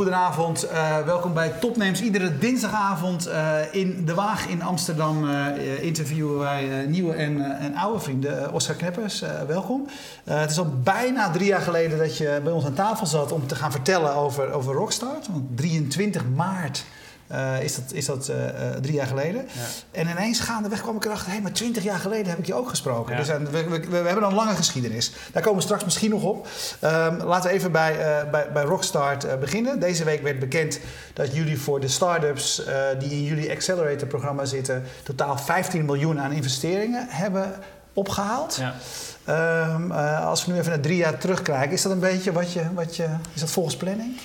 goedenavond. 0.00 0.64
Uh, 0.64 0.98
welkom 1.04 1.34
bij 1.34 1.48
Topnames. 1.48 2.02
Iedere 2.02 2.38
dinsdagavond 2.38 3.28
uh, 3.28 3.56
in 3.70 4.04
De 4.04 4.14
Waag 4.14 4.48
in 4.48 4.62
Amsterdam 4.62 5.24
uh, 5.24 5.82
interviewen 5.82 6.38
wij 6.38 6.86
nieuwe 6.86 7.14
en, 7.14 7.58
en, 7.58 7.74
oude 7.74 8.00
vrienden. 8.00 8.52
Oscar 8.52 8.74
Kneppers, 8.74 9.22
welkom. 9.46 9.86
het 10.24 10.50
is 10.50 10.58
al 10.58 10.72
bijna 10.82 11.30
drie 11.30 11.46
jaar 11.46 11.60
geleden 11.60 11.98
dat 11.98 12.16
je 12.16 12.40
bij 12.44 12.52
ons 12.52 12.64
aan 12.64 12.74
tafel 12.74 13.06
zat 13.06 13.32
om 13.32 13.46
te 13.46 13.54
gaan 13.54 13.70
vertellen 13.70 14.14
over, 14.14 14.52
over 14.52 14.74
Rockstart. 14.74 15.28
Want 15.28 15.56
23 15.56 16.22
maart 16.36 16.84
uh, 17.32 17.62
is 17.62 17.74
dat, 17.74 17.84
is 17.92 18.06
dat 18.06 18.28
uh, 18.28 18.36
drie 18.80 18.94
jaar 18.94 19.06
geleden. 19.06 19.48
Ja. 19.52 20.00
En 20.00 20.08
ineens 20.08 20.40
gaandeweg 20.40 20.82
kwam 20.82 20.96
ik 20.96 21.04
erachter... 21.04 21.26
hé, 21.26 21.32
hey, 21.32 21.42
maar 21.42 21.52
twintig 21.52 21.82
jaar 21.82 21.98
geleden 21.98 22.28
heb 22.28 22.38
ik 22.38 22.46
je 22.46 22.54
ook 22.54 22.68
gesproken. 22.68 23.16
Dus 23.16 23.28
we, 23.28 23.68
we, 23.68 23.80
we, 23.88 23.96
hebben 23.96 24.24
een 24.24 24.34
lange 24.34 24.54
geschiedenis. 24.54 25.12
Daar 25.32 25.42
komen 25.42 25.58
we 25.58 25.64
straks 25.64 25.84
misschien 25.84 26.10
nog 26.10 26.22
op. 26.22 26.48
Um, 26.84 27.16
laten 27.16 27.50
we 27.50 27.56
even 27.56 27.72
bij, 27.72 27.96
bij, 28.30 28.52
bij 28.52 28.62
Rockstart 28.62 29.40
beginnen. 29.40 29.80
Deze 29.80 30.04
week 30.04 30.22
werd 30.22 30.38
bekend 30.38 30.80
dat 31.12 31.34
jullie 31.34 31.60
voor 31.60 31.80
de 31.80 31.88
start-ups... 31.88 32.62
die 32.98 33.10
in 33.10 33.24
jullie 33.24 33.50
Accelerator-programma 33.50 34.44
zitten... 34.44 34.84
totaal 35.02 35.38
15 35.38 35.84
miljoen 35.84 36.20
aan 36.20 36.32
investeringen 36.32 37.06
hebben 37.08 37.52
opgehaald. 37.92 38.60
Ja. 38.60 38.74
Um, 39.74 39.92
als 39.92 40.46
we 40.46 40.52
nu 40.52 40.58
even 40.58 40.70
naar 40.70 40.80
drie 40.80 40.96
jaar 40.96 41.18
terugkijken... 41.18 41.72
is 41.72 41.82
dat 41.82 41.92
een 41.92 42.00
beetje 42.00 42.32
wat 42.32 42.52
je... 42.52 42.62
Wat 42.74 42.96
je 42.96 43.08
is 43.34 43.40
dat 43.40 43.50
volgens 43.50 43.76
planning? 43.76 44.18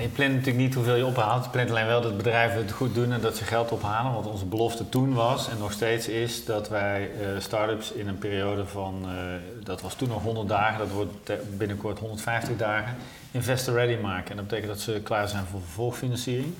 Je 0.00 0.08
plant 0.08 0.30
natuurlijk 0.30 0.64
niet 0.64 0.74
hoeveel 0.74 0.94
je 0.94 1.06
ophaalt. 1.06 1.44
Je 1.44 1.50
plant 1.50 1.70
alleen 1.70 1.86
wel 1.86 2.00
dat 2.00 2.16
bedrijven 2.16 2.58
het 2.58 2.72
goed 2.72 2.94
doen 2.94 3.12
en 3.12 3.20
dat 3.20 3.36
ze 3.36 3.44
geld 3.44 3.72
ophalen. 3.72 4.12
Want 4.12 4.26
onze 4.26 4.44
belofte 4.44 4.88
toen 4.88 5.14
was 5.14 5.48
en 5.48 5.58
nog 5.58 5.72
steeds 5.72 6.08
is 6.08 6.44
dat 6.44 6.68
wij 6.68 7.10
uh, 7.20 7.40
start-ups 7.40 7.92
in 7.92 8.08
een 8.08 8.18
periode 8.18 8.66
van, 8.66 9.02
uh, 9.04 9.12
dat 9.64 9.80
was 9.80 9.94
toen 9.94 10.08
nog 10.08 10.22
100 10.22 10.48
dagen, 10.48 10.78
dat 10.78 10.90
wordt 10.90 11.32
binnenkort 11.56 11.98
150 11.98 12.56
dagen, 12.56 12.96
investor 13.30 13.74
ready 13.74 14.00
maken. 14.00 14.30
En 14.30 14.36
dat 14.36 14.46
betekent 14.46 14.72
dat 14.72 14.80
ze 14.80 15.00
klaar 15.02 15.28
zijn 15.28 15.44
voor 15.44 15.60
vervolgfinanciering. 15.60 16.54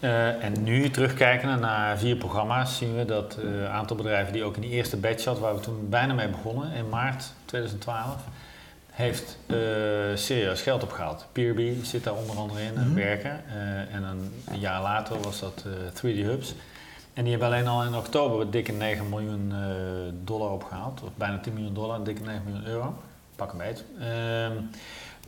Uh, 0.00 0.44
en 0.44 0.62
nu 0.62 0.90
terugkijken 0.90 1.60
naar 1.60 1.98
vier 1.98 2.16
programma's 2.16 2.76
zien 2.76 2.96
we 2.96 3.04
dat 3.04 3.36
een 3.42 3.66
aantal 3.66 3.96
bedrijven 3.96 4.32
die 4.32 4.44
ook 4.44 4.54
in 4.54 4.60
die 4.60 4.70
eerste 4.70 4.96
batch 4.96 5.20
zat, 5.20 5.38
waar 5.38 5.54
we 5.54 5.60
toen 5.60 5.88
bijna 5.88 6.12
mee 6.14 6.28
begonnen 6.28 6.72
in 6.72 6.88
maart 6.88 7.32
2012 7.44 8.16
heeft 8.98 9.38
uh, 9.46 9.56
serieus 10.14 10.62
geld 10.62 10.82
opgehaald. 10.82 11.26
Peerby 11.32 11.76
zit 11.82 12.04
daar 12.04 12.14
onder 12.14 12.36
andere 12.36 12.62
in, 12.62 12.72
mm 12.74 12.94
werken. 12.94 13.40
Uh, 13.46 13.94
en 13.94 14.02
een, 14.02 14.42
een, 14.46 14.58
jaar 14.58 14.82
later 14.82 15.20
was 15.20 15.40
dat 15.40 15.64
uh, 15.66 16.12
eh, 16.12 16.16
3D 16.16 16.26
Hubs. 16.26 16.54
En 17.14 17.22
die 17.22 17.32
hebben 17.32 17.48
alleen 17.48 17.66
al 17.66 17.84
in 17.84 17.94
oktober 17.94 18.50
dikke 18.50 18.72
9 18.72 19.08
miljoen 19.08 19.52
dollar 20.24 20.50
opgehaald. 20.50 21.00
Of 21.02 21.08
bijna 21.14 21.38
10 21.38 21.52
miljoen 21.52 21.74
dollar, 21.74 22.04
dikke 22.04 22.22
9 22.22 22.42
miljoen 22.44 22.66
euro. 22.66 22.94
Pak 23.36 23.52
een 23.52 23.58
beetje. 23.58 23.84
Ehm, 24.00 24.52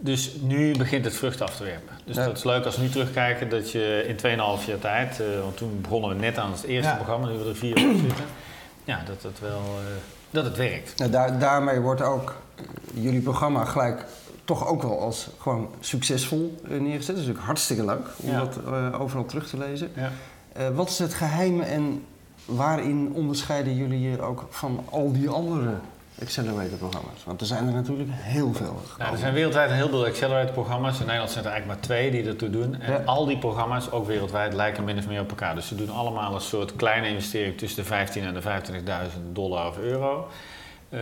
dus 0.00 0.34
nu 0.40 0.76
begint 0.76 1.04
het 1.04 1.14
vrucht 1.14 1.40
af 1.40 1.56
te 1.56 1.64
werpen. 1.64 1.96
Dus 2.04 2.16
ja. 2.16 2.24
dat 2.24 2.36
is 2.36 2.44
leuk 2.44 2.64
als 2.64 2.76
we 2.76 2.82
nu 2.82 2.88
terugkijken 2.88 3.48
dat 3.48 3.70
je 3.70 4.04
in 4.06 4.16
2,5 4.60 4.66
jaar 4.66 4.78
tijd, 4.78 5.22
want 5.42 5.56
toen 5.56 5.80
begonnen 5.80 6.10
we 6.10 6.16
net 6.16 6.38
aan 6.38 6.52
het 6.52 6.62
eerste 6.62 6.90
ja. 6.90 6.96
programma, 6.96 7.26
nu 7.26 7.38
we 7.38 7.48
er 7.48 7.56
vier 7.56 7.76
op 7.76 7.96
zitten, 7.96 8.24
ja, 8.84 9.02
dat 9.06 9.22
het 9.22 9.40
wel 9.40 9.62
dat 10.30 10.44
het 10.44 10.56
werkt. 10.56 11.12
Daar, 11.12 11.38
daarmee 11.38 11.80
wordt 11.80 12.02
ook 12.02 12.34
jullie 12.94 13.20
programma 13.20 13.64
gelijk 13.64 14.04
toch 14.44 14.66
ook 14.66 14.82
wel 14.82 15.00
als 15.00 15.28
gewoon 15.38 15.68
succesvol 15.80 16.60
eh, 16.64 16.70
neergezet. 16.70 17.06
Dat 17.06 17.16
is 17.16 17.20
natuurlijk 17.20 17.46
hartstikke 17.46 17.84
leuk 17.84 18.06
om 18.16 18.32
dat 18.32 18.58
uh, 18.66 19.00
overal 19.00 19.24
terug 19.24 19.48
te 19.48 19.58
lezen. 19.58 19.90
Ja. 19.96 20.10
Uh, 20.58 20.76
wat 20.76 20.88
is 20.88 20.98
het 20.98 21.14
geheim 21.14 21.60
en 21.60 22.04
waarin 22.44 23.12
onderscheiden 23.14 23.74
jullie 23.74 24.00
je 24.00 24.22
ook 24.22 24.46
van 24.50 24.84
al 24.90 25.12
die 25.12 25.28
andere 25.28 25.74
Accelerator-programma's? 26.22 27.24
Want 27.24 27.40
er 27.40 27.46
zijn 27.46 27.66
er 27.66 27.72
natuurlijk 27.72 28.08
heel 28.12 28.52
veel. 28.52 28.80
er 28.98 29.18
zijn 29.18 29.34
wereldwijd 29.34 29.70
heel 29.70 29.88
veel 29.88 30.06
Accelerator-programma's. 30.06 30.98
In 31.00 31.04
Nederland 31.04 31.30
zijn 31.30 31.44
er 31.44 31.50
eigenlijk 31.50 31.80
maar 31.80 31.88
twee 31.88 32.10
die 32.10 32.30
ertoe 32.30 32.50
doen. 32.50 32.80
En 32.80 33.06
al 33.06 33.26
die 33.26 33.38
programma's, 33.38 33.90
ook 33.90 34.06
wereldwijd, 34.06 34.54
lijken 34.54 34.84
min 34.84 34.98
of 34.98 35.06
meer 35.06 35.20
op 35.20 35.30
elkaar. 35.30 35.54
Dus 35.54 35.66
ze 35.66 35.74
doen 35.74 35.90
allemaal 35.90 36.34
een 36.34 36.40
soort 36.40 36.76
kleine 36.76 37.08
investering 37.08 37.58
tussen 37.58 37.82
de 37.82 37.88
15 37.88 38.24
en 38.24 38.34
de 38.34 38.42
25.000 38.42 38.48
dollar 39.32 39.68
of 39.68 39.78
euro. 39.78 40.28
Uh, 40.90 41.00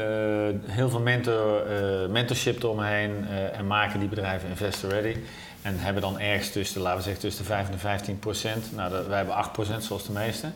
heel 0.67 0.89
veel 0.89 1.01
mentor, 1.01 1.63
uh, 1.71 2.09
mentorship 2.09 2.63
eromheen 2.63 3.27
uh, 3.31 3.59
en 3.59 3.67
maken 3.67 4.01
die 4.01 4.09
bedrijven 4.09 4.49
investor 4.49 4.91
ready. 4.91 5.17
En 5.63 5.79
hebben 5.79 6.03
dan 6.03 6.21
ergens 6.21 6.51
tussen, 6.51 6.81
laten 6.81 6.97
we 6.97 7.03
zeggen, 7.05 7.23
tussen 7.23 7.43
de 7.43 7.49
5 7.49 7.67
en 7.67 7.73
de 7.73 7.79
15 7.79 8.19
procent. 8.19 8.75
Nou, 8.75 9.07
wij 9.09 9.17
hebben 9.17 9.35
8 9.35 9.53
procent 9.53 9.85
zoals 9.85 10.07
de 10.07 10.13
meeste. 10.13 10.51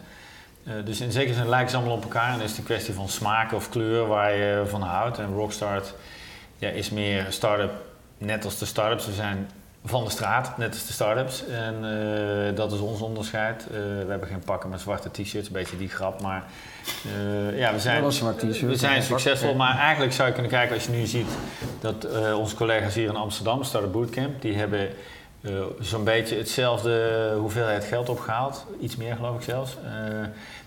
dus 0.84 1.00
in 1.00 1.12
zekere 1.12 1.34
zin 1.34 1.48
lijken 1.48 1.70
ze 1.70 1.76
allemaal 1.76 1.96
op 1.96 2.02
elkaar. 2.02 2.32
En 2.32 2.40
is 2.40 2.50
het 2.50 2.58
een 2.58 2.64
kwestie 2.64 2.94
van 2.94 3.08
smaak 3.08 3.52
of 3.52 3.68
kleur 3.68 4.06
waar 4.06 4.34
je 4.34 4.62
van 4.66 4.82
houdt. 4.82 5.18
En 5.18 5.34
Rockstart 5.34 5.94
ja, 6.56 6.68
is 6.68 6.90
meer 6.90 7.26
start-up, 7.28 7.72
net 8.18 8.44
als 8.44 8.58
de 8.58 8.64
start-ups. 8.64 9.06
We 9.06 9.12
zijn 9.12 9.50
van 9.84 10.04
de 10.04 10.10
straat, 10.10 10.58
net 10.58 10.72
als 10.72 10.86
de 10.86 10.92
start-ups. 10.92 11.46
En 11.46 11.84
uh, 11.84 12.56
dat 12.56 12.72
is 12.72 12.78
ons 12.78 13.00
onderscheid. 13.00 13.66
Uh, 13.70 13.76
we 13.78 14.06
hebben 14.08 14.28
geen 14.28 14.42
pakken 14.44 14.70
met 14.70 14.80
zwarte 14.80 15.10
t-shirts, 15.10 15.46
een 15.46 15.52
beetje 15.52 15.76
die 15.78 15.88
grap. 15.88 16.20
Maar 16.20 16.44
uh, 17.06 17.58
ja, 17.58 17.72
we 17.72 17.78
zijn, 17.78 18.04
we 18.04 18.76
zijn 18.76 19.02
succesvol. 19.02 19.54
Maar 19.54 19.78
eigenlijk 19.78 20.12
zou 20.12 20.28
je 20.28 20.34
kunnen 20.34 20.52
kijken 20.52 20.74
als 20.74 20.84
je 20.84 20.92
nu 20.92 21.06
ziet 21.06 21.30
dat 21.80 22.06
onze 22.36 22.56
collega's 22.56 22.94
hier 22.94 23.08
in 23.08 23.16
Amsterdam, 23.16 23.64
Startup 23.64 23.92
Bootcamp, 23.92 24.42
die 24.42 24.54
hebben 24.54 24.88
zo'n 25.80 26.04
beetje 26.04 26.36
hetzelfde 26.36 27.34
hoeveelheid 27.38 27.84
geld 27.84 28.08
opgehaald. 28.08 28.66
Iets 28.80 28.96
meer 28.96 29.16
geloof 29.16 29.36
ik 29.36 29.42
zelfs 29.42 29.76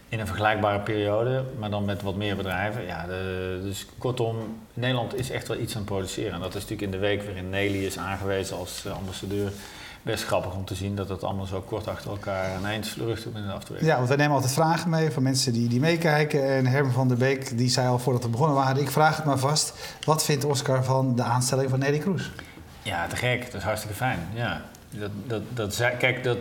in 0.09 0.19
een 0.19 0.27
vergelijkbare 0.27 0.79
periode, 0.79 1.43
maar 1.59 1.69
dan 1.69 1.85
met 1.85 2.01
wat 2.01 2.15
meer 2.15 2.35
bedrijven. 2.35 2.85
Ja, 2.85 3.05
de, 3.05 3.59
dus 3.63 3.85
kortom, 3.97 4.35
Nederland 4.73 5.15
is 5.15 5.29
echt 5.29 5.47
wel 5.47 5.57
iets 5.57 5.73
aan 5.73 5.81
het 5.81 5.89
produceren. 5.89 6.33
En 6.33 6.39
dat 6.39 6.47
is 6.47 6.53
natuurlijk 6.53 6.81
in 6.81 6.91
de 6.91 6.97
week 6.97 7.23
waarin 7.23 7.49
Nelly 7.49 7.85
is 7.85 7.97
aangewezen 7.97 8.57
als 8.57 8.87
ambassadeur 8.87 9.51
best 10.05 10.25
grappig 10.25 10.53
om 10.53 10.65
te 10.65 10.75
zien 10.75 10.95
dat 10.95 11.09
het 11.09 11.23
allemaal 11.23 11.45
zo 11.45 11.61
kort 11.61 11.87
achter 11.87 12.09
elkaar 12.09 12.55
een 12.55 12.65
eind 12.65 12.95
rustig 12.97 13.31
binnen 13.31 13.53
af 13.53 13.63
te 13.63 13.71
werken. 13.71 13.87
Ja, 13.89 13.95
want 13.95 14.07
wij 14.07 14.17
nemen 14.17 14.35
altijd 14.35 14.53
vragen 14.53 14.89
mee 14.89 15.11
van 15.11 15.23
mensen 15.23 15.53
die, 15.53 15.67
die 15.67 15.79
meekijken. 15.79 16.49
En 16.49 16.65
Herman 16.65 16.91
van 16.91 17.07
der 17.07 17.17
Beek 17.17 17.57
die 17.57 17.69
zei 17.69 17.87
al 17.87 17.99
voordat 17.99 18.23
we 18.23 18.29
begonnen 18.29 18.55
waren, 18.55 18.81
ik 18.81 18.91
vraag 18.91 19.15
het 19.15 19.25
maar 19.25 19.37
vast. 19.37 19.73
Wat 20.03 20.23
vindt 20.23 20.43
Oscar 20.43 20.83
van 20.83 21.15
de 21.15 21.23
aanstelling 21.23 21.69
van 21.69 21.79
Nelly 21.79 21.97
Kroes? 21.97 22.31
Ja, 22.81 23.07
te 23.07 23.15
gek. 23.15 23.45
Dat 23.45 23.53
is 23.53 23.63
hartstikke 23.63 23.95
fijn. 23.95 24.19
Ja. 24.33 24.61
Dat, 24.89 25.11
dat, 25.27 25.41
dat, 25.53 25.97
kijk, 25.97 26.23
dat, 26.23 26.37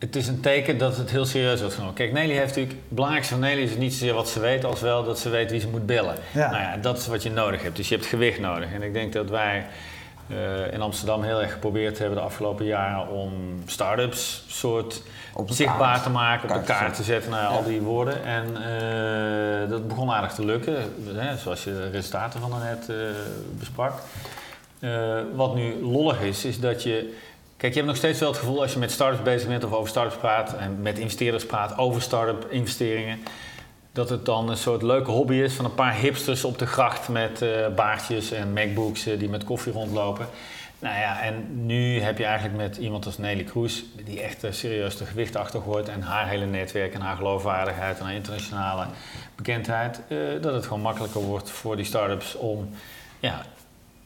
het 0.00 0.16
is 0.16 0.28
een 0.28 0.40
teken 0.40 0.78
dat 0.78 0.96
het 0.96 1.10
heel 1.10 1.24
serieus 1.24 1.60
wordt 1.60 1.74
genomen. 1.74 1.94
Kijk, 1.94 2.12
Nelly 2.12 2.32
heeft 2.32 2.46
natuurlijk... 2.46 2.74
Het 2.74 2.88
belangrijkste 2.88 3.34
van 3.34 3.42
Nelly 3.42 3.62
is 3.62 3.76
niet 3.76 3.92
zozeer 3.92 4.14
wat 4.14 4.28
ze 4.28 4.40
weet... 4.40 4.64
als 4.64 4.80
wel 4.80 5.04
dat 5.04 5.18
ze 5.18 5.28
weet 5.28 5.50
wie 5.50 5.60
ze 5.60 5.68
moet 5.68 5.86
bellen. 5.86 6.16
Nou 6.34 6.56
ja, 6.56 6.76
dat 6.76 6.98
is 6.98 7.06
wat 7.06 7.22
je 7.22 7.30
nodig 7.30 7.62
hebt. 7.62 7.76
Dus 7.76 7.88
je 7.88 7.94
hebt 7.94 8.06
gewicht 8.06 8.40
nodig. 8.40 8.72
En 8.72 8.82
ik 8.82 8.92
denk 8.92 9.12
dat 9.12 9.30
wij 9.30 9.66
uh, 10.26 10.72
in 10.72 10.80
Amsterdam 10.80 11.22
heel 11.22 11.42
erg 11.42 11.52
geprobeerd 11.52 11.98
hebben... 11.98 12.16
de 12.16 12.24
afgelopen 12.24 12.64
jaren 12.64 13.08
om 13.08 13.32
start-ups 13.66 14.44
soort 14.48 15.02
zichtbaar 15.46 16.02
te 16.02 16.10
maken... 16.10 16.48
op 16.50 16.54
de 16.54 16.62
kaart 16.62 16.94
te 16.94 17.02
zetten 17.02 17.30
naar 17.30 17.46
al 17.46 17.64
die 17.64 17.80
woorden. 17.80 18.24
En 18.24 18.44
uh, 18.46 19.70
dat 19.70 19.88
begon 19.88 20.10
aardig 20.10 20.32
te 20.32 20.44
lukken. 20.44 20.76
Hè, 21.14 21.36
zoals 21.36 21.64
je 21.64 21.72
de 21.72 21.90
resultaten 21.90 22.40
van 22.40 22.50
daarnet 22.50 22.88
uh, 22.90 22.96
besprak. 23.58 23.92
wat 25.34 25.54
nu 25.54 25.82
lollig 25.82 26.20
is, 26.20 26.44
is 26.44 26.60
dat 26.60 26.82
je 26.82 27.14
Kijk, 27.60 27.72
je 27.72 27.78
hebt 27.78 27.90
nog 27.90 28.00
steeds 28.00 28.20
wel 28.20 28.28
het 28.28 28.38
gevoel 28.38 28.60
als 28.60 28.72
je 28.72 28.78
met 28.78 28.90
startups 28.90 29.22
bezig 29.22 29.48
bent 29.48 29.64
of 29.64 29.72
over 29.72 29.88
startups 29.88 30.16
praat 30.16 30.56
en 30.56 30.82
met 30.82 30.98
investeerders 30.98 31.46
praat 31.46 31.78
over 31.78 32.02
start-up 32.02 32.46
investeringen, 32.50 33.18
dat 33.92 34.08
het 34.08 34.24
dan 34.24 34.48
een 34.48 34.56
soort 34.56 34.82
leuke 34.82 35.10
hobby 35.10 35.34
is 35.34 35.52
van 35.52 35.64
een 35.64 35.74
paar 35.74 35.94
hipsters 35.94 36.44
op 36.44 36.58
de 36.58 36.66
gracht 36.66 37.08
met 37.08 37.42
uh, 37.42 37.68
baardjes 37.76 38.32
en 38.32 38.52
MacBooks 38.52 39.06
uh, 39.06 39.18
die 39.18 39.28
met 39.28 39.44
koffie 39.44 39.72
rondlopen. 39.72 40.26
Nou 40.78 40.98
ja, 40.98 41.20
en 41.20 41.66
nu 41.66 42.00
heb 42.00 42.18
je 42.18 42.24
eigenlijk 42.24 42.56
met 42.56 42.76
iemand 42.76 43.06
als 43.06 43.18
Nelly 43.18 43.44
Kroes, 43.44 43.84
die 44.04 44.20
echt 44.20 44.44
uh, 44.44 44.52
serieus 44.52 44.96
de 44.96 45.06
gewicht 45.06 45.36
achter 45.36 45.88
en 45.88 46.02
haar 46.02 46.28
hele 46.28 46.46
netwerk 46.46 46.94
en 46.94 47.00
haar 47.00 47.16
geloofwaardigheid 47.16 47.98
en 47.98 48.04
haar 48.04 48.14
internationale 48.14 48.86
bekendheid, 49.36 50.00
dat 50.40 50.54
het 50.54 50.64
gewoon 50.64 50.80
makkelijker 50.80 51.20
wordt 51.20 51.50
voor 51.50 51.76
die 51.76 51.84
startups 51.84 52.36
om 52.36 52.70
ja, 53.18 53.42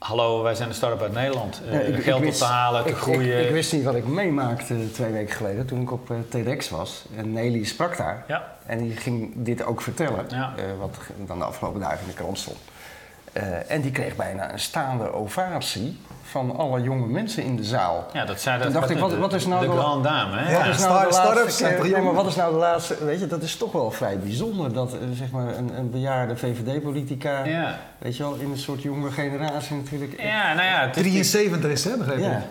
Hallo, 0.04 0.42
wij 0.42 0.54
zijn 0.54 0.68
de 0.68 0.74
start-up 0.74 1.02
uit 1.02 1.12
Nederland. 1.12 1.62
Uh, 1.72 1.98
geld 2.00 2.24
op 2.26 2.32
te 2.32 2.44
halen, 2.44 2.84
te 2.84 2.94
groeien. 2.94 3.40
Ik, 3.40 3.46
ik, 3.46 3.52
wist 3.52 3.72
niet 3.72 3.84
wat 3.84 3.94
ik 3.94 4.06
meemaakte 4.06 4.90
twee 4.92 5.12
weken 5.12 5.34
geleden 5.34 5.66
toen 5.66 5.80
ik 5.80 5.92
op 5.92 6.10
uh, 6.10 6.16
TEDx 6.28 6.70
was. 6.70 7.04
En 7.16 7.32
Nelly 7.32 7.64
sprak 7.64 7.96
daar. 7.96 8.24
Ja. 8.28 8.56
En 8.66 8.78
die 8.78 8.96
ging 8.96 9.32
dit 9.36 9.64
ook 9.64 9.80
vertellen, 9.80 10.24
ja. 10.28 10.54
uh, 10.58 10.64
wat 10.78 10.96
dan 11.26 11.38
de 11.38 11.44
afgelopen 11.44 11.80
dagen 11.80 12.00
in 12.00 12.06
de 12.06 12.14
krant 12.14 12.38
stond. 12.38 12.56
En 13.68 13.80
die 13.80 13.90
kreeg 13.90 14.16
bijna 14.16 14.52
een 14.52 14.58
staande 14.58 15.12
ovatie 15.12 15.98
van 16.22 16.56
alle 16.56 16.82
jonge 16.82 17.06
mensen 17.06 17.42
in 17.42 17.56
de 17.56 17.64
zaal. 17.64 18.06
Ja, 18.12 18.24
dat 18.24 18.40
zei 18.40 18.62
dat. 18.62 18.72
dacht 18.72 18.90
ik, 18.90 18.98
wat, 18.98 19.16
wat 19.16 19.32
is 19.32 19.46
nou 19.46 19.60
de, 19.60 19.70
de 19.70 19.76
grande 19.76 20.08
dame, 20.08 20.36
hè? 20.36 20.58
Wat 20.58 20.66
is 20.66 20.78
nou 20.78 21.08
de 21.08 21.14
laatste 21.14 21.88
ja, 21.88 22.00
maar 22.00 22.14
wat 22.14 22.26
is 22.26 22.36
nou 22.36 22.52
de 22.52 22.58
laatste? 22.58 23.04
Weet 23.04 23.20
je, 23.20 23.26
dat 23.26 23.42
is 23.42 23.56
toch 23.56 23.72
wel 23.72 23.90
vrij 23.90 24.18
bijzonder 24.18 24.72
dat 24.72 24.94
uh, 24.94 24.98
zeg 25.12 25.30
maar 25.30 25.56
een, 25.56 25.76
een 25.76 25.90
bejaarde 25.90 26.36
VVD-politica, 26.36 27.44
ja. 27.44 27.78
weet 27.98 28.16
je 28.16 28.22
wel, 28.22 28.34
in 28.34 28.50
een 28.50 28.58
soort 28.58 28.82
jonge 28.82 29.10
generatie 29.10 29.76
natuurlijk. 29.76 30.20
Ja, 30.22 30.54
nou 30.54 30.66
ja, 30.66 30.90
73 30.90 31.70
is, 31.70 31.84
hè, 31.84 31.96
begrepen? 31.96 32.22
Ja. 32.22 32.42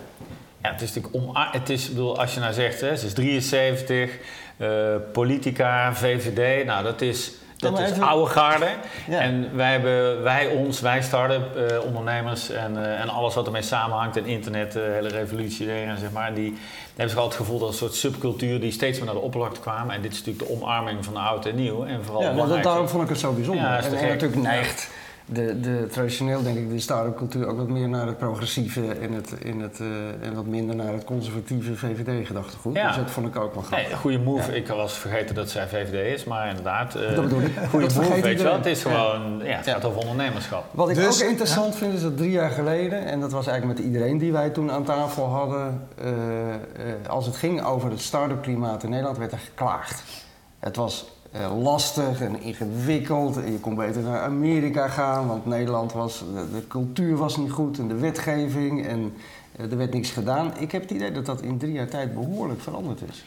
Ja, 0.62 0.70
het 0.70 0.80
is 0.80 0.94
natuurlijk 0.94 1.24
om. 1.24 1.36
Het 1.36 1.68
is, 1.68 1.88
bedoel, 1.88 2.18
als 2.18 2.34
je 2.34 2.40
nou 2.40 2.52
zegt, 2.52 2.80
hè, 2.80 2.96
ze 2.96 3.06
is 3.06 3.12
73, 3.12 4.18
uh, 4.56 4.68
politica, 5.12 5.94
VVD, 5.94 6.66
nou 6.66 6.84
dat 6.84 7.00
is 7.00 7.32
dat 7.70 7.80
is 7.80 8.00
oude 8.00 8.30
garde. 8.30 8.68
En 9.08 9.56
wij, 9.56 9.72
hebben, 9.72 10.22
wij 10.22 10.46
ons, 10.46 10.80
wij 10.80 11.02
start-up 11.02 11.56
uh, 11.56 11.84
ondernemers 11.84 12.50
en, 12.50 12.72
uh, 12.76 13.00
en 13.00 13.08
alles 13.08 13.34
wat 13.34 13.46
ermee 13.46 13.62
samenhangt, 13.62 14.16
en 14.16 14.26
internet, 14.26 14.72
de 14.72 14.90
hele 14.94 15.08
revolutie 15.08 15.72
erin, 15.72 15.98
zeg 15.98 16.10
maar, 16.10 16.34
die, 16.34 16.54
hebben 16.86 17.08
zich 17.08 17.18
altijd 17.18 17.38
het 17.38 17.46
gevoel 17.46 17.58
dat 17.58 17.68
een 17.68 17.74
soort 17.74 17.94
subcultuur 17.94 18.60
die 18.60 18.72
steeds 18.72 18.96
meer 18.96 19.06
naar 19.06 19.14
de 19.14 19.20
oppervlakte 19.20 19.60
kwamen. 19.60 19.94
En 19.94 20.02
dit 20.02 20.12
is 20.12 20.18
natuurlijk 20.18 20.46
de 20.48 20.54
omarming 20.54 21.04
van 21.04 21.16
oud 21.16 21.46
en 21.46 21.54
nieuw. 21.54 21.84
En 21.84 22.04
vooral 22.04 22.22
ja, 22.22 22.32
nou, 22.32 22.62
daarom 22.62 22.88
vond 22.88 23.02
ik 23.02 23.08
het 23.08 23.18
zo 23.18 23.32
bijzonder. 23.32 23.64
Ja, 23.64 23.82
en, 23.82 23.94
en 23.94 24.08
natuurlijk 24.08 24.42
neigt 24.42 24.90
de, 25.26 25.60
de, 25.60 25.86
traditioneel 25.90 26.42
denk 26.42 26.56
ik 26.56 26.70
de 26.70 26.80
start-up 26.80 27.16
cultuur 27.16 27.46
ook 27.46 27.56
wat 27.56 27.68
meer 27.68 27.88
naar 27.88 28.06
het 28.06 28.18
progressieve 28.18 28.94
en, 28.94 29.12
het, 29.12 29.30
in 29.30 29.60
het, 29.60 29.78
uh, 29.80 29.88
en 30.26 30.34
wat 30.34 30.46
minder 30.46 30.76
naar 30.76 30.92
het 30.92 31.04
conservatieve 31.04 31.76
VVD-gedachtegoed. 31.76 32.74
Ja. 32.74 32.86
Dus 32.86 32.96
dat 32.96 33.10
vond 33.10 33.26
ik 33.26 33.36
ook 33.36 33.54
wel 33.54 33.62
grappig. 33.62 33.88
Nee, 33.88 33.96
goede 33.96 34.18
move. 34.18 34.56
Ik 34.56 34.68
was 34.68 34.92
vergeten 34.92 35.34
dat 35.34 35.50
zij 35.50 35.68
VVD 35.68 36.14
is, 36.14 36.24
maar 36.24 36.48
inderdaad. 36.48 36.96
Uh, 36.96 37.14
dat 37.14 37.22
bedoel 37.24 37.40
ik. 37.40 37.52
Goede 37.70 37.94
move, 37.94 38.20
weet 38.20 38.38
je 38.38 38.44
wel. 38.44 38.54
Het 38.54 38.66
is 38.66 38.82
gewoon, 38.82 39.40
ja, 39.44 39.56
het 39.56 39.66
gaat 39.66 39.84
over 39.84 40.00
ondernemerschap. 40.00 40.64
Wat 40.70 40.88
ik 40.88 40.96
dus- 40.96 41.22
ook 41.22 41.28
interessant 41.28 41.76
vind 41.76 41.94
is 41.94 42.02
dat 42.02 42.16
drie 42.16 42.30
jaar 42.30 42.50
geleden, 42.50 43.04
en 43.04 43.20
dat 43.20 43.32
was 43.32 43.46
eigenlijk 43.46 43.78
met 43.78 43.88
iedereen 43.88 44.18
die 44.18 44.32
wij 44.32 44.50
toen 44.50 44.70
aan 44.70 44.84
tafel 44.84 45.24
hadden, 45.24 45.88
uh, 46.04 46.10
als 47.08 47.26
het 47.26 47.36
ging 47.36 47.64
over 47.64 47.90
het 47.90 48.00
start-up 48.00 48.42
klimaat 48.42 48.82
in 48.82 48.90
Nederland, 48.90 49.18
werd 49.18 49.32
er 49.32 49.38
geklaagd. 49.38 50.02
Het 50.58 50.76
was 50.76 51.12
uh, 51.36 51.62
lastig 51.62 52.20
en 52.20 52.42
ingewikkeld. 52.42 53.36
En 53.36 53.52
je 53.52 53.58
kon 53.58 53.74
beter 53.74 54.02
naar 54.02 54.20
Amerika 54.20 54.88
gaan, 54.88 55.26
want 55.26 55.46
Nederland 55.46 55.92
was, 55.92 56.24
de, 56.52 56.66
cultuur 56.68 57.16
was 57.16 57.36
niet 57.36 57.50
goed 57.50 57.78
en 57.78 57.88
de 57.88 57.98
wetgeving 57.98 58.86
en 58.86 59.12
uh, 59.60 59.70
er 59.70 59.76
werd 59.76 59.92
niks 59.92 60.10
gedaan. 60.10 60.52
Ik 60.58 60.72
heb 60.72 60.82
het 60.82 60.90
idee 60.90 61.12
dat 61.12 61.26
dat 61.26 61.42
in 61.42 61.58
drie 61.58 61.72
jaar 61.72 61.88
tijd 61.88 62.14
behoorlijk 62.14 62.60
veranderd 62.60 63.00
is. 63.08 63.24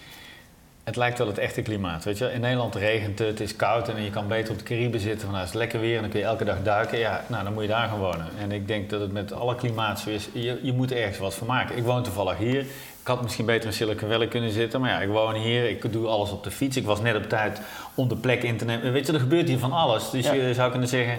Het 0.88 0.96
lijkt 0.96 1.18
wel 1.18 1.28
het 1.28 1.38
echte 1.38 1.62
klimaat, 1.62 2.04
weet 2.04 2.18
je. 2.18 2.32
In 2.32 2.42
Nederland 2.42 2.76
regent 2.76 3.20
het, 3.20 3.28
het 3.28 3.40
is 3.40 3.56
koud 3.56 3.90
en 3.90 4.04
je 4.04 4.10
kan 4.10 4.28
beter 4.28 4.52
op 4.52 4.58
de 4.58 4.64
Cariben 4.64 5.00
zitten. 5.00 5.22
Van, 5.22 5.30
nou, 5.30 5.40
het 5.40 5.50
is 5.50 5.60
lekker 5.60 5.80
weer 5.80 5.96
en 5.96 6.02
dan 6.02 6.10
kun 6.10 6.20
je 6.20 6.26
elke 6.26 6.44
dag 6.44 6.64
duiken. 6.64 7.00
Ja, 7.00 7.24
nou, 7.28 7.44
dan 7.44 7.54
moet 7.54 7.62
je 7.62 7.70
daar 7.70 7.88
gaan 7.88 8.00
wonen. 8.00 8.28
En 8.40 8.52
ik 8.52 8.68
denk 8.68 8.90
dat 8.90 9.02
het 9.02 9.12
met 9.12 9.34
alle 9.34 9.56
klimaat 9.56 10.00
zo 10.00 10.10
is. 10.10 10.30
Je, 10.34 10.60
je 10.62 10.74
moet 10.74 10.92
ergens 10.92 11.18
wat 11.18 11.36
van 11.36 11.48
maken. 11.48 11.78
Ik 11.78 11.84
woon 11.84 12.04
toevallig 12.04 12.38
hier. 12.38 12.66
Ik 13.08 13.14
had 13.14 13.22
misschien 13.22 13.46
beter 13.46 13.68
in 13.68 13.74
Silicon 13.74 14.10
Valley 14.10 14.28
kunnen 14.28 14.52
zitten, 14.52 14.82
maar 14.82 14.90
ja, 14.90 15.00
ik 15.00 15.10
woon 15.10 15.36
hier, 15.36 15.70
ik 15.70 15.92
doe 15.92 16.08
alles 16.08 16.32
op 16.32 16.44
de 16.44 16.52
fiets. 16.52 16.78
Ik 16.78 16.86
was 16.86 17.02
net 17.02 17.16
op 17.16 17.30
tijd 17.30 17.62
om 17.94 18.08
de 18.08 18.16
plek 18.16 18.44
in 18.44 18.58
te 18.58 18.66
nemen. 18.66 18.92
Weet 18.92 19.08
je, 19.08 19.14
er 19.14 19.20
gebeurt 19.20 19.48
hier 19.48 19.60
van 19.60 19.72
alles. 19.72 20.10
Dus 20.10 20.30
je 20.30 20.54
zou 20.54 20.72
kunnen 20.72 20.88
zeggen, 20.90 21.18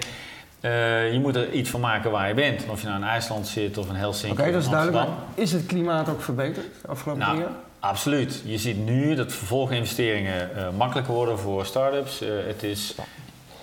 uh, 0.61 1.13
je 1.13 1.19
moet 1.19 1.37
er 1.37 1.53
iets 1.53 1.71
van 1.71 1.81
maken 1.81 2.11
waar 2.11 2.29
je 2.29 2.35
bent. 2.35 2.65
Of 2.71 2.81
je 2.81 2.87
nou 2.87 3.01
in 3.01 3.07
IJsland 3.07 3.47
zit 3.47 3.79
of 3.79 3.89
in 3.89 3.95
Helsinki 3.95 4.33
Oké, 4.33 4.41
okay, 4.41 4.53
dat 4.53 4.63
is 4.63 4.69
duidelijk. 4.69 5.09
is 5.35 5.53
het 5.53 5.67
klimaat 5.67 6.09
ook 6.09 6.23
verbeterd 6.23 6.67
afgelopen 6.87 7.23
nou, 7.23 7.39
jaar? 7.39 7.51
Absoluut. 7.79 8.43
Je 8.45 8.59
ziet 8.59 8.85
nu 8.85 9.15
dat 9.15 9.33
vervolginvesteringen 9.33 10.51
uh, 10.57 10.69
makkelijker 10.77 11.15
worden 11.15 11.39
voor 11.39 11.67
start-ups. 11.67 12.23
Uh, 12.23 12.29
het 12.47 12.63
is 12.63 12.95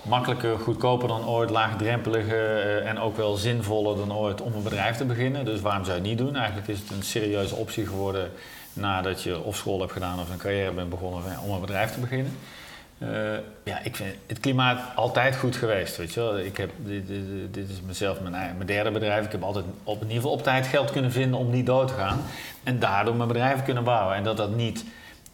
makkelijker, 0.08 0.58
goedkoper 0.58 1.08
dan 1.08 1.26
ooit, 1.26 1.50
laagdrempeliger 1.50 2.66
uh, 2.66 2.88
en 2.88 2.98
ook 2.98 3.16
wel 3.16 3.34
zinvoller 3.34 3.96
dan 3.96 4.12
ooit 4.12 4.40
om 4.40 4.52
een 4.54 4.62
bedrijf 4.62 4.96
te 4.96 5.04
beginnen. 5.04 5.44
Dus 5.44 5.60
waarom 5.60 5.84
zou 5.84 5.96
je 5.96 6.02
het 6.02 6.10
niet 6.10 6.18
doen? 6.18 6.36
Eigenlijk 6.36 6.68
is 6.68 6.78
het 6.78 6.90
een 6.90 7.02
serieuze 7.02 7.54
optie 7.54 7.86
geworden 7.86 8.30
nadat 8.72 9.22
je 9.22 9.42
of 9.42 9.56
school 9.56 9.80
hebt 9.80 9.92
gedaan 9.92 10.20
of 10.20 10.30
een 10.30 10.38
carrière 10.38 10.72
bent 10.72 10.88
begonnen 10.88 11.22
om 11.44 11.50
een 11.50 11.60
bedrijf 11.60 11.92
te 11.92 12.00
beginnen. 12.00 12.32
Uh, 12.98 13.08
ja, 13.64 13.80
ik 13.82 13.96
vind 13.96 14.14
het 14.26 14.40
klimaat 14.40 14.80
altijd 14.94 15.36
goed 15.36 15.56
geweest, 15.56 15.96
weet 15.96 16.14
je 16.14 16.20
wel. 16.20 16.38
Ik 16.38 16.56
heb, 16.56 16.70
dit, 16.76 17.08
dit, 17.50 17.68
is 17.68 17.80
mezelf 17.86 18.20
mijn, 18.20 18.32
mijn, 18.32 18.66
derde 18.66 18.90
bedrijf. 18.90 19.24
Ik 19.24 19.32
heb 19.32 19.42
altijd 19.42 19.64
op, 19.84 20.02
in 20.02 20.10
ieder 20.10 20.28
op 20.28 20.42
tijd 20.42 20.66
geld 20.66 20.90
kunnen 20.90 21.12
vinden 21.12 21.38
om 21.38 21.50
niet 21.50 21.66
dood 21.66 21.88
te 21.88 21.94
gaan. 21.94 22.20
En 22.62 22.78
daardoor 22.78 23.14
mijn 23.14 23.28
bedrijf 23.28 23.62
kunnen 23.62 23.84
bouwen. 23.84 24.16
En 24.16 24.24
dat 24.24 24.36
dat 24.36 24.56
niet 24.56 24.84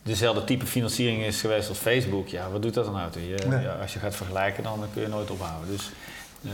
dezelfde 0.02 0.44
type 0.44 0.66
financiering 0.66 1.22
is 1.22 1.40
geweest 1.40 1.68
als 1.68 1.78
Facebook, 1.78 2.28
ja, 2.28 2.50
wat 2.50 2.62
doet 2.62 2.74
dat 2.74 2.84
dan 2.84 2.96
uit? 2.96 3.14
Je, 3.14 3.46
ja, 3.48 3.76
als 3.80 3.92
je 3.92 3.98
gaat 3.98 4.16
vergelijken, 4.16 4.62
dan 4.62 4.84
kun 4.92 5.02
je 5.02 5.08
nooit 5.08 5.30
ophouden. 5.30 5.70
Dus 5.70 5.90
uh, 6.42 6.52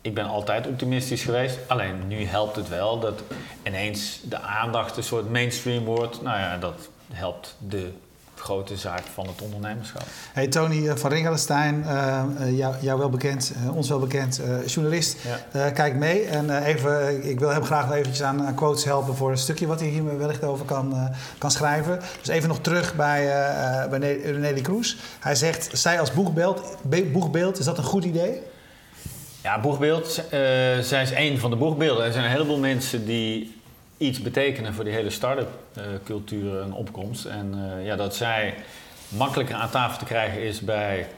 ik 0.00 0.14
ben 0.14 0.26
altijd 0.26 0.66
optimistisch 0.66 1.22
geweest. 1.22 1.58
Alleen 1.66 2.08
nu 2.08 2.24
helpt 2.24 2.56
het 2.56 2.68
wel 2.68 3.00
dat 3.00 3.22
ineens 3.62 4.20
de 4.24 4.40
aandacht 4.40 4.96
een 4.96 5.02
soort 5.02 5.30
mainstream 5.30 5.84
wordt. 5.84 6.22
Nou 6.22 6.38
ja, 6.38 6.58
dat 6.58 6.88
helpt 7.12 7.56
de 7.68 7.92
grote 8.40 8.76
zaak 8.76 9.02
van 9.14 9.26
het 9.26 9.42
ondernemerschap. 9.42 10.02
Hey 10.32 10.46
Tony 10.46 10.88
eh, 10.88 10.96
van 10.96 11.10
Ringelestein, 11.10 11.84
uh, 11.86 12.24
jou, 12.56 12.74
jou, 12.80 12.98
wel 12.98 13.10
bekend, 13.10 13.52
ons 13.74 13.88
wel 13.88 13.98
bekend, 13.98 14.40
journalist. 14.66 15.16
Ja. 15.52 15.70
kijk 15.70 15.94
mee 15.94 16.24
en 16.24 16.64
even, 16.64 17.24
ik 17.28 17.38
wil 17.38 17.48
hem 17.48 17.64
graag 17.64 17.86
wel 17.86 17.96
eventjes 17.96 18.22
aan, 18.22 18.54
quotes 18.54 18.84
helpen 18.84 19.16
voor 19.16 19.30
een 19.30 19.38
stukje 19.38 19.66
wat 19.66 19.80
hij 19.80 19.88
hier 19.88 20.18
wellicht 20.18 20.44
over 20.44 20.64
kan, 20.64 21.10
kan 21.38 21.50
schrijven. 21.50 22.00
Dus 22.18 22.28
even 22.28 22.48
nog 22.48 22.60
terug 22.60 22.94
bij, 22.94 23.26
bij 23.90 23.98
Nelly 24.32 24.60
Kroes. 24.60 24.96
Hij 25.20 25.34
zegt, 25.34 25.68
zij 25.72 26.00
als 26.00 26.12
boegbeeld, 26.12 26.76
boegbeeld, 27.12 27.58
is 27.58 27.64
dat 27.64 27.78
een 27.78 27.84
goed 27.84 28.04
idee? 28.04 28.42
Ja, 29.42 29.60
boegbeeld, 29.60 30.22
zij 30.80 31.02
is 31.02 31.12
één 31.12 31.38
van 31.38 31.50
de 31.50 31.56
boegbeelden. 31.56 32.04
Er 32.04 32.12
zijn 32.12 32.24
een 32.24 32.30
heleboel 32.30 32.58
mensen 32.58 33.04
die 33.04 33.55
iets 33.96 34.22
betekenen 34.22 34.74
voor 34.74 34.84
die 34.84 34.92
hele 34.92 35.10
start-up 35.10 35.48
uh, 35.78 35.84
cultuur 36.04 36.60
en 36.60 36.72
opkomst. 36.72 37.24
En 37.24 37.54
uh, 37.54 37.86
ja, 37.86 37.96
dat 37.96 38.14
zij 38.14 38.54
makkelijker 39.08 39.54
aan 39.54 39.70
tafel 39.70 39.98
te 39.98 40.04
krijgen 40.04 40.42
is 40.42 40.60
bij 40.60 41.08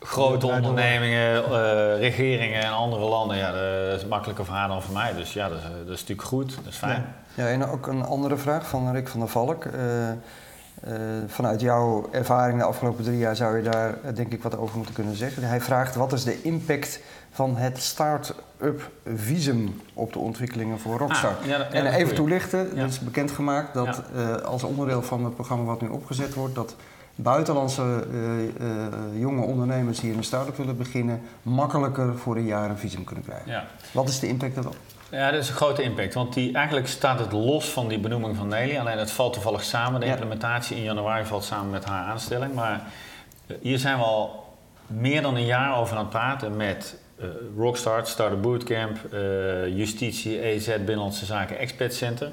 grote 0.00 0.46
ondernemingen, 0.46 1.42
uh, 1.42 1.50
regeringen 1.98 2.62
en 2.62 2.72
andere 2.72 3.04
landen. 3.04 3.36
Ja, 3.36 3.52
dat 3.90 4.00
is 4.00 4.06
makkelijker 4.06 4.44
voor 4.44 4.54
haar 4.54 4.68
dan 4.68 4.82
voor 4.82 4.94
mij. 4.94 5.14
Dus 5.14 5.32
ja, 5.32 5.48
dat 5.48 5.58
is, 5.58 5.64
dat 5.64 5.94
is 5.94 6.00
natuurlijk 6.00 6.28
goed, 6.28 6.54
dat 6.54 6.72
is 6.72 6.76
fijn. 6.76 7.14
Ja. 7.34 7.44
ja, 7.44 7.50
en 7.50 7.66
ook 7.66 7.86
een 7.86 8.02
andere 8.02 8.36
vraag 8.36 8.68
van 8.68 8.92
Rick 8.92 9.08
van 9.08 9.20
der 9.20 9.28
Valk. 9.28 9.66
vanuit 11.26 11.60
jouw 11.60 12.08
ervaring 12.12 12.58
de 12.58 12.64
afgelopen 12.64 13.04
drie 13.04 13.18
jaar 13.18 13.36
zou 13.36 13.56
je 13.56 13.62
daar 13.62 14.14
denk 14.14 14.32
ik 14.32 14.42
wat 14.42 14.56
over 14.56 14.76
moeten 14.76 14.94
kunnen 14.94 15.16
zeggen. 15.16 15.42
Hij 15.42 15.60
vraagt 15.60 15.94
wat 15.94 16.12
is 16.12 16.24
de 16.24 16.42
impact 16.42 17.00
van 17.30 17.56
het 17.56 17.82
start-up 18.58 18.90
visum 19.14 19.80
op 19.94 20.12
de 20.12 20.18
ontwikkelingen 20.18 20.78
voor 20.78 20.98
Rockstar. 20.98 21.34
Ah, 21.42 21.74
en 21.74 21.86
even 21.86 22.14
toelichten, 22.14 22.70
ja. 22.74 22.82
het 22.82 22.90
is 22.90 22.98
bekendgemaakt 22.98 23.74
dat 23.74 24.02
uh, 24.16 24.34
als 24.34 24.62
onderdeel 24.62 25.02
van 25.02 25.24
het 25.24 25.34
programma 25.34 25.64
wat 25.64 25.80
nu 25.80 25.88
opgezet 25.88 26.34
wordt, 26.34 26.54
dat 26.54 26.76
buitenlandse 27.14 28.06
uh, 28.12 28.42
uh, 28.42 29.20
jonge 29.20 29.42
ondernemers 29.42 30.00
die 30.00 30.10
in 30.10 30.18
een 30.18 30.24
start-up 30.24 30.56
willen 30.56 30.76
beginnen, 30.76 31.20
makkelijker 31.42 32.18
voor 32.18 32.36
een 32.36 32.46
jaar 32.46 32.70
een 32.70 32.78
visum 32.78 33.04
kunnen 33.04 33.24
krijgen. 33.24 33.64
Wat 33.92 34.08
is 34.08 34.18
de 34.18 34.28
impact 34.28 34.54
daarop? 34.54 34.76
Ja, 35.10 35.30
dat 35.30 35.40
is 35.40 35.48
een 35.48 35.54
grote 35.54 35.82
impact. 35.82 36.14
Want 36.14 36.34
die, 36.34 36.54
eigenlijk 36.54 36.86
staat 36.86 37.18
het 37.18 37.32
los 37.32 37.68
van 37.68 37.88
die 37.88 37.98
benoeming 37.98 38.36
van 38.36 38.48
Nelly. 38.48 38.76
Alleen 38.76 38.98
het 38.98 39.10
valt 39.10 39.32
toevallig 39.32 39.64
samen. 39.64 40.00
De 40.00 40.06
implementatie 40.06 40.76
in 40.76 40.82
januari 40.82 41.24
valt 41.24 41.44
samen 41.44 41.70
met 41.70 41.84
haar 41.84 42.04
aanstelling. 42.04 42.54
Maar 42.54 42.82
hier 43.60 43.78
zijn 43.78 43.98
we 43.98 44.04
al 44.04 44.54
meer 44.86 45.22
dan 45.22 45.36
een 45.36 45.46
jaar 45.46 45.76
over 45.76 45.96
aan 45.96 46.02
het 46.02 46.10
praten 46.10 46.56
met 46.56 46.96
uh, 47.20 47.26
Rockstart, 47.56 48.08
Startup 48.08 48.42
Bootcamp, 48.42 48.98
uh, 49.12 49.76
Justitie, 49.76 50.42
EZ, 50.42 50.66
Binnenlandse 50.66 51.24
Zaken, 51.24 51.58
Expert 51.58 51.94
Center. 51.94 52.30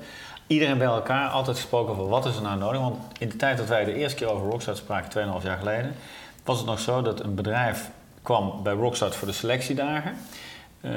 Iedereen 0.48 0.78
bij 0.78 0.88
elkaar, 0.88 1.30
altijd 1.30 1.56
gesproken 1.56 1.92
over 1.94 2.08
wat 2.08 2.26
is 2.26 2.36
er 2.36 2.42
nou 2.42 2.58
nodig. 2.58 2.80
Want 2.82 2.98
in 3.20 3.30
de 3.30 3.36
tijd 3.36 3.58
dat 3.58 3.68
wij 3.68 3.86
de 3.86 3.94
eerste 3.94 4.18
keer 4.18 4.28
over 4.28 4.50
Rockstart 4.50 4.78
spraken, 4.78 5.38
2,5 5.40 5.46
jaar 5.46 5.58
geleden, 5.58 5.96
was 6.44 6.58
het 6.58 6.68
nog 6.68 6.80
zo 6.80 7.02
dat 7.02 7.20
een 7.24 7.36
bedrijf 7.36 7.90
kwam 8.22 8.64
bij 8.64 8.74
Rockstart 8.74 9.16
voor 9.16 9.28
de 9.28 9.34
selectiedagen. 9.34 10.14
Uh, 10.82 10.92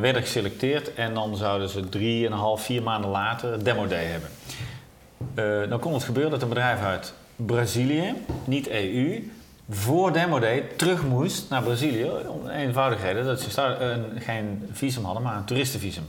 werden 0.00 0.22
geselecteerd 0.22 0.94
en 0.94 1.14
dan 1.14 1.36
zouden 1.36 1.68
ze 1.68 1.88
drieënhalf, 1.88 2.62
vier 2.62 2.82
maanden 2.82 3.10
later 3.10 3.52
een 3.52 3.62
demo 3.62 3.86
day 3.86 4.04
hebben. 4.04 4.30
Dan 5.70 5.78
kon 5.78 5.94
het 5.94 6.04
gebeuren 6.04 6.30
dat 6.30 6.42
een 6.42 6.48
bedrijf 6.48 6.82
uit 6.82 7.12
Brazilië, 7.36 8.14
niet 8.44 8.68
EU, 8.68 9.30
voor 9.70 10.12
Demo 10.12 10.38
Day 10.38 10.60
terug 10.76 11.04
moest 11.04 11.50
naar 11.50 11.62
Brazilië. 11.62 12.10
Om 12.28 12.48
eenvoudigheden 12.48 13.24
dat 13.24 13.40
ze 13.40 13.62
een, 13.62 14.20
geen 14.20 14.68
visum 14.72 15.04
hadden, 15.04 15.22
maar 15.22 15.36
een 15.36 15.44
toeristenvisum. 15.44 16.08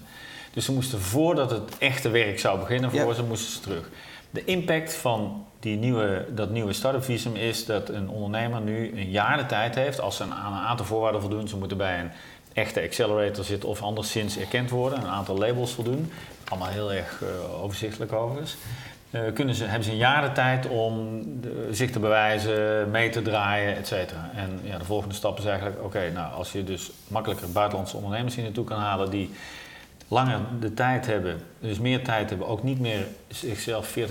Dus 0.53 0.65
ze 0.65 0.71
moesten 0.71 0.99
voordat 0.99 1.51
het 1.51 1.77
echte 1.77 2.09
werk 2.09 2.39
zou 2.39 2.59
beginnen 2.59 2.91
voor 2.91 3.13
ze, 3.13 3.23
moesten 3.23 3.51
ze 3.51 3.59
terug. 3.59 3.89
De 4.29 4.45
impact 4.45 4.93
van 4.93 5.45
die 5.59 5.77
nieuwe, 5.77 6.25
dat 6.29 6.49
nieuwe 6.49 6.73
start-up 6.73 7.03
visum 7.03 7.35
is 7.35 7.65
dat 7.65 7.89
een 7.89 8.09
ondernemer 8.09 8.61
nu 8.61 8.91
een 8.99 9.09
jaar 9.09 9.37
de 9.37 9.45
tijd 9.45 9.75
heeft, 9.75 10.01
als 10.01 10.15
ze 10.15 10.23
aan 10.23 10.53
een 10.53 10.59
aantal 10.59 10.85
voorwaarden 10.85 11.21
voldoen, 11.21 11.47
ze 11.47 11.57
moeten 11.57 11.77
bij 11.77 11.99
een 11.99 12.11
echte 12.53 12.81
accelerator 12.81 13.43
zitten 13.43 13.69
of 13.69 13.81
anderszins 13.81 14.37
erkend 14.37 14.69
worden, 14.69 14.99
een 14.99 15.07
aantal 15.07 15.37
labels 15.37 15.71
voldoen. 15.71 16.11
Allemaal 16.49 16.69
heel 16.69 16.93
erg 16.93 17.21
uh, 17.23 17.63
overzichtelijk 17.63 18.13
overigens. 18.13 18.55
Uh, 19.11 19.21
kunnen 19.33 19.55
ze, 19.55 19.63
hebben 19.63 19.83
ze 19.83 19.91
een 19.91 19.97
jaar 19.97 20.21
de 20.21 20.31
tijd 20.31 20.67
om 20.67 21.21
de, 21.41 21.67
zich 21.71 21.91
te 21.91 21.99
bewijzen, 21.99 22.89
mee 22.91 23.09
te 23.09 23.21
draaien, 23.21 23.75
et 23.75 23.87
cetera. 23.87 24.31
En 24.35 24.59
ja, 24.63 24.77
de 24.77 24.85
volgende 24.85 25.15
stap 25.15 25.37
is 25.37 25.45
eigenlijk, 25.45 25.83
oké, 25.83 26.11
nou 26.11 26.33
als 26.33 26.51
je 26.51 26.63
dus 26.63 26.91
makkelijker 27.07 27.51
buitenlandse 27.51 27.95
ondernemers 27.95 28.35
hier 28.35 28.43
naartoe 28.43 28.65
kan 28.65 28.79
halen 28.79 29.09
die 29.09 29.29
langer 30.07 30.39
de 30.59 30.73
tijd 30.73 31.05
hebben, 31.05 31.41
dus 31.59 31.79
meer 31.79 32.03
tijd 32.03 32.29
hebben, 32.29 32.47
ook 32.47 32.63
niet 32.63 32.79
meer 32.79 33.07
zichzelf 33.27 33.97
40.000 33.97 34.03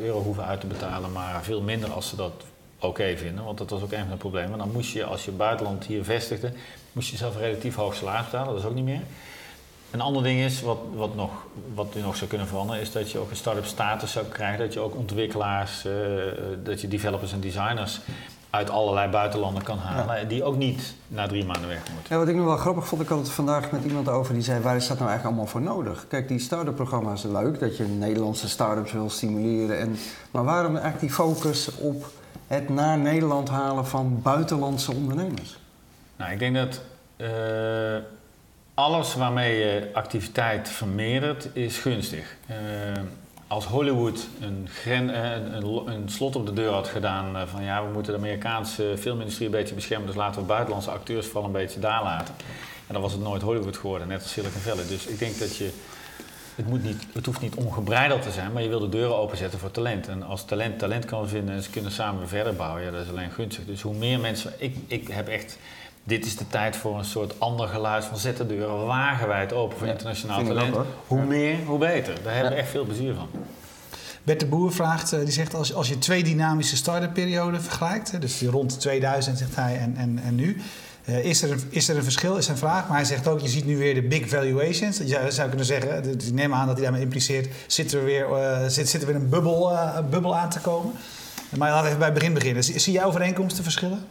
euro 0.00 0.22
hoeven 0.22 0.44
uit 0.44 0.60
te 0.60 0.66
betalen, 0.66 1.12
maar 1.12 1.42
veel 1.42 1.60
minder 1.60 1.90
als 1.90 2.08
ze 2.08 2.16
dat 2.16 2.44
oké 2.78 3.16
vinden, 3.16 3.44
want 3.44 3.58
dat 3.58 3.70
was 3.70 3.82
ook 3.82 3.92
een 3.92 3.98
van 3.98 4.10
de 4.10 4.16
problemen. 4.16 4.58
Dan 4.58 4.72
moest 4.72 4.92
je, 4.92 5.04
als 5.04 5.24
je 5.24 5.30
buitenland 5.30 5.84
hier 5.84 6.04
vestigde, 6.04 6.52
moest 6.92 7.10
je 7.10 7.16
zelf 7.16 7.36
relatief 7.36 7.74
hoog 7.74 7.94
salaris 7.94 8.24
betalen, 8.24 8.52
dat 8.52 8.62
is 8.62 8.68
ook 8.68 8.74
niet 8.74 8.84
meer. 8.84 9.02
Een 9.92 10.00
ander 10.00 10.22
ding 10.22 10.40
is, 10.40 10.62
wat, 10.62 10.78
wat, 10.94 11.14
nog, 11.14 11.30
wat 11.74 11.94
nog 11.94 12.16
zou 12.16 12.30
kunnen 12.30 12.46
veranderen, 12.46 12.80
is 12.80 12.92
dat 12.92 13.10
je 13.10 13.18
ook 13.18 13.30
een 13.30 13.36
start-up 13.36 13.64
status 13.64 14.12
zou 14.12 14.26
krijgen. 14.26 14.58
Dat 14.58 14.72
je 14.72 14.80
ook 14.80 14.96
ontwikkelaars, 14.96 15.84
uh, 15.86 15.92
dat 16.64 16.80
je 16.80 16.88
developers 16.88 17.32
en 17.32 17.40
designers 17.40 18.00
uit 18.50 18.70
allerlei 18.70 19.10
buitenlanden 19.10 19.62
kan 19.62 19.78
halen. 19.78 20.28
Die 20.28 20.44
ook 20.44 20.56
niet 20.56 20.94
na 21.08 21.26
drie 21.26 21.44
maanden 21.44 21.68
weg 21.68 21.78
moet. 21.94 22.08
Ja, 22.08 22.18
wat 22.18 22.28
ik 22.28 22.36
nog 22.36 22.44
wel 22.44 22.56
grappig 22.56 22.86
vond, 22.86 23.02
ik 23.02 23.08
had 23.08 23.18
het 23.18 23.30
vandaag 23.30 23.70
met 23.70 23.84
iemand 23.84 24.08
over 24.08 24.34
die 24.34 24.42
zei: 24.42 24.60
waar 24.60 24.76
is 24.76 24.86
dat 24.86 24.98
nou 24.98 25.10
eigenlijk 25.10 25.38
allemaal 25.38 25.52
voor 25.52 25.74
nodig? 25.74 26.06
Kijk, 26.08 26.28
die 26.28 26.38
start-up 26.38 26.74
programma's 26.74 27.22
leuk, 27.22 27.60
dat 27.60 27.76
je 27.76 27.84
Nederlandse 27.84 28.48
start-ups 28.48 28.92
wil 28.92 29.10
stimuleren. 29.10 29.78
En, 29.78 29.96
maar 30.30 30.44
waarom 30.44 30.72
eigenlijk 30.72 31.00
die 31.00 31.10
focus 31.10 31.76
op 31.76 32.10
het 32.46 32.68
naar 32.68 32.98
Nederland 32.98 33.48
halen 33.48 33.86
van 33.86 34.20
buitenlandse 34.22 34.94
ondernemers? 34.94 35.58
Nou, 36.16 36.32
ik 36.32 36.38
denk 36.38 36.54
dat 36.54 36.80
uh, 37.16 37.28
alles 38.74 39.14
waarmee 39.14 39.58
je 39.58 39.90
activiteit 39.92 40.68
vermeerdert, 40.68 41.48
is 41.52 41.78
gunstig. 41.78 42.36
Uh, 42.50 42.56
als 43.46 43.64
Hollywood 43.64 44.28
een, 44.40 44.68
eh, 44.84 45.32
een, 45.32 45.86
een, 45.86 46.08
slot 46.08 46.36
op 46.36 46.46
de 46.46 46.52
deur 46.52 46.70
had 46.70 46.88
gedaan 46.88 47.36
uh, 47.36 47.42
van 47.46 47.62
ja, 47.62 47.84
we 47.86 47.92
moeten 47.92 48.12
de 48.12 48.18
Amerikaanse 48.18 48.94
filmindustrie 48.98 49.46
een 49.46 49.52
beetje 49.52 49.74
beschermen, 49.74 50.06
dus 50.06 50.16
laten 50.16 50.40
we 50.40 50.46
buitenlandse 50.46 50.90
acteurs 50.90 51.26
vooral 51.26 51.44
een 51.44 51.52
beetje 51.52 51.80
daar 51.80 52.02
laten. 52.02 52.34
En 52.86 52.92
dan 52.92 53.02
was 53.02 53.12
het 53.12 53.22
nooit 53.22 53.42
Hollywood 53.42 53.76
geworden, 53.76 54.08
net 54.08 54.22
als 54.22 54.32
Silicon 54.32 54.60
Valley. 54.60 54.86
Dus 54.86 55.06
ik 55.06 55.18
denk 55.18 55.38
dat 55.38 55.56
je, 55.56 55.70
het, 56.54 56.66
moet 56.66 56.82
niet, 56.82 57.06
het 57.12 57.26
hoeft 57.26 57.40
niet 57.40 57.54
ongebreideld 57.54 58.22
te 58.22 58.30
zijn, 58.30 58.52
maar 58.52 58.62
je 58.62 58.68
wil 58.68 58.80
de 58.80 58.88
deuren 58.88 59.16
openzetten 59.16 59.58
voor 59.58 59.70
talent. 59.70 60.08
En 60.08 60.22
als 60.22 60.44
talent 60.44 60.78
talent 60.78 61.04
kan 61.04 61.28
vinden 61.28 61.54
en 61.54 61.62
ze 61.62 61.70
kunnen 61.70 61.92
samen 61.92 62.28
verder 62.28 62.54
bouwen, 62.54 62.82
ja, 62.82 62.90
dat 62.90 63.02
is 63.02 63.08
alleen 63.08 63.30
gunstig. 63.30 63.64
Dus 63.64 63.82
hoe 63.82 63.94
meer 63.94 64.20
mensen, 64.20 64.52
ik, 64.56 64.76
ik 64.86 65.08
heb 65.08 65.28
echt 65.28 65.58
dit 66.04 66.26
is 66.26 66.36
de 66.36 66.48
tijd 66.48 66.76
voor 66.76 66.98
een 66.98 67.04
soort 67.04 67.40
ander 67.40 67.68
geluid 67.68 68.04
van 68.04 68.18
zet 68.18 68.36
de 68.36 68.46
deuren 68.46 68.86
wagenwijd 68.86 69.52
open 69.52 69.78
voor 69.78 69.86
internationaal 69.86 70.44
talent. 70.44 70.76
hoe 71.06 71.24
meer, 71.24 71.56
hoe 71.66 71.78
beter. 71.78 72.14
Daar 72.22 72.34
hebben 72.34 72.52
we 72.52 72.58
echt 72.58 72.70
veel 72.70 72.84
plezier 72.84 73.14
van. 73.14 73.28
Bert 74.22 74.40
de 74.40 74.46
Boer 74.46 74.72
vraagt, 74.72 75.12
eh, 75.12 75.20
die 75.20 75.30
zegt 75.30 75.54
als, 75.54 75.74
als 75.74 75.88
je 75.88 75.98
twee 75.98 76.24
dynamische 76.24 76.76
start-up 76.76 77.14
perioden 77.14 77.62
vergelijkt, 77.62 78.20
dus 78.20 78.38
die 78.38 78.48
rond 78.48 78.80
2000 78.80 79.38
zegt 79.38 79.56
hij 79.56 79.78
en, 79.78 79.96
en, 79.96 80.20
en 80.24 80.34
nu, 80.34 80.62
uh, 81.08 81.24
is, 81.24 81.42
er 81.42 81.50
een, 81.50 81.62
is 81.68 81.88
er 81.88 81.96
een 81.96 82.02
verschil, 82.02 82.36
is 82.36 82.48
een 82.48 82.56
vraag. 82.56 82.88
Maar 82.88 82.96
hij 82.96 83.06
zegt 83.06 83.28
ook, 83.28 83.40
je 83.40 83.48
ziet 83.48 83.64
nu 83.64 83.76
weer 83.76 83.94
de 83.94 84.02
big 84.02 84.28
valuations. 84.28 84.98
Je 84.98 85.26
zou 85.28 85.48
kunnen 85.48 85.66
zeggen, 85.66 86.18
dus 86.18 86.26
ik 86.26 86.34
neem 86.34 86.54
aan 86.54 86.66
dat 86.66 86.74
hij 86.74 86.84
daarmee 86.84 87.02
impliceert, 87.02 87.48
zit 87.66 87.92
er 87.92 88.04
weer, 88.04 88.28
uh, 88.28 88.66
zit, 88.66 88.88
zit 88.88 89.00
er 89.00 89.06
weer 89.06 89.16
een 89.16 89.28
bubbel, 89.28 89.72
uh, 89.72 89.98
bubbel 90.10 90.36
aan 90.36 90.50
te 90.50 90.60
komen. 90.60 90.92
Maar 91.56 91.70
laten 91.70 91.82
we 91.82 91.86
even 91.86 91.98
bij 91.98 92.08
het 92.08 92.18
begin 92.18 92.34
beginnen. 92.34 92.64
Zie 92.64 92.92
jij 92.92 93.04
overeenkomsten 93.04 93.62
verschillen? 93.62 94.04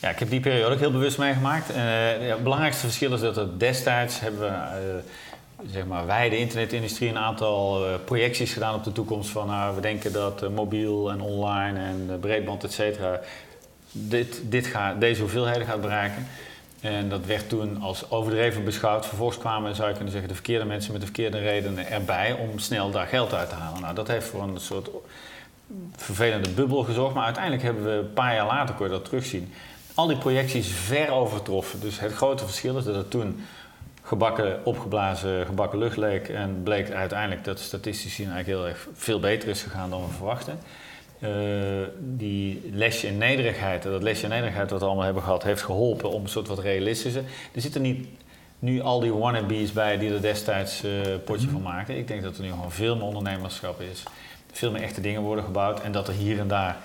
Ja, 0.00 0.08
ik 0.08 0.18
heb 0.18 0.30
die 0.30 0.40
periode 0.40 0.74
ook 0.74 0.80
heel 0.80 0.90
bewust 0.90 1.18
meegemaakt. 1.18 1.74
Ja, 1.74 2.34
het 2.34 2.42
belangrijkste 2.42 2.86
verschil 2.86 3.12
is 3.12 3.20
dat 3.20 3.36
er 3.36 3.58
destijds 3.58 4.20
hebben 4.20 4.40
we, 4.40 4.46
uh, 4.46 5.72
zeg 5.72 5.86
maar, 5.86 6.06
wij, 6.06 6.28
de 6.28 6.38
internetindustrie, 6.38 7.08
een 7.08 7.18
aantal 7.18 7.86
uh, 7.86 7.94
projecties 8.04 8.52
gedaan 8.52 8.74
op 8.74 8.84
de 8.84 8.92
toekomst. 8.92 9.30
Van 9.30 9.46
nou, 9.46 9.74
we 9.74 9.80
denken 9.80 10.12
dat 10.12 10.50
mobiel 10.50 11.10
en 11.10 11.20
online 11.20 11.78
en 11.78 12.18
breedband, 12.20 12.64
et 12.64 12.72
cetera, 12.72 13.20
dit, 13.90 14.40
dit 14.42 14.66
gaat, 14.66 15.00
deze 15.00 15.20
hoeveelheden 15.20 15.66
gaat 15.66 15.80
bereiken. 15.80 16.26
En 16.80 17.08
dat 17.08 17.26
werd 17.26 17.48
toen 17.48 17.80
als 17.82 18.10
overdreven 18.10 18.64
beschouwd. 18.64 19.06
Vervolgens 19.06 19.38
kwamen, 19.38 19.74
zou 19.74 19.88
je 19.88 19.94
kunnen 19.94 20.12
zeggen, 20.12 20.28
de 20.28 20.36
verkeerde 20.36 20.64
mensen 20.64 20.92
met 20.92 21.00
de 21.00 21.06
verkeerde 21.06 21.38
redenen 21.38 21.90
erbij 21.90 22.32
om 22.32 22.58
snel 22.58 22.90
daar 22.90 23.06
geld 23.06 23.34
uit 23.34 23.48
te 23.48 23.54
halen. 23.54 23.80
Nou, 23.80 23.94
dat 23.94 24.08
heeft 24.08 24.26
voor 24.26 24.42
een 24.42 24.60
soort 24.60 24.88
vervelende 25.96 26.50
bubbel 26.50 26.82
gezorgd. 26.82 27.14
Maar 27.14 27.24
uiteindelijk 27.24 27.62
hebben 27.62 27.84
we 27.84 27.90
een 27.90 28.12
paar 28.12 28.34
jaar 28.34 28.46
later, 28.46 28.74
kon 28.74 28.86
je 28.86 28.92
dat 28.92 29.04
terugzien 29.04 29.52
al 30.00 30.06
die 30.06 30.18
projecties 30.18 30.68
ver 30.68 31.10
overtroffen. 31.10 31.80
Dus 31.80 32.00
het 32.00 32.12
grote 32.12 32.44
verschil 32.44 32.76
is 32.76 32.84
dat 32.84 32.94
het 32.94 33.10
toen 33.10 33.44
gebakken, 34.02 34.60
opgeblazen, 34.64 35.46
gebakken 35.46 35.78
lucht 35.78 35.96
leek. 35.96 36.28
En 36.28 36.62
bleek 36.62 36.90
uiteindelijk 36.90 37.44
dat 37.44 37.58
statistisch 37.58 38.14
gezien 38.14 38.30
eigenlijk 38.32 38.58
heel 38.58 38.68
erg 38.68 38.88
veel 38.94 39.20
beter 39.20 39.48
is 39.48 39.62
gegaan 39.62 39.90
dan 39.90 40.06
we 40.06 40.12
verwachten. 40.12 40.58
Uh, 41.18 41.30
die 41.98 42.70
lesje 42.72 43.06
in 43.06 43.18
nederigheid, 43.18 43.82
dat 43.82 44.02
lesje 44.02 44.22
in 44.22 44.28
nederigheid 44.28 44.70
wat 44.70 44.80
we 44.80 44.86
allemaal 44.86 45.04
hebben 45.04 45.22
gehad, 45.22 45.42
heeft 45.42 45.62
geholpen 45.62 46.10
om 46.10 46.22
een 46.22 46.28
soort 46.28 46.48
wat 46.48 46.58
realistischer. 46.58 47.22
Er 47.52 47.60
zitten 47.60 47.82
niet 47.82 48.08
nu 48.58 48.80
al 48.80 49.00
die 49.00 49.12
wannabes 49.12 49.72
bij 49.72 49.98
die 49.98 50.14
er 50.14 50.20
destijds 50.20 50.84
uh, 50.84 50.90
potje 51.24 51.48
van 51.48 51.62
maakten. 51.62 51.96
Ik 51.96 52.08
denk 52.08 52.22
dat 52.22 52.36
er 52.36 52.42
nu 52.42 52.48
gewoon 52.50 52.72
veel 52.72 52.96
meer 52.96 53.04
ondernemerschap 53.04 53.80
is. 53.80 54.02
Veel 54.52 54.70
meer 54.70 54.82
echte 54.82 55.00
dingen 55.00 55.22
worden 55.22 55.44
gebouwd 55.44 55.80
en 55.80 55.92
dat 55.92 56.08
er 56.08 56.14
hier 56.14 56.38
en 56.38 56.48
daar. 56.48 56.76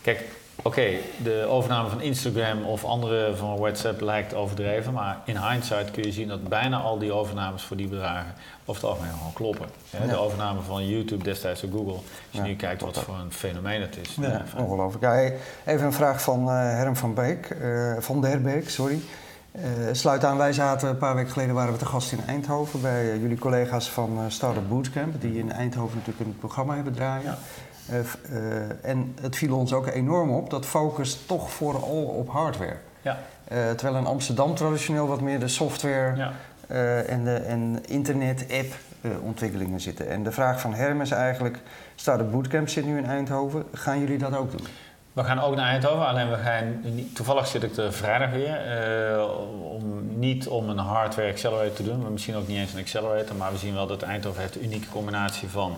Kijk, 0.00 0.24
Oké, 0.62 0.90
de 1.22 1.46
overname 1.48 1.88
van 1.88 2.00
Instagram 2.00 2.62
of 2.62 2.84
andere 2.84 3.36
van 3.36 3.56
WhatsApp 3.56 4.00
lijkt 4.00 4.34
overdreven, 4.34 4.92
maar 4.92 5.18
in 5.24 5.36
hindsight 5.36 5.90
kun 5.90 6.02
je 6.02 6.12
zien 6.12 6.28
dat 6.28 6.48
bijna 6.48 6.78
al 6.78 6.98
die 6.98 7.12
overnames 7.12 7.62
voor 7.62 7.76
die 7.76 7.88
bedragen 7.88 8.34
over 8.64 8.82
het 8.82 8.90
algemeen 8.90 9.12
gewoon 9.12 9.32
kloppen. 9.32 9.66
De 10.08 10.16
overname 10.16 10.60
van 10.60 10.88
YouTube 10.88 11.24
destijds 11.24 11.60
door 11.60 11.70
Google, 11.70 11.94
als 11.94 12.04
je 12.30 12.40
nu 12.40 12.56
kijkt 12.56 12.82
wat 12.82 12.98
voor 12.98 13.14
een 13.14 13.32
fenomeen 13.32 13.80
het 13.80 13.96
is. 14.02 14.16
Ja, 14.20 14.42
ongelooflijk. 14.56 15.32
even 15.64 15.86
een 15.86 15.92
vraag 15.92 16.22
van 16.22 16.42
uh, 16.42 16.48
Herm 16.52 16.96
van 16.96 17.14
Beek, 17.14 17.56
uh, 17.62 17.96
van 17.98 18.20
der 18.20 18.40
Beek, 18.40 18.70
sorry. 18.70 19.00
Uh, 19.52 19.62
sluit 19.92 20.24
aan, 20.24 20.36
wij 20.36 20.52
zaten 20.52 20.88
een 20.88 20.98
paar 20.98 21.14
weken 21.14 21.32
geleden 21.32 21.54
waren 21.54 21.72
we 21.72 21.78
te 21.78 21.86
gast 21.86 22.12
in 22.12 22.20
Eindhoven 22.26 22.80
bij 22.80 23.18
jullie 23.18 23.38
collega's 23.38 23.90
van 23.90 24.18
Startup 24.28 24.68
Bootcamp, 24.68 25.20
die 25.20 25.38
in 25.38 25.52
Eindhoven 25.52 25.96
natuurlijk 25.96 26.26
een 26.26 26.38
programma 26.38 26.74
hebben 26.74 26.92
draaien. 26.92 27.38
Eh, 27.88 27.98
eh, 27.98 28.90
en 28.90 29.16
het 29.20 29.36
viel 29.36 29.56
ons 29.56 29.72
ook 29.72 29.86
enorm 29.86 30.30
op 30.30 30.50
dat 30.50 30.66
focus 30.66 31.18
toch 31.26 31.50
vooral 31.50 32.02
op 32.02 32.28
hardware. 32.30 32.76
Ja. 33.02 33.18
Eh, 33.44 33.70
terwijl 33.70 33.96
in 33.96 34.06
Amsterdam 34.06 34.54
traditioneel 34.54 35.06
wat 35.06 35.20
meer 35.20 35.40
de 35.40 35.48
software 35.48 36.16
ja. 36.16 36.32
en 37.02 37.24
de 37.24 37.34
en 37.34 37.80
internet-app 37.86 38.72
ontwikkelingen 39.22 39.80
zitten. 39.80 40.08
En 40.08 40.22
de 40.22 40.32
vraag 40.32 40.60
van 40.60 40.74
Herm 40.74 41.00
is 41.00 41.10
eigenlijk, 41.10 41.58
staat 41.94 42.18
de 42.18 42.24
bootcamp 42.24 42.68
zit 42.68 42.84
nu 42.84 42.98
in 42.98 43.06
Eindhoven, 43.06 43.64
gaan 43.72 44.00
jullie 44.00 44.18
dat 44.18 44.36
ook 44.36 44.50
doen? 44.50 44.66
We 45.12 45.24
gaan 45.24 45.40
ook 45.40 45.54
naar 45.54 45.70
Eindhoven, 45.70 46.06
alleen 46.06 46.30
we 46.30 46.36
gaan, 46.36 46.84
toevallig 47.14 47.46
zit 47.46 47.62
ik 47.62 47.76
er 47.76 47.92
vrijdag 47.92 48.30
weer, 48.30 48.60
om, 49.62 50.18
niet 50.18 50.48
om 50.48 50.68
een 50.68 50.78
hardware 50.78 51.30
accelerator 51.30 51.72
te 51.72 51.82
doen, 51.82 52.02
maar 52.02 52.10
misschien 52.10 52.36
ook 52.36 52.48
niet 52.48 52.58
eens 52.58 52.72
een 52.72 52.80
accelerator, 52.80 53.36
maar 53.36 53.52
we 53.52 53.58
zien 53.58 53.74
wel 53.74 53.86
dat 53.86 54.02
Eindhoven 54.02 54.40
heeft 54.40 54.56
een 54.56 54.64
unieke 54.64 54.88
combinatie 54.88 55.48
van 55.48 55.76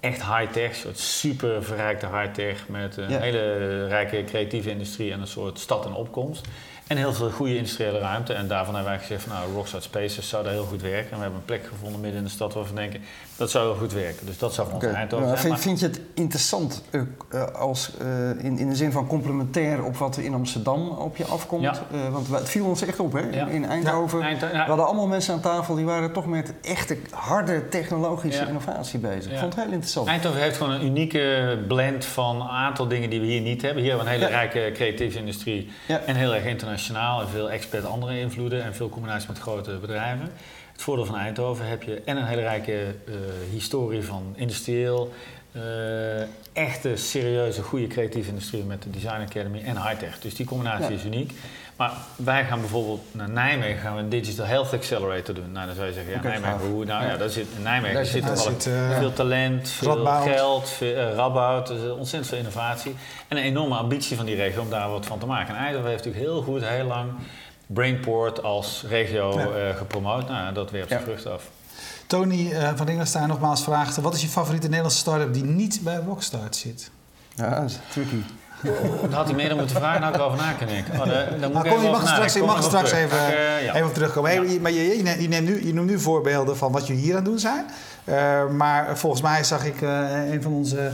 echt 0.00 0.22
high-tech, 0.24 0.68
een 0.68 0.74
soort 0.74 0.98
super 0.98 1.64
verrijkte 1.64 2.06
high-tech 2.06 2.68
met 2.68 2.96
een 2.96 3.20
hele 3.20 3.86
rijke 3.86 4.24
creatieve 4.24 4.70
industrie 4.70 5.12
en 5.12 5.20
een 5.20 5.26
soort 5.26 5.58
stad 5.58 5.86
in 5.86 5.92
opkomst. 5.92 6.46
En 6.88 6.96
heel 6.96 7.12
veel 7.12 7.30
goede 7.30 7.56
industriële 7.56 7.98
ruimte. 7.98 8.32
En 8.32 8.48
daarvan 8.48 8.74
hebben 8.74 8.92
wij 8.92 9.00
gezegd 9.00 9.22
van 9.22 9.32
nou, 9.32 9.52
Rockstar 9.52 9.82
Spaces 9.82 10.28
zou 10.28 10.44
daar 10.44 10.52
heel 10.52 10.64
goed 10.64 10.82
werken. 10.82 11.10
En 11.10 11.16
we 11.16 11.22
hebben 11.22 11.38
een 11.38 11.44
plek 11.44 11.66
gevonden 11.66 12.00
midden 12.00 12.18
in 12.18 12.24
de 12.24 12.32
stad 12.32 12.54
waar 12.54 12.64
we 12.64 12.74
denken 12.74 13.00
dat 13.38 13.50
zou 13.50 13.66
heel 13.66 13.76
goed 13.78 13.92
werken. 13.92 14.26
Dus 14.26 14.38
dat 14.38 14.54
zou 14.54 14.68
van 14.68 14.82
ons 14.82 14.94
Eindhoven 14.94 15.28
zijn. 15.28 15.40
Vind, 15.40 15.60
vind, 15.60 15.80
je 15.80 15.86
het 15.86 16.00
interessant 16.14 16.82
uh, 16.90 17.02
als, 17.54 17.90
uh, 18.02 18.44
in, 18.44 18.58
in 18.58 18.68
de 18.68 18.76
zin 18.76 18.92
van 18.92 19.06
complementair 19.06 19.84
op 19.84 19.96
wat 19.96 20.16
er 20.16 20.24
in 20.24 20.34
Amsterdam 20.34 20.88
op 20.88 21.16
je 21.16 21.24
afkomt? 21.24 21.62
Ja. 21.62 21.74
Uh, 21.92 22.08
want 22.12 22.28
het 22.28 22.48
viel 22.48 22.66
ons 22.66 22.82
echt 22.82 23.00
op 23.00 23.12
hè, 23.12 23.30
in, 23.30 23.48
in 23.48 23.64
Eindhoven. 23.64 24.22
Eind, 24.22 24.40
we 24.40 24.56
hadden 24.56 24.86
allemaal 24.86 25.06
mensen 25.06 25.34
aan 25.34 25.40
tafel 25.40 25.74
die 25.74 25.84
waren 25.84 26.12
toch 26.12 26.26
met 26.26 26.54
echte 26.62 26.96
harde 27.10 27.68
technologische 27.68 28.46
innovatie 28.46 28.98
bezig. 28.98 29.32
Ik 29.32 29.38
vond 29.38 29.54
het 29.54 29.62
heel 29.62 29.72
interessant. 29.72 30.08
Eindhoven 30.08 30.40
heeft 30.40 30.56
gewoon 30.56 30.72
een 30.72 30.84
unieke 30.84 31.58
blend 31.68 32.04
van 32.04 32.40
een 32.40 32.48
aantal 32.48 32.88
dingen 32.88 33.10
die 33.10 33.20
we 33.20 33.26
hier 33.26 33.40
niet 33.40 33.62
hebben. 33.62 33.82
Hier 33.82 33.90
hebben 33.90 34.08
we 34.08 34.14
een 34.14 34.20
hele 34.20 34.36
rijke 34.36 34.70
creatieve 34.74 35.18
industrie 35.18 35.70
en 36.06 36.14
heel 36.14 36.34
erg 36.34 36.44
internationaal 36.44 36.77
en 37.20 37.28
veel 37.28 37.50
expert 37.50 37.84
andere 37.84 38.20
invloeden 38.20 38.64
en 38.64 38.74
veel 38.74 38.88
combinatie 38.88 39.28
met 39.28 39.38
grote 39.38 39.78
bedrijven. 39.80 40.30
Het 40.72 40.82
voordeel 40.82 41.04
van 41.04 41.16
Eindhoven 41.16 41.68
heb 41.68 41.82
je 41.82 42.02
en 42.04 42.16
een 42.16 42.26
hele 42.26 42.40
rijke 42.40 42.94
uh, 43.04 43.14
historie 43.50 44.02
van 44.02 44.34
industrieel, 44.36 45.12
uh, 45.52 45.62
echte 46.52 46.96
serieuze, 46.96 47.62
goede 47.62 47.86
creatieve 47.86 48.28
industrie 48.28 48.64
met 48.64 48.82
de 48.82 48.90
Design 48.90 49.20
Academy 49.20 49.62
en 49.62 49.82
high-tech. 49.82 50.20
Dus 50.20 50.34
die 50.34 50.46
combinatie 50.46 50.94
is 50.94 51.04
uniek. 51.04 51.32
Maar 51.78 51.92
wij 52.16 52.44
gaan 52.44 52.60
bijvoorbeeld 52.60 53.00
naar 53.10 53.30
Nijmegen 53.30 53.80
gaan 53.80 53.94
we 53.94 54.00
een 54.00 54.08
Digital 54.08 54.46
Health 54.46 54.72
Accelerator 54.72 55.34
doen. 55.34 55.52
Nou, 55.52 55.66
dan 55.66 55.74
zou 55.74 55.86
je 55.86 55.92
zeggen, 55.92 56.12
ja, 56.12 56.22
Nijmegen, 56.22 56.68
hoe? 56.70 56.84
Nou 56.84 57.04
ja, 57.04 57.16
daar 57.16 57.28
zit, 57.28 57.46
in 57.56 57.62
Nijmegen 57.62 57.94
daar 57.94 58.06
zit, 58.06 58.38
zit 58.38 58.66
uh, 58.66 58.98
veel 58.98 59.12
talent, 59.12 59.68
veel 59.68 60.06
geld, 60.06 60.68
veel, 60.68 60.96
uh, 60.96 61.14
Radboud, 61.14 61.66
dus 61.66 61.90
ontzettend 61.90 62.26
veel 62.26 62.38
innovatie. 62.38 62.96
En 63.28 63.36
een 63.36 63.42
enorme 63.42 63.74
ambitie 63.74 64.16
van 64.16 64.26
die 64.26 64.34
regio 64.34 64.60
om 64.60 64.70
daar 64.70 64.90
wat 64.90 65.06
van 65.06 65.18
te 65.18 65.26
maken. 65.26 65.54
En 65.54 65.60
Eindhoven 65.60 65.90
heeft 65.90 66.04
natuurlijk 66.04 66.32
heel 66.32 66.42
goed, 66.42 66.64
heel 66.64 66.86
lang 66.86 67.12
Brainport 67.66 68.42
als 68.42 68.84
regio 68.88 69.40
ja. 69.40 69.46
uh, 69.46 69.76
gepromoot. 69.76 70.28
Nou, 70.28 70.54
dat 70.54 70.70
werpt 70.70 70.88
zijn 70.88 71.00
ja. 71.00 71.06
vrucht 71.06 71.26
af. 71.26 71.50
Tony 72.06 72.50
uh, 72.52 72.70
van 72.74 72.86
Dingelstein 72.86 73.28
nogmaals 73.28 73.62
vraagt... 73.62 73.96
wat 73.96 74.14
is 74.14 74.22
je 74.22 74.28
favoriete 74.28 74.66
Nederlandse 74.66 74.98
start-up 74.98 75.34
die 75.34 75.44
niet 75.44 75.80
bij 75.82 75.96
Rockstart 75.96 76.56
zit? 76.56 76.90
Ja, 77.34 77.60
dat 77.60 77.70
is 77.70 77.78
tricky. 77.90 78.22
Dat 79.02 79.12
had 79.12 79.26
hij 79.26 79.34
meer 79.34 79.48
dan 79.48 79.58
moeten 79.58 79.76
vragen, 79.76 80.00
nou 80.00 80.14
ik 80.14 80.20
over 80.20 80.38
na 80.38 80.52
kunnen 80.52 80.74
denken. 80.74 80.92
Oh, 80.94 81.40
dan 81.40 81.52
moet 81.52 81.64
nou, 81.64 81.82
je 81.82 81.90
mag 81.90 82.08
straks, 82.08 82.32
je 82.32 82.42
mag 82.42 82.62
straks 82.62 82.92
even, 82.92 83.18
uh, 83.18 83.64
ja. 83.64 83.74
even 83.74 83.86
op 83.86 83.94
terugkomen. 83.94 84.32
Ja. 84.32 84.44
Hey, 84.44 84.58
maar 84.60 84.72
je, 84.72 84.82
je, 84.82 85.22
je, 85.22 85.28
neemt 85.28 85.48
nu, 85.48 85.66
je 85.66 85.74
noemt 85.74 85.90
nu 85.90 85.98
voorbeelden 85.98 86.56
van 86.56 86.72
wat 86.72 86.86
je 86.86 86.92
hier 86.92 87.10
aan 87.10 87.16
het 87.16 87.24
doen 87.24 87.38
zijn. 87.38 87.64
Uh, 88.04 88.46
maar 88.46 88.98
volgens 88.98 89.22
mij 89.22 89.44
zag 89.44 89.64
ik 89.64 89.80
uh, 89.80 90.30
een 90.32 90.42
van 90.42 90.52
onze 90.52 90.90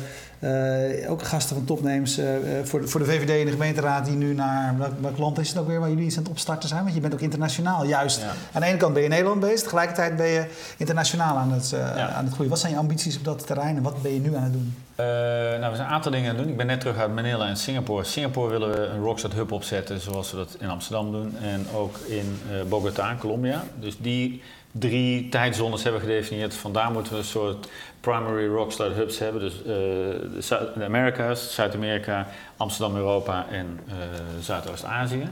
ook 1.09 1.23
gasten 1.23 1.57
van 1.57 1.65
topnames 1.65 2.21
voor, 2.65 2.81
de, 2.81 2.89
voor 2.89 3.01
de 3.01 3.07
VVD 3.07 3.41
en 3.41 3.45
de 3.45 3.51
gemeenteraad 3.51 4.05
die 4.05 4.17
nu 4.17 4.35
naar, 4.35 4.77
welk, 5.01 5.19
land 5.19 5.39
is 5.39 5.49
het 5.49 5.59
ook 5.59 5.67
weer 5.67 5.81
waar 5.81 5.89
jullie 5.89 6.05
iets 6.05 6.17
aan 6.17 6.23
het 6.23 6.33
opstarten 6.33 6.69
zijn? 6.69 6.83
Want 6.83 6.95
je 6.95 7.01
bent 7.01 7.13
ook 7.15 7.21
internationaal, 7.21 7.85
juist. 7.85 8.23
Aan 8.53 8.61
de 8.61 8.67
ene 8.67 8.77
kant 8.77 8.95
ben 8.95 9.03
je 9.03 9.09
Nederland 9.09 9.41
bezig, 9.41 9.63
tegelijkertijd 9.63 10.17
ben 10.17 10.27
je 10.27 10.47
internationaal 10.77 11.37
aan 11.37 11.53
het, 11.53 11.75
aan 12.15 12.25
het 12.25 12.33
groeien. 12.33 12.51
Wat 12.51 12.61
zijn 12.61 12.73
je 12.73 12.79
ambities 12.79 13.17
op 13.17 13.25
dat 13.25 13.47
terrein 13.47 13.77
en 13.77 13.83
wat 13.83 14.03
ben 14.03 14.15
je 14.15 14.21
nu 14.21 14.37
aan 14.37 14.43
het 14.43 14.53
doen? 14.53 14.75
nou, 14.97 15.71
we 15.71 15.77
zijn 15.77 15.89
een 15.89 15.95
aantal 15.95 16.11
dingen 16.11 16.31
aan 16.31 16.35
het 16.35 16.45
doen. 16.45 16.53
Ik 16.53 16.59
ben 16.59 16.67
net 16.67 16.81
terug 16.81 16.97
uit 16.97 17.15
Manila 17.15 17.49
en 17.49 17.57
Singapore. 17.57 18.05
Singapore 18.05 18.51
willen 18.51 18.71
we 18.71 18.87
een 18.87 19.03
Rockstart 19.03 19.35
Hub 19.35 19.53
opzetten, 19.53 20.01
zoals 20.01 20.31
we 20.31 20.37
dat 20.37 20.57
in 20.59 20.69
Amsterdam 20.69 21.13
doen. 21.13 21.37
En 21.39 21.67
ook 21.75 21.99
in 21.99 22.39
Bogota, 22.69 23.17
Colombia. 23.19 23.65
Dus 23.81 23.97
die 23.99 24.43
drie 24.73 25.29
tijdzones 25.29 25.83
hebben 25.83 26.01
gedefinieerd. 26.01 26.55
Vandaar 26.55 26.91
moeten 26.91 27.13
we 27.13 27.19
een 27.19 27.25
soort 27.25 27.69
primary 28.05 28.47
rockstar 28.47 28.91
hubs 28.91 29.19
hebben. 29.19 29.41
Dus 29.41 29.59
uh, 29.59 30.59
de 30.75 30.85
Amerika's, 30.85 31.55
Zuid-Amerika, 31.55 32.27
Amsterdam, 32.57 32.97
Europa 32.97 33.47
en 33.51 33.81
uh, 33.89 33.95
Zuidoost-Azië. 34.41 35.29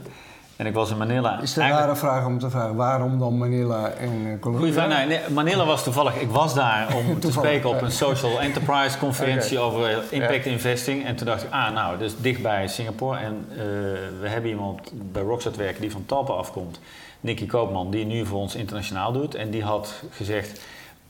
En 0.55 0.65
ik 0.65 0.73
was 0.73 0.91
in 0.91 0.97
Manila. 0.97 1.41
Is 1.41 1.55
het 1.55 1.63
een 1.63 1.69
rare 1.69 1.95
vraag 1.95 2.25
om 2.25 2.39
te 2.39 2.49
vragen 2.49 2.75
waarom 2.75 3.19
dan 3.19 3.37
Manila 3.37 3.89
en 3.89 4.11
uh, 4.11 4.39
Colombia? 4.39 4.85
Nee, 4.85 5.05
nee, 5.05 5.19
Manila 5.29 5.65
was 5.65 5.83
toevallig. 5.83 6.15
Ik 6.15 6.29
was 6.29 6.53
daar 6.53 6.95
om 6.95 7.19
te 7.19 7.31
spreken 7.31 7.69
op 7.69 7.81
een 7.81 7.91
social 7.91 8.39
enterprise 8.39 8.97
conferentie 8.97 9.59
over 9.65 10.03
impact 10.09 10.45
investing. 10.45 11.05
En 11.05 11.15
toen 11.15 11.25
dacht 11.25 11.43
ik, 11.43 11.51
ah, 11.51 11.73
nou, 11.73 11.97
dus 11.97 12.13
dichtbij 12.17 12.67
Singapore. 12.67 13.17
En 13.17 13.45
we 14.21 14.27
hebben 14.27 14.49
iemand 14.49 14.91
bij 14.93 15.21
Rockstart 15.21 15.55
werken 15.55 15.81
die 15.81 15.91
van 15.91 16.05
Talpa 16.05 16.33
afkomt. 16.33 16.79
Nicky 17.19 17.45
Koopman, 17.45 17.91
die 17.91 18.05
nu 18.05 18.25
voor 18.25 18.39
ons 18.39 18.55
internationaal 18.55 19.11
doet. 19.11 19.35
En 19.35 19.49
die 19.49 19.63
had 19.63 20.03
gezegd, 20.11 20.61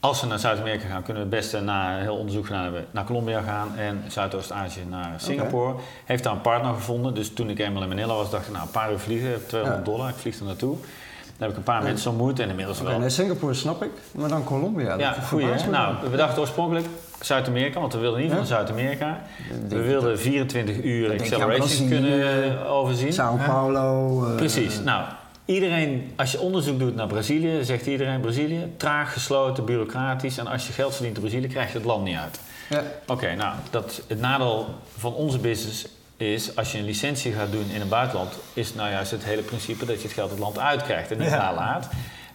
als 0.03 0.21
we 0.21 0.27
naar 0.27 0.39
Zuid-Amerika 0.39 0.87
gaan, 0.87 1.03
kunnen 1.03 1.23
we 1.23 1.35
het 1.35 1.39
beste 1.39 1.59
na 1.59 1.97
heel 1.97 2.15
onderzoek 2.15 2.49
hebben, 2.49 2.85
naar 2.91 3.03
Colombia 3.03 3.41
gaan 3.41 3.77
en 3.77 4.03
Zuidoost-Azië 4.07 4.85
naar 4.89 5.13
Singapore. 5.17 5.75
Heeft 6.05 6.23
daar 6.23 6.33
een 6.33 6.41
partner 6.41 6.73
gevonden. 6.73 7.13
Dus 7.13 7.33
toen 7.33 7.49
ik 7.49 7.59
eenmaal 7.59 7.81
in 7.81 7.87
Manila 7.87 8.13
was, 8.13 8.29
dacht 8.29 8.45
ik, 8.45 8.51
nou, 8.51 8.63
een 8.63 8.71
paar 8.71 8.91
uur 8.91 8.99
vliegen, 8.99 9.47
200 9.47 9.85
dollar, 9.85 10.09
ik 10.09 10.15
vlieg 10.15 10.39
er 10.39 10.45
naartoe. 10.45 10.75
Dan 10.77 11.37
heb 11.37 11.49
ik 11.49 11.57
een 11.57 11.63
paar 11.63 11.83
mensen 11.83 12.09
ontmoet 12.09 12.39
en 12.39 12.49
inmiddels 12.49 12.81
wel. 12.81 12.99
Nee, 12.99 13.09
Singapore 13.09 13.53
snap 13.53 13.83
ik, 13.83 13.91
maar 14.11 14.29
dan 14.29 14.43
Colombia. 14.43 14.97
Ja, 14.97 15.11
goeie. 15.11 15.47
Nou, 15.71 15.95
we 16.11 16.17
dachten 16.17 16.41
oorspronkelijk 16.41 16.85
Zuid-Amerika, 17.21 17.79
want 17.79 17.93
we 17.93 17.99
wilden 17.99 18.21
ieder 18.21 18.37
geval 18.37 18.55
Zuid-Amerika. 18.55 19.21
We 19.67 19.81
wilden 19.81 20.19
24 20.19 20.83
uur 20.83 21.11
acceleration 21.11 21.89
kunnen 21.89 22.67
overzien. 22.67 23.13
Sao 23.13 23.39
Paulo. 23.45 24.19
Uh, 24.27 24.35
Precies. 24.35 24.79
Nou, 24.79 25.03
Iedereen, 25.45 26.13
als 26.15 26.31
je 26.31 26.39
onderzoek 26.39 26.79
doet 26.79 26.95
naar 26.95 27.07
Brazilië, 27.07 27.63
zegt 27.63 27.85
iedereen 27.85 28.21
Brazilië, 28.21 28.73
traag, 28.77 29.13
gesloten, 29.13 29.65
bureaucratisch. 29.65 30.37
En 30.37 30.47
als 30.47 30.67
je 30.67 30.73
geld 30.73 30.95
verdient 30.95 31.15
in 31.15 31.21
Brazilië, 31.21 31.47
krijg 31.47 31.71
je 31.71 31.77
het 31.77 31.87
land 31.87 32.03
niet 32.03 32.17
uit. 32.17 32.39
Ja. 32.69 32.83
Oké, 33.07 33.35
nou, 33.35 33.55
dat, 33.69 34.01
het 34.07 34.19
nadeel 34.19 34.65
van 34.97 35.13
onze 35.13 35.37
business 35.37 35.85
is, 36.17 36.55
als 36.55 36.71
je 36.71 36.77
een 36.77 36.85
licentie 36.85 37.33
gaat 37.33 37.51
doen 37.51 37.69
in 37.73 37.81
een 37.81 37.89
buitenland, 37.89 38.33
is 38.53 38.73
nou 38.73 38.89
juist 38.89 39.11
het 39.11 39.23
hele 39.23 39.41
principe 39.41 39.85
dat 39.85 39.95
je 39.95 40.03
het 40.03 40.13
geld 40.13 40.29
het 40.29 40.39
land 40.39 40.59
uitkrijgt 40.59 41.11
en 41.11 41.17
niet 41.17 41.29
ja. 41.29 41.37
nalaat. 41.37 41.89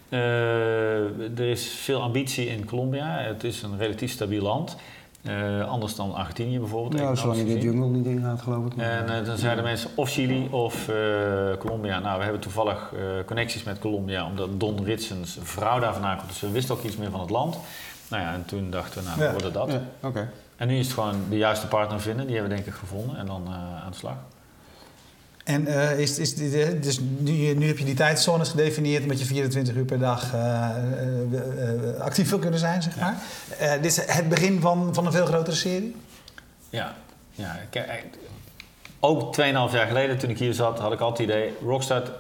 Uh, 0.09 1.39
er 1.39 1.51
is 1.51 1.69
veel 1.83 2.03
ambitie 2.03 2.47
in 2.47 2.65
Colombia. 2.65 3.19
Het 3.19 3.45
is 3.45 3.63
een 3.63 3.79
relatief 3.79 4.11
stabiel 4.11 4.43
land. 4.43 4.77
Uh, 5.23 5.69
anders 5.69 5.95
dan 5.95 6.15
Argentinië 6.15 6.59
bijvoorbeeld. 6.59 7.03
Ja, 7.03 7.15
zolang 7.15 7.39
je 7.39 7.45
de 7.45 7.61
jungle 7.61 7.87
niet 7.87 8.07
in 8.07 8.21
gaat, 8.21 8.41
geloof 8.41 8.67
ik. 8.67 8.73
En 8.77 9.05
uh, 9.09 9.27
dan 9.27 9.39
zeiden 9.39 9.65
mensen 9.65 9.91
of 9.95 10.11
Chili 10.11 10.49
of 10.51 10.89
uh, 10.89 10.97
Colombia. 11.59 11.99
Nou, 11.99 12.17
we 12.17 12.23
hebben 12.23 12.41
toevallig 12.41 12.93
connecties 13.27 13.63
met 13.63 13.79
Colombia, 13.79 14.27
omdat 14.27 14.61
Don 14.61 14.85
Ritsens 14.85 15.39
vrouw 15.43 15.79
daar 15.79 15.93
vandaan 15.93 16.17
komt. 16.17 16.29
Dus 16.29 16.41
we 16.41 16.51
wisten 16.51 16.75
ook 16.75 16.83
iets 16.83 16.97
meer 16.97 17.11
van 17.11 17.21
het 17.21 17.31
land. 17.31 17.59
Nou 18.11 18.23
ja, 18.23 18.33
en 18.33 18.45
toen 18.45 18.71
dachten 18.71 19.03
we, 19.03 19.09
nou, 19.09 19.21
dan 19.21 19.31
worden 19.33 19.53
dat. 19.53 19.71
Ja, 20.13 20.29
En 20.57 20.69
nu 20.69 20.79
is 20.79 20.85
het 20.85 20.95
gewoon 20.95 21.15
de 21.29 21.37
juiste 21.37 21.67
partner 21.67 22.01
vinden. 22.01 22.27
Die 22.27 22.35
hebben 22.35 22.51
we 22.51 22.63
denk 22.63 22.75
ik 22.75 22.81
gevonden 22.81 23.17
en 23.17 23.27
dan 23.27 23.49
aan 23.85 23.91
de 23.91 23.97
slag. 23.97 24.17
En 25.49 25.69
uh, 25.69 25.99
is, 25.99 26.19
is, 26.19 26.35
dus 26.81 26.99
nu, 27.19 27.55
nu 27.55 27.67
heb 27.67 27.79
je 27.79 27.85
die 27.85 27.95
tijdzones 27.95 28.49
gedefinieerd 28.49 29.03
omdat 29.03 29.19
je 29.19 29.25
24 29.25 29.75
uur 29.75 29.85
per 29.85 29.99
dag 29.99 30.35
uh, 30.35 30.69
uh, 31.33 32.01
actief 32.01 32.31
wil 32.31 32.39
kunnen 32.39 32.59
zijn, 32.59 32.83
zeg 32.83 32.97
maar. 32.97 33.17
dit 33.59 33.85
is 33.85 34.07
het 34.07 34.29
begin 34.29 34.61
van, 34.61 34.95
van 34.95 35.07
een 35.07 35.13
veel 35.13 35.27
grotere 35.27 35.57
serie? 35.57 35.97
Ja, 36.71 36.95
ja. 37.31 37.57
Ook 39.01 39.37
2,5 39.37 39.43
jaar 39.45 39.87
geleden 39.87 40.19
toen 40.19 40.31
ik 40.31 40.39
hier 40.39 40.55
zat, 40.55 40.79
had 40.79 40.93
ik 40.93 41.01
altijd 41.01 41.29
het 41.29 41.39
idee... 41.39 41.53
Rockstart 41.63 42.11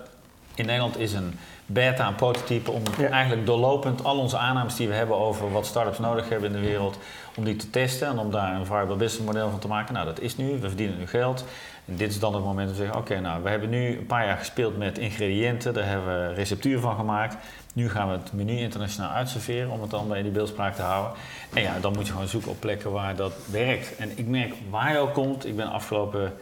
in 0.54 0.66
Nederland 0.66 0.98
is 0.98 1.12
een 1.12 1.38
beta, 1.66 2.06
een 2.06 2.14
prototype... 2.14 2.70
om 2.70 2.82
eigenlijk 3.10 3.46
doorlopend 3.46 4.04
al 4.04 4.18
onze 4.18 4.38
aannames 4.38 4.76
die 4.76 4.88
we 4.88 4.94
hebben 4.94 5.16
over 5.16 5.52
wat 5.52 5.66
startups 5.66 5.98
nodig 5.98 6.28
hebben 6.28 6.54
in 6.54 6.60
de 6.60 6.68
wereld... 6.68 6.98
om 7.36 7.44
die 7.44 7.56
te 7.56 7.70
testen 7.70 8.08
en 8.08 8.18
om 8.18 8.30
daar 8.30 8.54
een 8.54 8.66
viable 8.66 8.96
business 8.96 9.26
model 9.26 9.50
van 9.50 9.58
te 9.58 9.68
maken. 9.68 9.94
Nou, 9.94 10.06
dat 10.06 10.20
is 10.20 10.36
nu. 10.36 10.58
We 10.58 10.68
verdienen 10.68 10.98
nu 10.98 11.06
geld. 11.06 11.44
En 11.88 11.96
dit 11.96 12.11
is 12.11 12.18
dan 12.18 12.35
het 12.35 12.44
moment 12.44 12.68
om 12.68 12.74
te 12.74 12.81
zeggen: 12.81 12.98
oké, 12.98 13.20
nou, 13.20 13.42
we 13.42 13.48
hebben 13.48 13.68
nu 13.68 13.98
een 13.98 14.07
paar 14.07 14.27
jaar 14.27 14.37
gespeeld 14.37 14.77
met 14.77 14.98
ingrediënten, 14.98 15.74
daar 15.74 15.87
hebben 15.87 16.29
we 16.29 16.35
receptuur 16.35 16.81
van 16.81 16.96
gemaakt. 16.96 17.37
Nu 17.72 17.90
gaan 17.90 18.09
we 18.09 18.12
het 18.12 18.33
menu 18.33 18.59
internationaal 18.59 19.11
uitserveren 19.11 19.70
om 19.70 19.81
het 19.81 19.90
dan 19.90 20.09
bij 20.09 20.22
die 20.22 20.31
beeldspraak 20.31 20.74
te 20.74 20.83
houden. 20.83 21.12
En 21.55 21.62
ja, 21.62 21.79
dan 21.81 21.92
moet 21.92 22.07
je 22.07 22.12
gewoon 22.12 22.29
zoeken 22.29 22.51
op 22.51 22.61
plekken 22.61 22.92
waar 22.92 23.16
dat 23.16 23.33
werkt. 23.51 23.96
En 23.96 24.11
ik 24.14 24.27
merk 24.27 24.55
waar 24.70 24.92
je 24.92 24.98
ook 24.98 25.14
komt, 25.14 25.46
ik 25.46 25.57
ben 25.57 25.70
afgelopen 25.70 26.33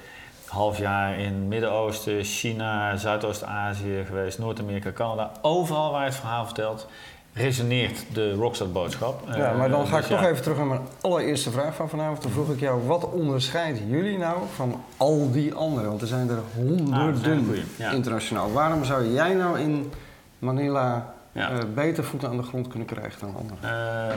half 0.46 0.78
jaar 0.78 1.18
in 1.18 1.48
Midden-Oosten, 1.48 2.24
China, 2.24 2.96
Zuidoost-Azië 2.96 4.04
geweest, 4.06 4.38
Noord-Amerika, 4.38 4.92
Canada. 4.92 5.32
Overal 5.42 5.92
waar 5.92 6.04
het 6.04 6.14
verhaal 6.14 6.44
vertelt, 6.44 6.88
resoneert 7.36 8.04
de 8.12 8.32
Rockstar-boodschap. 8.32 9.22
Ja, 9.34 9.52
maar 9.52 9.68
dan 9.68 9.82
eh, 9.82 9.88
ga 9.88 9.98
ik 9.98 10.08
dus 10.08 10.18
toch 10.18 10.26
even 10.26 10.42
terug 10.42 10.56
naar 10.56 10.66
mijn 10.66 10.80
allereerste 11.00 11.50
vraag 11.50 11.74
van 11.74 11.88
vanavond. 11.88 12.20
Toen 12.20 12.30
vroeg 12.30 12.50
ik 12.50 12.60
jou, 12.60 12.86
wat 12.86 13.10
onderscheidt 13.10 13.78
jullie 13.88 14.18
nou 14.18 14.38
van 14.54 14.84
al 14.96 15.30
die 15.30 15.54
anderen? 15.54 15.88
Want 15.88 16.00
er 16.00 16.06
zijn 16.06 16.28
er 16.28 16.38
honderden 16.54 17.66
ah, 17.80 17.92
internationaal. 17.92 18.52
Waarom 18.52 18.84
zou 18.84 19.12
jij 19.12 19.34
nou 19.34 19.58
in 19.58 19.92
Manila 20.38 21.14
uh, 21.32 21.58
beter 21.74 22.04
voeten 22.04 22.28
aan 22.28 22.36
de 22.36 22.42
grond 22.42 22.68
kunnen 22.68 22.88
krijgen 22.88 23.20
dan 23.20 23.34
anderen? 23.36 23.58
Uh, 23.62 24.14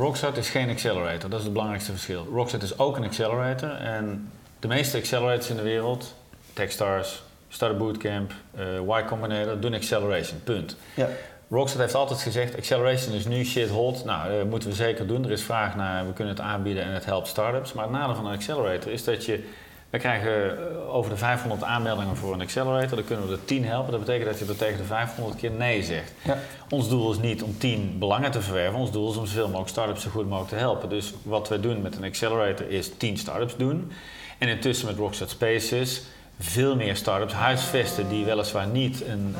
Rockstart 0.00 0.36
is 0.36 0.48
geen 0.48 0.70
accelerator, 0.70 1.30
dat 1.30 1.38
is 1.38 1.44
het 1.44 1.52
belangrijkste 1.52 1.92
verschil. 1.92 2.26
Rockstart 2.32 2.62
is 2.62 2.78
ook 2.78 2.96
een 2.96 3.04
accelerator 3.04 3.70
en 3.70 4.30
de 4.58 4.68
meeste 4.68 4.96
accelerators 4.96 5.50
in 5.50 5.56
de 5.56 5.62
wereld, 5.62 6.14
Techstars, 6.52 7.22
Startup 7.48 7.78
Bootcamp, 7.78 8.32
uh, 8.58 8.98
Y 8.98 9.04
Combinator, 9.06 9.60
doen 9.60 9.74
acceleration, 9.74 10.40
punt. 10.44 10.76
Ja. 10.94 11.08
Rockset 11.50 11.80
heeft 11.80 11.94
altijd 11.94 12.20
gezegd, 12.20 12.56
acceleration 12.56 13.14
is 13.14 13.26
nu 13.26 13.44
shit 13.44 13.68
hot. 13.68 14.04
Nou, 14.04 14.38
dat 14.38 14.46
moeten 14.46 14.68
we 14.68 14.74
zeker 14.74 15.06
doen. 15.06 15.24
Er 15.24 15.30
is 15.30 15.42
vraag 15.42 15.76
naar, 15.76 16.06
we 16.06 16.12
kunnen 16.12 16.34
het 16.34 16.42
aanbieden 16.42 16.82
en 16.82 16.92
het 16.92 17.04
helpt 17.04 17.28
startups. 17.28 17.72
Maar 17.72 17.84
het 17.84 17.92
nadeel 17.92 18.14
van 18.14 18.26
een 18.26 18.34
accelerator 18.34 18.92
is 18.92 19.04
dat 19.04 19.24
je... 19.24 19.44
We 19.90 19.98
krijgen 19.98 20.58
eh, 20.58 20.94
over 20.94 21.10
de 21.10 21.16
500 21.16 21.62
aanmeldingen 21.62 22.16
voor 22.16 22.32
een 22.32 22.40
accelerator. 22.40 22.96
Dan 22.96 23.04
kunnen 23.04 23.26
we 23.26 23.32
er 23.32 23.44
10 23.44 23.64
helpen. 23.64 23.90
Dat 23.90 24.00
betekent 24.00 24.30
dat 24.30 24.38
je 24.38 24.44
er 24.44 24.56
tegen 24.56 24.76
de 24.76 24.84
500 24.84 25.36
keer 25.38 25.50
nee 25.50 25.82
zegt. 25.82 26.12
Ja. 26.22 26.38
Ons 26.68 26.88
doel 26.88 27.10
is 27.10 27.18
niet 27.18 27.42
om 27.42 27.58
10 27.58 27.96
belangen 27.98 28.30
te 28.30 28.42
verwerven. 28.42 28.78
Ons 28.78 28.92
doel 28.92 29.10
is 29.10 29.16
om 29.16 29.26
zoveel 29.26 29.46
mogelijk 29.46 29.68
startups 29.68 30.02
zo 30.02 30.10
goed 30.10 30.28
mogelijk 30.28 30.48
te 30.48 30.56
helpen. 30.56 30.88
Dus 30.88 31.14
wat 31.22 31.48
we 31.48 31.60
doen 31.60 31.82
met 31.82 31.96
een 31.96 32.04
accelerator 32.04 32.70
is 32.70 32.90
10 32.96 33.16
startups 33.16 33.56
doen. 33.56 33.92
En 34.38 34.48
intussen 34.48 34.86
met 34.86 34.96
Rockset 34.96 35.30
Spaces 35.30 36.02
veel 36.42 36.76
meer 36.76 36.96
start-ups 36.96 37.32
huisvesten 37.32 38.08
die 38.08 38.24
weliswaar 38.24 38.66
niet 38.66 39.06
een... 39.06 39.34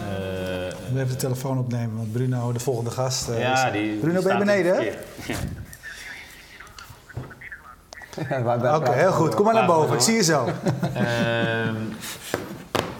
Uh, 0.92 1.00
even 1.00 1.08
de 1.08 1.16
telefoon 1.16 1.58
opnemen, 1.58 1.96
want 1.96 2.12
Bruno, 2.12 2.52
de 2.52 2.60
volgende 2.60 2.90
gast... 2.90 3.28
Uh, 3.28 3.40
ja, 3.40 3.70
die, 3.70 3.96
Bruno, 3.96 4.22
ben 4.22 4.32
je 4.32 4.38
beneden, 4.38 4.74
hè? 4.74 4.80
Ja. 4.80 4.92
Oké, 8.76 8.92
heel 8.92 9.12
goed. 9.12 9.34
Kom 9.34 9.44
maar 9.44 9.54
naar 9.54 9.66
boven. 9.66 9.94
Ik 9.94 10.00
zie 10.00 10.14
je 10.14 10.22
zo. 10.22 10.46
Uh, 10.46 10.52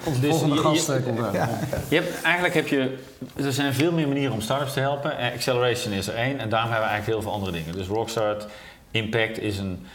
Onze 0.05 0.21
dus 0.21 0.31
volgende 0.31 0.57
gast 0.57 0.87
je, 0.87 1.03
komt 1.03 1.19
ja. 1.33 1.49
je 1.89 1.97
hebt, 1.97 2.23
Eigenlijk 2.23 2.55
heb 2.55 2.69
je... 2.69 2.99
Er 3.37 3.53
zijn 3.53 3.75
veel 3.75 3.93
meer 3.93 4.09
manieren 4.09 4.33
om 4.33 4.41
startups 4.41 4.73
te 4.73 4.81
helpen. 4.81 5.17
Acceleration 5.35 5.93
is 5.93 6.09
er 6.09 6.15
één. 6.15 6.39
En 6.39 6.49
daarom 6.49 6.71
hebben 6.71 6.89
we 6.89 6.95
eigenlijk 6.95 7.07
heel 7.07 7.23
veel 7.23 7.33
andere 7.33 7.53
dingen. 7.53 7.75
Dus 7.75 7.87
Rockstart, 7.87 8.47
Impact 8.91 9.39
is 9.39 9.59
een 9.59 9.87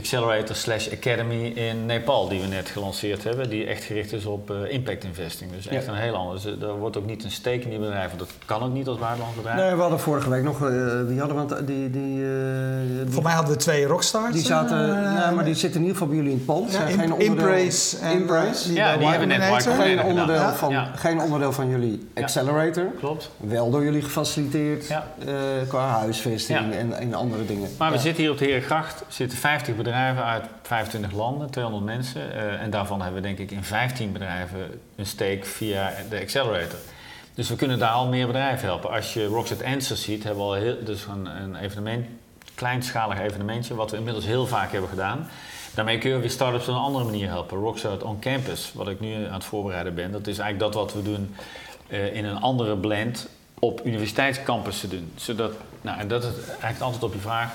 Accelerator 0.00 0.56
slash 0.56 0.88
Academy 0.92 1.46
in 1.46 1.86
Nepal, 1.86 2.28
die 2.28 2.40
we 2.40 2.46
net 2.46 2.68
gelanceerd 2.68 3.24
hebben, 3.24 3.48
die 3.48 3.66
echt 3.66 3.84
gericht 3.84 4.12
is 4.12 4.24
op 4.24 4.50
uh, 4.50 4.72
impact 4.72 5.04
investing. 5.04 5.52
Dus 5.52 5.66
echt 5.66 5.86
een 5.86 5.94
heel 5.94 6.14
ander. 6.14 6.34
Dus, 6.34 6.44
er 6.44 6.78
wordt 6.78 6.96
ook 6.96 7.06
niet 7.06 7.24
een 7.24 7.30
steek 7.30 7.64
in 7.64 7.70
die 7.70 7.78
bedrijven. 7.78 8.18
Dat 8.18 8.28
kan 8.44 8.62
ook 8.62 8.72
niet 8.72 8.86
als 8.86 8.98
buitenlands 8.98 9.36
bedrijf. 9.36 9.56
Nee, 9.56 9.74
we 9.74 9.80
hadden 9.80 10.00
vorige 10.00 10.30
week 10.30 10.42
nog, 10.42 10.60
uh, 10.62 10.68
wie 11.06 11.18
hadden 11.18 11.48
we, 11.48 11.64
die, 11.64 11.90
die, 11.90 12.18
uh, 12.18 12.28
die, 13.04 13.12
Voor 13.12 13.22
mij 13.22 13.32
hadden 13.32 13.52
we 13.52 13.58
twee 13.58 13.84
rockstars. 13.86 14.32
Die 14.32 14.42
zaten, 14.42 14.78
nee, 15.14 15.34
maar 15.34 15.44
die 15.44 15.54
zitten 15.54 15.80
in 15.80 15.86
ieder 15.86 15.98
geval 15.98 16.08
bij 16.08 16.16
jullie 16.16 16.32
in 16.32 16.36
het 16.36 16.46
pand. 16.46 16.72
Ja, 16.72 16.78
geen 16.78 17.12
onderdeel, 17.12 17.26
Impraise. 17.26 17.96
Impraise. 18.12 18.72
ja, 18.72 18.96
die 18.96 19.06
hebben 19.06 19.28
net 19.28 19.66
geen 19.66 20.02
onderdeel, 20.02 20.52
van, 20.52 20.86
geen 20.96 21.20
onderdeel 21.20 21.52
van 21.52 21.68
jullie 21.68 22.08
Accelerator. 22.14 22.86
Klopt. 22.98 23.30
Wel 23.36 23.70
door 23.70 23.84
jullie 23.84 24.02
gefaciliteerd 24.02 24.86
qua 25.68 25.88
huisvesting 25.88 26.72
en, 26.72 26.98
en 26.98 27.14
andere 27.14 27.46
dingen. 27.46 27.68
Maar 27.78 27.90
we 27.90 27.98
zitten 27.98 28.22
hier 28.22 28.32
op 28.32 28.38
de 28.38 28.44
Herengracht, 28.44 29.04
zitten 29.08 29.38
50 29.38 29.76
bedrijven 29.76 29.88
bedrijven 29.90 30.24
uit 30.24 30.44
25 30.62 31.12
landen, 31.12 31.50
200 31.50 31.84
mensen. 31.84 32.20
Uh, 32.20 32.62
en 32.62 32.70
daarvan 32.70 33.02
hebben 33.02 33.22
we 33.22 33.26
denk 33.26 33.38
ik 33.38 33.50
in 33.50 33.64
15 33.64 34.12
bedrijven 34.12 34.80
een 34.96 35.06
steek 35.06 35.46
via 35.46 35.92
de 36.10 36.20
accelerator. 36.20 36.78
Dus 37.34 37.48
we 37.48 37.56
kunnen 37.56 37.78
daar 37.78 37.90
al 37.90 38.06
meer 38.06 38.26
bedrijven 38.26 38.68
helpen. 38.68 38.90
Als 38.90 39.14
je 39.14 39.26
Rockset 39.26 39.62
Answers 39.64 40.02
ziet, 40.02 40.24
hebben 40.24 40.44
we 40.44 40.48
al 40.48 40.56
heel, 40.56 40.84
dus 40.84 41.06
een, 41.06 41.26
een 41.26 41.56
evenement 41.56 42.06
kleinschalig 42.54 43.20
evenementje, 43.20 43.74
wat 43.74 43.90
we 43.90 43.96
inmiddels 43.96 44.24
heel 44.24 44.46
vaak 44.46 44.72
hebben 44.72 44.90
gedaan. 44.90 45.28
Daarmee 45.74 45.98
kun 45.98 46.10
je 46.10 46.18
weer 46.18 46.30
start-ups 46.30 46.68
op 46.68 46.74
een 46.74 46.80
andere 46.80 47.04
manier 47.04 47.28
helpen. 47.28 47.58
Rockstart 47.58 48.02
on 48.02 48.18
Campus, 48.18 48.72
wat 48.74 48.88
ik 48.88 49.00
nu 49.00 49.26
aan 49.26 49.32
het 49.32 49.44
voorbereiden 49.44 49.94
ben, 49.94 50.12
dat 50.12 50.26
is 50.26 50.38
eigenlijk 50.38 50.72
dat 50.72 50.82
wat 50.82 50.92
we 50.92 51.10
doen 51.10 51.34
uh, 51.88 52.16
in 52.16 52.24
een 52.24 52.40
andere 52.40 52.76
blend 52.76 53.28
op 53.58 53.80
universiteitscampus 53.84 54.80
te 54.80 54.88
doen. 54.88 55.12
Zodat, 55.16 55.52
nou, 55.80 55.98
en 55.98 56.08
dat 56.08 56.24
is 56.24 56.30
eigenlijk 56.46 56.80
antwoord 56.80 57.04
op 57.04 57.14
je 57.14 57.20
vraag. 57.20 57.52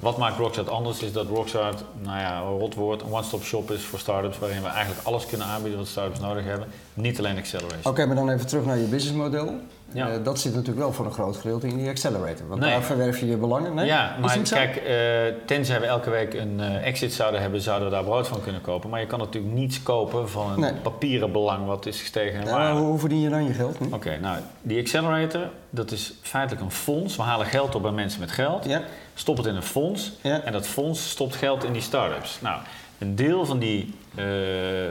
Wat 0.00 0.18
maakt 0.18 0.38
Rockstart 0.38 0.68
anders 0.68 1.02
is 1.02 1.12
dat 1.12 1.26
Rockstart, 1.26 1.84
nou 2.02 2.18
ja, 2.18 2.40
een 2.40 2.58
rotwoord, 2.58 3.02
een 3.02 3.12
one-stop 3.12 3.42
shop 3.42 3.70
is 3.70 3.82
voor 3.82 3.98
startups 3.98 4.38
waarin 4.38 4.62
we 4.62 4.68
eigenlijk 4.68 5.06
alles 5.06 5.26
kunnen 5.26 5.46
aanbieden 5.46 5.78
wat 5.78 5.88
startups 5.88 6.20
nodig 6.20 6.44
hebben. 6.44 6.68
Niet 6.94 7.18
alleen 7.18 7.36
acceleration. 7.36 7.92
Oké, 7.92 8.06
maar 8.06 8.16
dan 8.16 8.30
even 8.30 8.46
terug 8.46 8.64
naar 8.64 8.78
je 8.78 8.86
businessmodel. 8.86 9.60
Ja. 9.94 10.08
Uh, 10.08 10.24
dat 10.24 10.40
zit 10.40 10.52
natuurlijk 10.52 10.78
wel 10.78 10.92
voor 10.92 11.04
een 11.06 11.12
groot 11.12 11.36
gedeelte 11.36 11.66
in 11.66 11.76
die 11.76 11.88
accelerator. 11.88 12.48
Want 12.48 12.60
daar 12.60 12.82
verwerf 12.82 13.20
je 13.20 13.26
je 13.26 13.36
belangen. 13.36 13.74
Nee? 13.74 13.86
Ja, 13.86 14.16
maar 14.20 14.38
kijk, 14.38 14.76
uh, 14.76 15.36
tenzij 15.46 15.80
we 15.80 15.86
elke 15.86 16.10
week 16.10 16.34
een 16.34 16.58
uh, 16.58 16.86
exit 16.86 17.12
zouden 17.12 17.40
hebben, 17.40 17.60
zouden 17.60 17.88
we 17.88 17.94
daar 17.94 18.04
brood 18.04 18.28
van 18.28 18.42
kunnen 18.42 18.60
kopen. 18.60 18.90
Maar 18.90 19.00
je 19.00 19.06
kan 19.06 19.18
natuurlijk 19.18 19.54
niets 19.54 19.82
kopen 19.82 20.28
van 20.28 20.52
een 20.52 20.60
nee. 20.60 20.72
papieren 20.72 21.32
belang 21.32 21.66
wat 21.66 21.86
is 21.86 22.00
gestegen 22.00 22.40
in 22.40 22.50
waarde. 22.50 22.80
hoe 22.80 22.98
verdien 22.98 23.20
je 23.20 23.28
dan 23.28 23.44
je 23.44 23.52
geld? 23.52 23.76
Oké, 23.90 24.18
nou, 24.20 24.38
die 24.62 24.80
accelerator, 24.80 25.48
dat 25.70 25.90
is 25.90 26.14
feitelijk 26.22 26.64
een 26.64 26.70
fonds. 26.70 27.16
We 27.16 27.22
halen 27.22 27.46
geld 27.46 27.74
op 27.74 27.82
bij 27.82 27.90
mensen 27.90 28.20
met 28.20 28.30
geld. 28.30 28.64
Ja. 28.64 28.82
Stop 29.14 29.36
het 29.36 29.46
in 29.46 29.54
een 29.54 29.62
fonds. 29.62 30.12
Ja. 30.20 30.40
En 30.40 30.52
dat 30.52 30.66
fonds 30.66 31.10
stopt 31.10 31.36
geld 31.36 31.64
in 31.64 31.72
die 31.72 31.82
start-ups. 31.82 32.38
Nou, 32.40 32.60
een 32.98 33.16
deel 33.16 33.46
van, 33.46 33.58
die, 33.58 33.94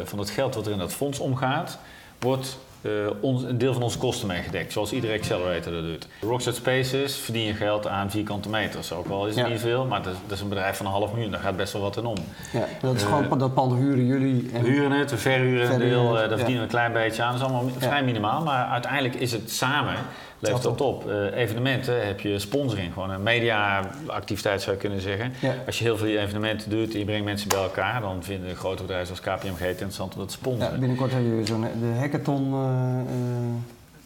van 0.03 0.19
het 0.19 0.29
geld 0.29 0.55
wat 0.55 0.65
er 0.65 0.71
in 0.71 0.77
dat 0.77 0.93
fonds 0.93 1.19
omgaat, 1.19 1.79
wordt 2.19 2.57
uh, 2.81 2.91
ons, 3.19 3.43
een 3.43 3.57
deel 3.57 3.73
van 3.73 3.81
onze 3.81 3.97
kosten 3.97 4.27
meegedekt, 4.27 4.71
zoals 4.71 4.91
iedere 4.91 5.13
accelerator 5.13 5.73
dat 5.73 5.83
doet. 5.83 6.07
Rockset 6.21 6.55
Spaces 6.55 7.15
verdien 7.15 7.45
je 7.45 7.53
geld 7.53 7.87
aan 7.87 8.11
vierkante 8.11 8.49
meters. 8.49 8.93
Ook 8.93 9.07
al 9.07 9.27
is 9.27 9.35
het 9.35 9.49
niet 9.49 9.59
veel, 9.59 9.85
maar 9.85 10.01
dat, 10.01 10.13
dat, 10.27 10.31
is 10.37 10.41
een 10.41 10.49
bedrijf 10.49 10.77
van 10.77 10.85
een 10.85 10.91
half 10.91 11.13
miljoen, 11.13 11.31
daar 11.31 11.39
gaat 11.39 11.57
best 11.57 11.73
wel 11.73 11.81
wat 11.81 11.97
in 11.97 12.05
om. 12.05 12.17
Ja, 12.53 12.65
dat 12.81 12.95
is 12.95 13.03
uh, 13.03 13.15
gewoon 13.15 13.37
dat 13.37 13.53
pand 13.53 13.73
huren 13.73 14.05
jullie. 14.05 14.49
En... 14.53 14.63
We 14.63 14.69
huren 14.69 14.91
het, 14.91 15.11
we 15.11 15.17
verhuren 15.17 15.73
een 15.73 15.79
deel, 15.79 16.05
uh, 16.05 16.19
daar 16.19 16.27
verdienen 16.27 16.55
we 16.55 16.61
een 16.61 16.67
klein 16.67 16.93
beetje 16.93 17.23
aan. 17.23 17.31
Dat 17.31 17.41
is 17.41 17.47
allemaal 17.47 17.71
vrij 17.77 18.03
minimaal, 18.03 18.43
maar 18.43 18.65
uiteindelijk 18.65 19.15
is 19.15 19.31
het 19.31 19.51
samen 19.51 19.95
levert 20.41 20.63
dat 20.63 20.81
op. 20.81 21.09
Uh, 21.09 21.35
evenementen 21.35 22.07
heb 22.07 22.19
je 22.19 22.39
sponsoring, 22.39 22.93
gewoon 22.93 23.09
een 23.09 23.23
mediaactiviteit 23.23 24.61
zou 24.61 24.75
je 24.75 24.81
kunnen 24.81 25.01
zeggen. 25.01 25.33
Als 25.65 25.77
je 25.77 25.83
heel 25.83 25.97
veel 25.97 26.07
evenementen 26.19 26.69
doet 26.69 26.93
en 26.93 26.99
je 26.99 27.05
brengt 27.05 27.25
mensen 27.25 27.49
bij 27.49 27.61
elkaar, 27.61 28.01
dan 28.01 28.23
vinden 28.23 28.55
grote 28.55 28.81
bedrijven 28.81 29.09
als 29.09 29.19
KPMG 29.19 29.59
het 29.59 29.69
interessant 29.69 30.13
om 30.13 30.19
dat 30.19 30.27
te 30.27 30.33
sponsoren. 30.33 30.73
Ja, 30.73 30.79
binnenkort 30.79 31.11
hebben 31.11 31.29
jullie 31.29 31.45
zo'n 31.45 31.61
de 31.61 31.99
hackathon. 31.99 32.53
Uh, 32.53 32.59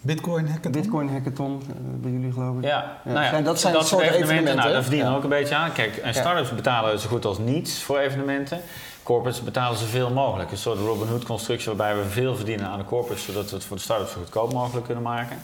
Bitcoin 0.02 0.48
hackathon? 0.48 0.82
Bitcoin 0.82 1.10
hackathon 1.10 1.64
bij 2.02 2.12
jullie 2.12 2.32
geloof 2.32 2.58
ik. 2.58 2.64
Ja, 2.64 2.98
Nou 3.04 3.26
ja 3.26 3.42
dat 3.42 3.60
zijn 3.60 3.74
dat 3.74 3.88
soort 3.88 4.02
evenementen. 4.02 4.34
evenementen. 4.34 4.56
Nou, 4.56 4.74
daar 4.74 4.82
verdienen 4.82 5.12
we 5.12 5.18
ook 5.18 5.24
een 5.24 5.30
beetje 5.30 5.56
aan. 5.56 5.72
Kijk, 5.72 5.98
en 5.98 6.14
startups 6.14 6.56
betalen 6.56 7.00
zo 7.00 7.10
goed 7.10 7.26
als 7.26 7.38
niets 7.38 7.82
voor 7.82 8.00
evenementen. 8.00 8.62
Corporates 9.04 9.44
betalen 9.44 9.78
zoveel 9.78 10.10
mogelijk. 10.10 10.52
Een 10.52 10.58
soort 10.58 10.80
Robin 10.80 11.08
Hood 11.08 11.26
constructie 11.26 11.68
waarbij 11.74 12.04
we 12.04 12.10
veel 12.10 12.36
verdienen 12.36 12.68
aan 12.68 12.80
de 12.80 12.86
corporates, 12.86 13.26
zodat 13.26 13.50
we 13.50 13.56
het 13.56 13.66
voor 13.66 13.76
de 13.76 13.82
startups 13.82 14.12
zo 14.12 14.20
goedkoop 14.20 14.54
mogelijk 14.54 14.86
kunnen 14.86 15.04
maken. 15.04 15.38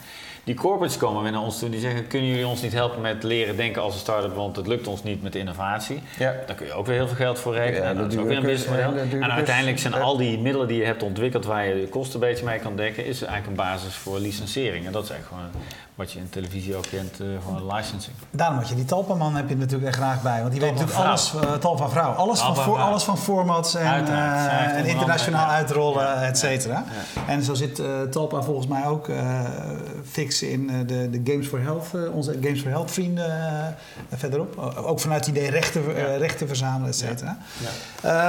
Die 0.44 0.56
corporates 0.56 0.98
komen 0.98 1.24
weer 1.24 1.32
naar 1.32 1.42
ons 1.42 1.60
toe 1.60 1.70
die 1.70 1.80
zeggen: 1.80 2.08
Kunnen 2.08 2.30
jullie 2.30 2.48
ons 2.48 2.62
niet 2.62 2.74
helpen 2.74 3.02
met 3.02 3.24
leren 3.24 3.56
denken 3.56 3.82
als 3.82 3.94
een 3.94 4.00
start-up? 4.00 4.36
Want 4.36 4.56
het 4.56 4.68
lukt 4.68 4.88
ons 4.88 5.04
niet 5.04 5.24
met 5.24 5.36
innovatie. 5.36 6.02
Ja. 6.18 6.36
Daar 6.46 6.56
kun 6.56 6.66
je 6.66 6.74
ook 6.74 6.86
weer 6.86 6.96
heel 6.96 7.08
veel 7.08 7.16
geld 7.16 7.40
voor 7.40 7.54
rekenen. 7.54 7.88
Ja, 7.88 7.94
dat, 7.94 8.14
is 8.14 8.20
ook 8.20 8.28
weer 8.28 8.38
een 8.38 8.44
businessmodel. 8.44 9.22
En 9.22 9.32
uiteindelijk 9.32 9.80
zijn 9.80 9.94
al 9.94 10.18
die 10.18 10.40
middelen 10.40 10.68
die 10.68 10.78
je 10.78 10.86
hebt 10.86 11.04
ontwikkeld 11.04 11.46
waar 11.46 11.66
je 11.66 11.82
de 11.82 11.88
kosten 11.88 12.22
een 12.22 12.28
beetje 12.28 12.46
mee 12.46 12.60
kan 12.60 12.76
dekken, 12.76 13.06
is 13.06 13.22
eigenlijk 13.22 13.48
een 13.48 13.66
basis 13.66 13.96
voor 13.96 14.20
licensering. 14.20 14.86
En 14.86 14.92
dat 14.92 15.04
is 15.04 15.10
eigenlijk 15.10 15.42
gewoon 15.42 15.64
wat 15.96 16.12
je 16.12 16.20
in 16.20 16.30
televisie 16.30 16.76
ook 16.76 16.88
kent, 16.90 17.20
uh, 17.20 17.28
gewoon 17.46 17.76
licensing. 17.76 18.16
Daarom 18.30 18.58
had 18.58 18.70
je 18.70 18.76
die 18.76 18.86
Talpa-man 18.86 19.36
heb 19.36 19.50
je 19.50 19.58
natuurlijk 19.58 19.88
echt 19.88 19.98
graag 19.98 20.22
bij. 20.22 20.40
Want 20.40 20.52
die 20.52 20.62
weet 20.62 20.74
natuurlijk 20.74 21.00
alles, 21.00 21.34
uh, 21.36 21.52
Talpa 21.54 21.90
vrouw, 21.90 22.12
alles, 22.12 22.40
van, 22.40 22.56
voor, 22.56 22.78
alles 22.78 23.04
van 23.04 23.18
formats 23.18 23.76
en, 23.76 24.08
uh, 24.08 24.78
en 24.78 24.86
internationaal 24.86 25.48
uitrollen, 25.48 26.22
et 26.22 26.38
cetera. 26.38 26.86
Ja, 27.16 27.22
en 27.28 27.44
zo 27.44 27.54
zit 27.54 27.82
Talpa 28.12 28.42
volgens 28.42 28.68
mij 28.68 28.86
ook 28.86 29.10
fix 30.06 30.42
in 30.42 30.88
de, 30.88 31.10
de 31.10 31.22
Games 31.32 31.48
for 31.48 31.62
Health, 31.62 32.12
onze 32.14 32.38
Games 32.42 32.62
for 32.62 32.70
Health 32.70 32.92
vrienden 32.92 33.76
verderop. 34.16 34.58
Ook 34.78 35.00
vanuit 35.00 35.26
het 35.26 35.36
idee 35.36 35.50
rechten, 35.50 36.18
rechten 36.18 36.48
verzamelen, 36.48 36.88
et 36.88 36.96
cetera. 36.96 37.38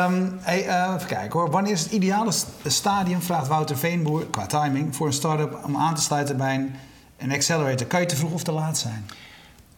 Um, 0.06 0.38
hey, 0.40 0.60
even 0.94 1.06
kijken 1.06 1.40
hoor. 1.40 1.50
Wanneer 1.50 1.72
is 1.72 1.82
het 1.82 1.92
ideale 1.92 2.32
stadium, 2.66 3.22
vraagt 3.22 3.48
Wouter 3.48 3.76
Veenboer, 3.76 4.26
qua 4.26 4.46
timing, 4.46 4.96
voor 4.96 5.06
een 5.06 5.12
start-up 5.12 5.58
om 5.64 5.76
aan 5.76 5.94
te 5.94 6.02
sluiten 6.02 6.36
bij 6.36 6.54
een 6.54 6.74
een 7.22 7.32
accelerator, 7.32 7.86
kan 7.86 8.00
je 8.00 8.06
te 8.06 8.16
vroeg 8.16 8.32
of 8.32 8.42
te 8.42 8.52
laat 8.52 8.78
zijn? 8.78 9.06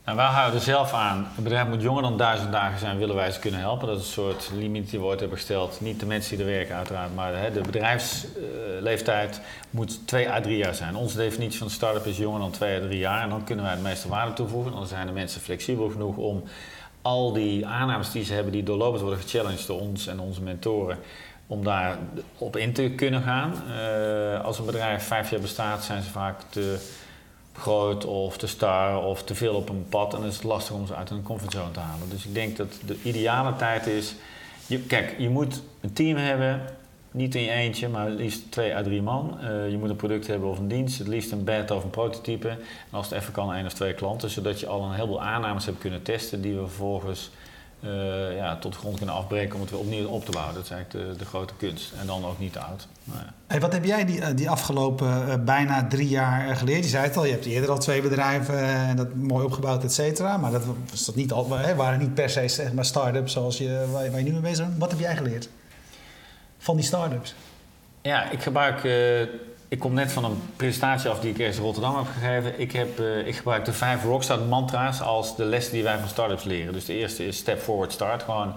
Nou, 0.05 0.17
wij 0.17 0.27
houden 0.27 0.61
zelf 0.61 0.93
aan, 0.93 1.29
een 1.37 1.43
bedrijf 1.43 1.69
moet 1.69 1.83
jonger 1.83 2.03
dan 2.03 2.19
duizend 2.19 2.53
dagen 2.53 2.79
zijn, 2.79 2.99
willen 2.99 3.15
wij 3.15 3.31
ze 3.31 3.39
kunnen 3.39 3.61
helpen. 3.61 3.89
Dat 3.89 3.99
is 3.99 4.07
een 4.07 4.13
soort 4.13 4.51
limiet 4.55 4.91
die 4.91 4.99
we 4.99 5.05
ooit 5.05 5.21
hebben 5.21 5.39
gesteld. 5.39 5.81
Niet 5.81 6.01
de 6.01 6.07
mensen 6.07 6.37
die 6.37 6.47
er 6.47 6.53
werken 6.53 6.77
uiteraard, 6.77 7.15
maar 7.15 7.37
hè, 7.37 7.53
de 7.53 7.61
bedrijfsleeftijd 7.61 9.41
moet 9.71 10.07
twee 10.07 10.31
à 10.31 10.41
drie 10.41 10.57
jaar 10.57 10.75
zijn. 10.75 10.97
Onze 10.97 11.17
definitie 11.17 11.59
van 11.59 11.71
start-up 11.71 12.07
is 12.07 12.17
jonger 12.17 12.41
dan 12.41 12.51
twee 12.51 12.81
à 12.81 12.81
drie 12.81 12.99
jaar. 12.99 13.23
En 13.23 13.29
dan 13.29 13.45
kunnen 13.45 13.65
wij 13.65 13.75
het 13.75 13.83
meeste 13.83 14.09
waarde 14.09 14.33
toevoegen. 14.33 14.73
Dan 14.73 14.87
zijn 14.87 15.07
de 15.07 15.13
mensen 15.13 15.41
flexibel 15.41 15.91
genoeg 15.91 16.17
om 16.17 16.43
al 17.03 17.33
die 17.33 17.67
aannames 17.67 18.11
die 18.13 18.25
ze 18.25 18.33
hebben, 18.33 18.53
die 18.53 18.63
doorlopend 18.63 19.03
worden 19.03 19.21
gechallenged 19.21 19.67
door 19.67 19.81
ons 19.81 20.07
en 20.07 20.21
onze 20.21 20.43
mentoren, 20.43 20.99
om 21.47 21.65
daar 21.65 21.99
op 22.39 22.57
in 22.57 22.73
te 22.73 22.93
kunnen 22.97 23.23
gaan. 23.23 23.55
Uh, 23.69 24.45
als 24.45 24.59
een 24.59 24.65
bedrijf 24.65 25.05
vijf 25.07 25.31
jaar 25.31 25.41
bestaat, 25.41 25.85
zijn 25.85 26.03
ze 26.03 26.11
vaak 26.11 26.41
te 26.49 26.79
groot 27.59 28.05
of 28.05 28.37
te 28.37 28.47
star 28.47 29.05
of 29.05 29.23
te 29.23 29.35
veel 29.35 29.55
op 29.55 29.69
een 29.69 29.87
pad. 29.89 30.15
En 30.15 30.21
dan 30.21 30.29
is 30.29 30.35
het 30.35 30.45
lastig 30.45 30.75
om 30.75 30.87
ze 30.87 30.95
uit 30.95 31.11
een 31.11 31.23
comfortzone 31.23 31.71
te 31.71 31.81
halen. 31.81 32.11
Dus 32.11 32.25
ik 32.25 32.35
denk 32.35 32.57
dat 32.57 32.79
de 32.87 32.97
ideale 33.03 33.57
tijd 33.57 33.87
is. 33.87 34.15
Je, 34.67 34.79
kijk, 34.79 35.15
je 35.19 35.29
moet 35.29 35.63
een 35.81 35.93
team 35.93 36.17
hebben. 36.17 36.63
Niet 37.11 37.35
in 37.35 37.43
je 37.43 37.51
eentje, 37.51 37.89
maar 37.89 38.11
liefst 38.11 38.51
twee 38.51 38.75
à 38.77 38.83
drie 38.83 39.03
man. 39.03 39.39
Uh, 39.43 39.71
je 39.71 39.79
moet 39.79 39.89
een 39.89 39.97
product 39.97 40.27
hebben 40.27 40.49
of 40.49 40.59
een 40.59 40.69
dienst. 40.69 40.99
Het 40.99 41.09
liefst 41.09 41.33
een 41.33 41.45
beta 41.45 41.75
of 41.75 41.85
een 41.85 41.91
prototype. 41.91 42.49
En 42.49 42.59
als 42.91 43.11
het 43.11 43.19
even 43.19 43.33
kan, 43.33 43.55
één 43.55 43.67
of 43.67 43.73
twee 43.73 43.95
klanten. 43.95 44.31
Zodat 44.31 44.61
je 44.61 44.67
al 44.67 44.83
een 44.83 44.93
heleboel 44.93 45.23
aannames 45.23 45.65
hebt 45.65 45.79
kunnen 45.79 46.03
testen. 46.03 46.41
Die 46.41 46.55
we 46.55 46.61
vervolgens 46.61 47.31
uh, 47.85 48.37
ja, 48.37 48.57
tot 48.57 48.73
de 48.73 48.79
grond 48.79 48.97
kunnen 48.97 49.15
afbreken 49.15 49.55
om 49.55 49.61
het 49.61 49.71
weer 49.71 49.81
opnieuw 49.81 50.07
op 50.07 50.25
te 50.25 50.31
bouwen. 50.31 50.55
Dat 50.55 50.65
is 50.65 50.71
eigenlijk 50.71 51.09
de, 51.09 51.19
de 51.19 51.25
grote 51.25 51.55
kunst. 51.57 51.93
En 52.01 52.07
dan 52.07 52.25
ook 52.25 52.39
niet 52.39 52.53
te 52.53 52.59
oud. 52.59 52.87
Nou 53.05 53.19
ja. 53.19 53.33
hey, 53.47 53.61
wat 53.61 53.73
heb 53.73 53.85
jij 53.85 54.05
die, 54.05 54.21
eh, 54.21 54.37
die 54.37 54.51
afgelopen 54.51 55.29
uh, 55.29 55.35
bijna 55.45 55.87
drie 55.87 56.09
jaar 56.09 56.57
geleerd? 56.57 56.85
Je 56.85 56.91
zei 56.91 57.05
het 57.05 57.17
al, 57.17 57.25
je 57.25 57.33
hebt 57.33 57.45
eerder 57.45 57.71
al 57.71 57.79
twee 57.79 58.03
bedrijven 58.03 58.59
en 58.65 58.97
dat 58.97 59.15
mooi 59.15 59.45
opgebouwd, 59.45 59.85
et 59.85 59.93
cetera. 59.93 60.37
Maar 60.37 60.51
dat, 60.51 60.63
was 60.91 61.05
dat 61.05 61.15
niet 61.15 61.33
al, 61.33 61.51
hè, 61.51 61.75
waren 61.75 61.99
niet 61.99 62.15
per 62.15 62.31
se 62.31 62.49
zeg 62.49 62.73
maar 62.73 62.85
start-ups 62.85 63.33
zoals 63.33 63.59
je, 63.59 63.87
waar, 63.93 64.11
waar 64.11 64.21
je 64.21 64.25
nu 64.25 64.33
mee 64.33 64.41
bezig 64.41 64.67
bent. 64.67 64.79
Wat 64.79 64.91
heb 64.91 65.01
jij 65.01 65.17
geleerd 65.17 65.49
van 66.59 66.77
die 66.77 66.85
start-ups? 66.85 67.35
Ja, 68.03 68.31
ik 68.31 68.43
gebruik 68.43 68.83
ik 69.69 69.79
kom 69.79 69.95
net 69.95 70.13
van 70.13 70.25
een 70.25 70.43
presentatie 70.57 71.11
af 71.11 71.21
die 71.21 71.31
ik 71.31 71.39
eerst 71.39 71.59
in 71.59 71.65
Rotterdam 71.65 71.97
heb 71.97 72.07
gegeven. 72.07 72.61
Ik, 72.61 72.73
heb, 72.73 73.01
uh, 73.01 73.27
ik 73.27 73.37
gebruik 73.37 73.65
de 73.65 73.73
vijf 73.73 74.05
Rockstar 74.05 74.41
mantra's 74.41 75.01
als 75.01 75.37
de 75.37 75.45
les 75.45 75.71
die 75.71 75.83
wij 75.83 75.99
van 75.99 76.09
startups 76.09 76.45
leren. 76.45 76.73
Dus 76.73 76.85
de 76.85 76.95
eerste 76.95 77.27
is 77.27 77.37
step 77.37 77.61
forward 77.61 77.93
start. 77.93 78.23
Gewoon 78.23 78.55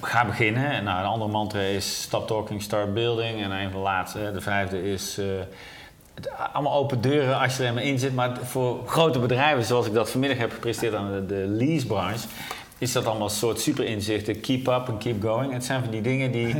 ga 0.00 0.24
beginnen. 0.24 0.70
En 0.70 0.84
nou, 0.84 0.98
een 0.98 1.04
andere 1.04 1.30
mantra 1.30 1.60
is 1.60 2.02
stop 2.02 2.26
talking, 2.26 2.62
start 2.62 2.94
building. 2.94 3.42
En 3.42 3.50
een 3.50 3.70
van 3.70 3.80
de 3.80 3.86
laatste, 3.86 4.32
de 4.32 4.40
vijfde 4.40 4.92
is... 4.92 5.18
Uh, 5.18 5.26
allemaal 6.52 6.74
open 6.74 7.00
deuren 7.00 7.38
als 7.38 7.56
je 7.56 7.62
er 7.62 7.68
helemaal 7.68 7.90
in 7.92 7.98
zit. 7.98 8.14
Maar 8.14 8.36
voor 8.42 8.82
grote 8.86 9.18
bedrijven, 9.18 9.64
zoals 9.64 9.86
ik 9.86 9.94
dat 9.94 10.10
vanmiddag 10.10 10.38
heb 10.38 10.52
gepresteerd 10.52 10.94
aan 10.94 11.12
de, 11.12 11.26
de 11.26 11.44
leasebranche 11.48 12.28
is 12.78 12.92
dat 12.92 13.06
allemaal 13.06 13.26
een 13.28 13.34
soort 13.34 13.60
super 13.60 13.84
inzichten. 13.84 14.40
Keep 14.40 14.66
up 14.66 14.88
en 14.88 14.98
keep 14.98 15.22
going. 15.22 15.52
Het 15.52 15.64
zijn 15.64 15.82
van 15.82 15.90
die 15.90 16.00
dingen 16.00 16.32
die 16.32 16.56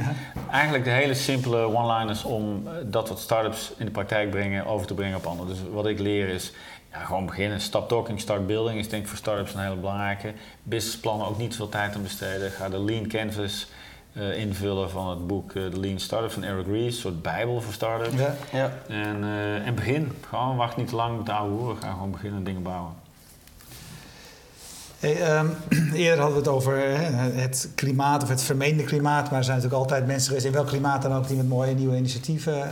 eigenlijk 0.50 0.84
de 0.84 0.90
hele 0.90 1.14
simpele 1.14 1.74
one-liners 1.74 2.24
om 2.24 2.62
eh, 2.66 2.72
dat 2.84 3.08
wat 3.08 3.18
startups 3.18 3.72
in 3.78 3.84
de 3.84 3.92
praktijk 3.92 4.30
brengen, 4.30 4.66
over 4.66 4.86
te 4.86 4.94
brengen 4.94 5.16
op 5.16 5.26
anderen. 5.26 5.52
Dus 5.52 5.62
wat 5.72 5.86
ik 5.86 5.98
leer 5.98 6.28
is 6.28 6.52
ja, 6.92 6.98
gewoon 6.98 7.26
beginnen. 7.26 7.60
Stop 7.60 7.88
talking, 7.88 8.20
start 8.20 8.46
building 8.46 8.78
is 8.78 8.88
denk 8.88 9.02
ik 9.02 9.08
voor 9.08 9.18
startups 9.18 9.54
een 9.54 9.60
hele 9.60 9.76
belangrijke. 9.76 10.32
Businessplannen 10.62 11.26
ook 11.26 11.38
niet 11.38 11.56
veel 11.56 11.68
tijd 11.68 11.94
aan 11.94 12.02
besteden. 12.02 12.50
Ga 12.50 12.68
de 12.68 12.78
lean 12.78 13.06
canvas 13.06 13.66
uh, 14.12 14.38
invullen 14.38 14.90
van 14.90 15.08
het 15.08 15.26
boek 15.26 15.52
uh, 15.52 15.66
The 15.66 15.80
Lean 15.80 15.98
Startup 15.98 16.30
van 16.30 16.44
Eric 16.44 16.66
Ries, 16.66 16.94
een 16.94 17.00
soort 17.00 17.22
bijbel 17.22 17.60
voor 17.60 17.72
startups. 17.72 18.16
Ja, 18.16 18.34
ja. 18.52 18.72
En, 18.88 19.22
uh, 19.22 19.66
en 19.66 19.74
begin. 19.74 20.12
Gewoon 20.28 20.56
wacht 20.56 20.76
niet 20.76 20.88
te 20.88 20.96
lang 20.96 21.16
met 21.16 21.26
de 21.26 21.32
oude 21.32 21.54
hoeren. 21.54 21.76
Ga 21.76 21.90
gewoon 21.90 22.10
beginnen 22.10 22.38
en 22.38 22.44
dingen 22.44 22.62
bouwen. 22.62 23.03
Hey, 25.04 25.38
um, 25.38 25.54
eerder 25.94 26.18
hadden 26.18 26.42
we 26.42 26.48
het 26.48 26.56
over 26.56 26.78
het 27.36 27.68
klimaat 27.74 28.22
of 28.22 28.28
het 28.28 28.42
vermeende 28.42 28.84
klimaat. 28.84 29.30
Maar 29.30 29.38
er 29.38 29.44
zijn 29.44 29.56
natuurlijk 29.56 29.82
altijd 29.82 30.06
mensen 30.06 30.26
geweest, 30.26 30.46
in 30.46 30.52
welk 30.52 30.66
klimaat 30.66 31.02
dan 31.02 31.12
ook, 31.12 31.28
die 31.28 31.36
met 31.36 31.48
mooie 31.48 31.74
nieuwe 31.74 31.96
initiatieven 31.96 32.70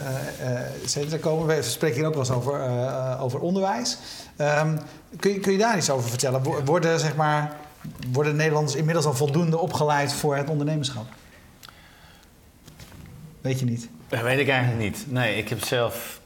uh, 0.96 1.12
uh, 1.12 1.20
komen. 1.20 1.46
We 1.46 1.62
spreken 1.62 1.96
hier 1.96 2.06
ook 2.06 2.14
wel 2.14 2.22
eens 2.22 2.32
over, 2.32 2.68
uh, 2.68 3.22
over 3.22 3.40
onderwijs. 3.40 3.98
Um, 4.38 4.78
kun, 5.18 5.32
je, 5.32 5.40
kun 5.40 5.52
je 5.52 5.58
daar 5.58 5.76
iets 5.76 5.90
over 5.90 6.08
vertellen? 6.08 6.42
Worden, 6.64 7.00
zeg 7.00 7.16
maar, 7.16 7.56
worden 8.12 8.36
Nederlanders 8.36 8.76
inmiddels 8.76 9.06
al 9.06 9.14
voldoende 9.14 9.58
opgeleid 9.58 10.12
voor 10.12 10.36
het 10.36 10.48
ondernemerschap? 10.48 11.06
Weet 13.40 13.58
je 13.58 13.64
niet? 13.64 13.88
Dat 14.08 14.22
weet 14.22 14.38
ik 14.38 14.48
eigenlijk 14.48 14.80
niet. 14.82 15.04
Nee, 15.08 15.36
ik 15.36 15.48
heb 15.48 15.64
zelf 15.64 16.20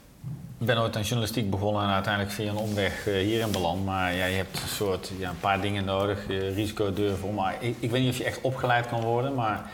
ben 0.57 0.77
ooit 0.77 0.95
aan 0.95 1.01
journalistiek 1.01 1.49
begonnen 1.49 1.83
en 1.83 1.89
uiteindelijk 1.89 2.33
via 2.33 2.49
een 2.49 2.57
omweg 2.57 3.07
uh, 3.07 3.13
hierin 3.13 3.51
beland. 3.51 3.85
Maar 3.85 4.13
ja, 4.13 4.25
je 4.25 4.35
hebt 4.35 4.61
een 4.61 4.67
soort 4.67 5.11
ja, 5.17 5.29
een 5.29 5.39
paar 5.39 5.61
dingen 5.61 5.85
nodig. 5.85 6.27
Risico 6.27 6.93
durven 6.93 7.27
om. 7.27 7.39
Ik, 7.59 7.75
ik, 7.79 7.91
weet 7.91 8.01
niet 8.01 8.11
of 8.11 8.17
je 8.17 8.23
echt 8.23 8.41
opgeleid 8.41 8.87
kan 8.87 9.01
worden, 9.01 9.35
maar 9.35 9.71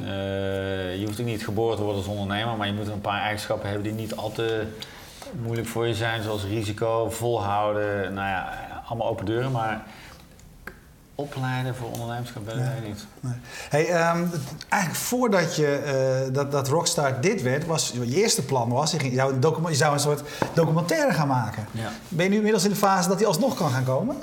uh, 0.00 0.96
je 0.98 1.02
hoeft 1.04 1.20
ook 1.20 1.26
niet 1.26 1.44
geboren 1.44 1.76
te 1.76 1.82
worden 1.82 2.02
als 2.02 2.10
ondernemer. 2.10 2.56
Maar 2.56 2.66
je 2.66 2.72
moet 2.72 2.88
een 2.88 3.00
paar 3.00 3.20
eigenschappen 3.20 3.68
hebben 3.68 3.86
die 3.86 4.00
niet 4.00 4.16
al 4.16 4.32
te 4.32 4.66
moeilijk 5.42 5.68
voor 5.68 5.86
je 5.86 5.94
zijn, 5.94 6.22
zoals 6.22 6.44
risico, 6.44 7.10
volhouden. 7.10 8.14
Nou 8.14 8.28
ja, 8.28 8.52
allemaal 8.86 9.08
open 9.08 9.26
deuren. 9.26 9.50
Maar 9.50 9.84
opleiden 11.16 11.74
voor 11.74 11.90
ondernemerschap, 11.90 12.46
weet 12.46 12.54
ik 12.56 12.86
niet. 12.86 13.06
Nee. 13.20 13.32
Hey, 13.68 14.10
um, 14.10 14.30
eigenlijk 14.68 15.02
voordat 15.02 15.56
je, 15.56 16.24
uh, 16.28 16.34
dat, 16.34 16.52
dat 16.52 16.68
Rockstar 16.68 17.20
dit 17.20 17.42
werd, 17.42 17.66
was 17.66 17.92
je 17.94 18.14
eerste 18.14 18.44
plan 18.44 18.68
was, 18.68 18.90
je, 18.90 18.98
ging, 18.98 19.12
je, 19.12 19.18
zou, 19.18 19.68
je 19.68 19.74
zou 19.74 19.92
een 19.92 20.00
soort 20.00 20.22
documentaire 20.54 21.12
gaan 21.12 21.28
maken. 21.28 21.66
Ja. 21.70 21.90
Ben 22.08 22.24
je 22.24 22.30
nu 22.30 22.36
inmiddels 22.36 22.64
in 22.64 22.70
de 22.70 22.76
fase 22.76 23.08
dat 23.08 23.18
die 23.18 23.26
alsnog 23.26 23.54
kan 23.54 23.70
gaan 23.70 23.84
komen? 23.84 24.16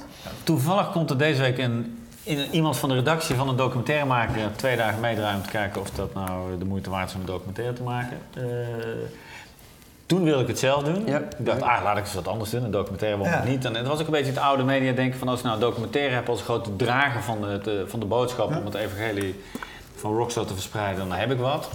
Toevallig 0.44 0.92
komt 0.92 1.10
er 1.10 1.18
deze 1.18 1.42
week 1.42 1.58
een, 1.58 1.98
in, 2.24 2.52
iemand 2.52 2.78
van 2.78 2.90
de 2.90 2.96
redactie 2.96 3.36
van 3.36 3.50
een 3.50 3.56
documentaire 3.56 4.06
maken 4.06 4.56
twee 4.56 4.78
dagen 4.78 5.00
meedraaien 5.00 5.38
om 5.38 5.44
te 5.44 5.50
kijken 5.50 5.82
of 5.82 5.90
dat 5.90 6.14
nou 6.14 6.58
de 6.58 6.66
moeite 6.66 6.90
waard 6.90 7.10
is 7.10 7.16
om 7.16 7.20
een 7.20 7.26
documentaire 7.26 7.74
te 7.74 7.84
maken. 7.84 8.18
Uh, 8.38 8.44
toen 10.06 10.24
wilde 10.24 10.42
ik 10.42 10.48
het 10.48 10.60
zelf 10.60 10.84
doen. 10.84 11.08
Ik 11.08 11.22
dacht, 11.38 11.62
ah, 11.62 11.84
laat 11.84 11.98
ik 11.98 12.04
eens 12.04 12.14
wat 12.14 12.28
anders 12.28 12.50
doen. 12.50 12.64
Een 12.64 12.72
documentaire 12.72 13.18
waarom 13.18 13.46
ja. 13.46 13.50
niet. 13.52 13.66
En 13.66 13.76
het 13.76 13.88
was 13.88 14.00
ook 14.00 14.06
een 14.06 14.12
beetje 14.12 14.32
het 14.32 14.40
oude 14.40 14.64
media 14.64 14.92
denken 14.92 15.20
van 15.20 15.28
als 15.28 15.40
je 15.40 15.46
nou 15.46 15.58
een 15.60 15.66
documentaire 15.66 16.14
hebt 16.14 16.30
als 16.30 16.42
grote 16.42 16.76
drager 16.76 17.22
van 17.22 17.42
de, 17.42 17.60
de 17.64 17.84
van 17.88 18.00
de 18.00 18.06
boodschap 18.06 18.56
om 18.56 18.66
het 18.66 18.74
evangelie 18.74 19.44
van 19.96 20.16
Rockstar 20.16 20.46
te 20.46 20.54
verspreiden, 20.54 21.08
dan 21.10 21.18
heb 21.18 21.32
ik 21.32 21.40
wat. 21.40 21.70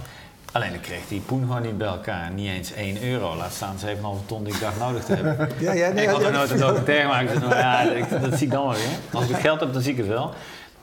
Alleen 0.51 0.73
ik 0.73 0.81
kreeg 0.81 1.07
die 1.07 1.19
poen 1.19 1.41
gewoon 1.41 1.61
niet 1.61 1.77
bij 1.77 1.87
elkaar. 1.87 2.31
Niet 2.31 2.49
eens 2.49 2.73
1 2.73 3.03
euro. 3.03 3.35
Laat 3.35 3.53
staan 3.53 3.75
7,5 3.85 4.25
ton 4.25 4.43
die 4.43 4.53
ik 4.53 4.59
dacht 4.59 4.79
nodig 4.79 5.03
te 5.03 5.13
hebben. 5.13 5.49
Ja, 5.59 5.71
ja, 5.71 5.89
nee, 5.89 6.03
ik 6.03 6.09
had 6.09 6.23
er 6.23 6.31
nooit 6.31 6.49
een 6.49 6.57
documentaire 6.57 7.03
gemaakt. 7.03 7.41
Dus, 7.41 7.49
ja, 7.49 7.81
ik, 7.81 8.21
dat 8.21 8.33
zie 8.37 8.47
ik 8.47 8.53
dan 8.53 8.63
wel 8.63 8.73
weer. 8.73 8.97
Als 9.19 9.29
ik 9.29 9.35
geld 9.35 9.59
heb, 9.59 9.73
dan 9.73 9.81
zie 9.81 9.91
ik 9.91 9.97
het 9.97 10.07
wel. 10.07 10.33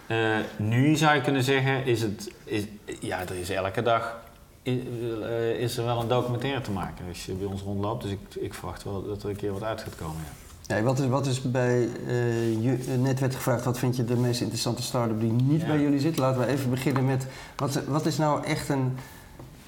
Uh, 0.06 0.37
nu 0.56 0.96
zou 0.96 1.14
je 1.14 1.20
kunnen 1.20 1.42
zeggen, 1.42 1.85
is 1.85 2.02
het, 2.02 2.30
is, 2.44 2.64
ja, 3.00 3.20
er 3.20 3.38
is 3.40 3.50
elke 3.50 3.82
dag 3.82 4.02
eh, 4.02 4.26
is 5.59 5.76
er 5.76 5.85
wel 5.85 6.00
een 6.00 6.09
documentaire 6.09 6.61
te 6.61 6.70
maken 6.70 7.05
als 7.09 7.26
je 7.26 7.33
bij 7.33 7.46
ons 7.46 7.62
rondloopt. 7.62 8.02
Dus 8.02 8.12
ik, 8.12 8.18
ik 8.35 8.55
verwacht 8.55 8.85
wel 8.85 9.07
dat 9.07 9.22
er 9.22 9.29
een 9.29 9.37
keer 9.37 9.52
wat 9.52 9.62
uit 9.62 9.81
gaat 9.81 9.96
komen. 9.96 10.22
Ja. 10.24 10.46
Ja, 10.66 10.83
wat, 10.83 10.98
is, 10.98 11.07
wat 11.07 11.26
is 11.26 11.42
bij, 11.42 11.88
uh, 12.07 12.62
je, 12.62 12.96
net 12.98 13.20
werd 13.20 13.35
gevraagd, 13.35 13.64
wat 13.64 13.79
vind 13.79 13.96
je 13.96 14.05
de 14.05 14.16
meest 14.16 14.40
interessante 14.40 14.83
start-up 14.83 15.20
die 15.20 15.33
niet 15.33 15.66
bij 15.66 15.81
jullie 15.81 16.00
zit? 16.00 16.18
Laten 16.18 16.40
we 16.40 16.46
even 16.46 16.70
beginnen 16.70 17.05
met, 17.05 17.26
wat, 17.57 17.85
wat 17.85 18.07
is 18.07 18.16
nou 18.16 18.44
echt 18.44 18.68
een 18.68 18.96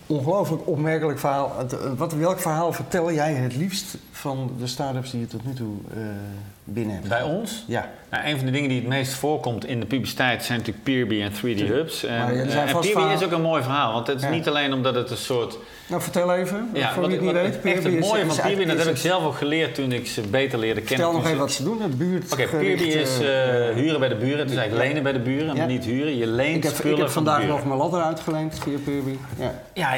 ongelooflijk 0.06 0.66
opmerkelijk 0.66 1.18
verhaal. 1.18 1.52
Wat, 1.96 2.12
welk 2.12 2.38
verhaal 2.38 2.72
vertel 2.72 3.12
jij 3.12 3.34
het 3.34 3.56
liefst 3.56 3.96
van 4.11 4.50
de 4.58 4.66
start-ups 4.66 5.11
die 5.11 5.20
je 5.20 5.26
tot 5.26 5.44
nu 5.44 5.54
toe 5.54 5.74
uh, 5.96 6.04
binnen 6.72 6.94
hebt? 6.94 7.09
Bij 7.09 7.22
ons? 7.22 7.64
Ja. 7.66 7.90
Nou, 8.11 8.26
een 8.26 8.37
van 8.37 8.46
de 8.46 8.52
dingen 8.52 8.68
die 8.68 8.78
het 8.78 8.88
meest 8.88 9.12
voorkomt 9.12 9.66
in 9.66 9.81
de 9.81 9.87
publiciteit 9.87 10.44
zijn 10.44 10.59
natuurlijk 10.59 10.85
Peerby 10.85 11.22
en 11.22 11.33
3D 11.33 11.66
Hubs. 11.66 12.04
En, 12.04 12.18
maar 12.18 12.35
uh, 12.35 12.57
en 12.57 12.78
Peerby 12.81 13.12
is 13.12 13.24
ook 13.24 13.33
een 13.33 13.42
mooi 13.42 13.62
verhaal, 13.62 13.92
want 13.92 14.07
het 14.07 14.22
is 14.22 14.28
niet 14.28 14.48
alleen 14.48 14.72
omdat 14.72 14.94
het 14.94 15.11
een 15.11 15.16
soort... 15.16 15.59
Nou, 15.87 16.02
vertel 16.02 16.35
even, 16.35 16.70
ja, 16.72 16.92
voor 16.92 17.07
wie 17.07 17.16
het 17.16 17.24
niet 17.24 17.33
weet. 17.33 17.61
Echt 17.74 17.85
het 17.85 18.00
mooie 18.00 18.26
van 18.26 18.37
Peerby, 18.46 18.64
dat 18.64 18.78
heb 18.78 18.87
ik 18.87 18.96
zelf 18.96 19.24
ook 19.24 19.35
geleerd 19.35 19.74
toen 19.74 19.92
ik 19.92 20.07
ze 20.07 20.20
beter 20.20 20.59
leerde 20.59 20.81
kennen. 20.81 21.07
Stel 21.07 21.18
nog 21.18 21.26
even 21.26 21.38
wat 21.38 21.52
ze 21.52 21.62
doen, 21.62 21.83
het 21.83 21.98
buurt. 21.98 22.33
Oké, 22.33 22.42
okay, 22.42 22.61
Peerby 22.61 22.83
is 22.83 23.20
uh, 23.20 23.26
huren 23.74 24.00
bij 24.00 24.09
de 24.09 24.16
buren. 24.16 24.38
Het 24.38 24.50
is 24.50 24.57
eigenlijk 24.57 24.88
lenen 24.88 25.02
bij 25.02 25.12
de 25.12 25.20
buren, 25.20 25.57
maar 25.57 25.66
niet 25.66 25.85
huren. 25.85 26.16
Je 26.16 26.26
leent 26.26 26.57
ik 26.57 26.62
heb, 26.62 26.74
spullen 26.74 26.96
Ik 26.96 27.02
heb 27.02 27.11
vandaag 27.11 27.46
nog 27.46 27.64
mijn 27.64 27.78
ladder 27.78 28.02
uitgeleend 28.02 28.59
via 28.59 28.78
Peerby. 28.85 29.16
Ja. 29.38 29.62
ja, 29.72 29.94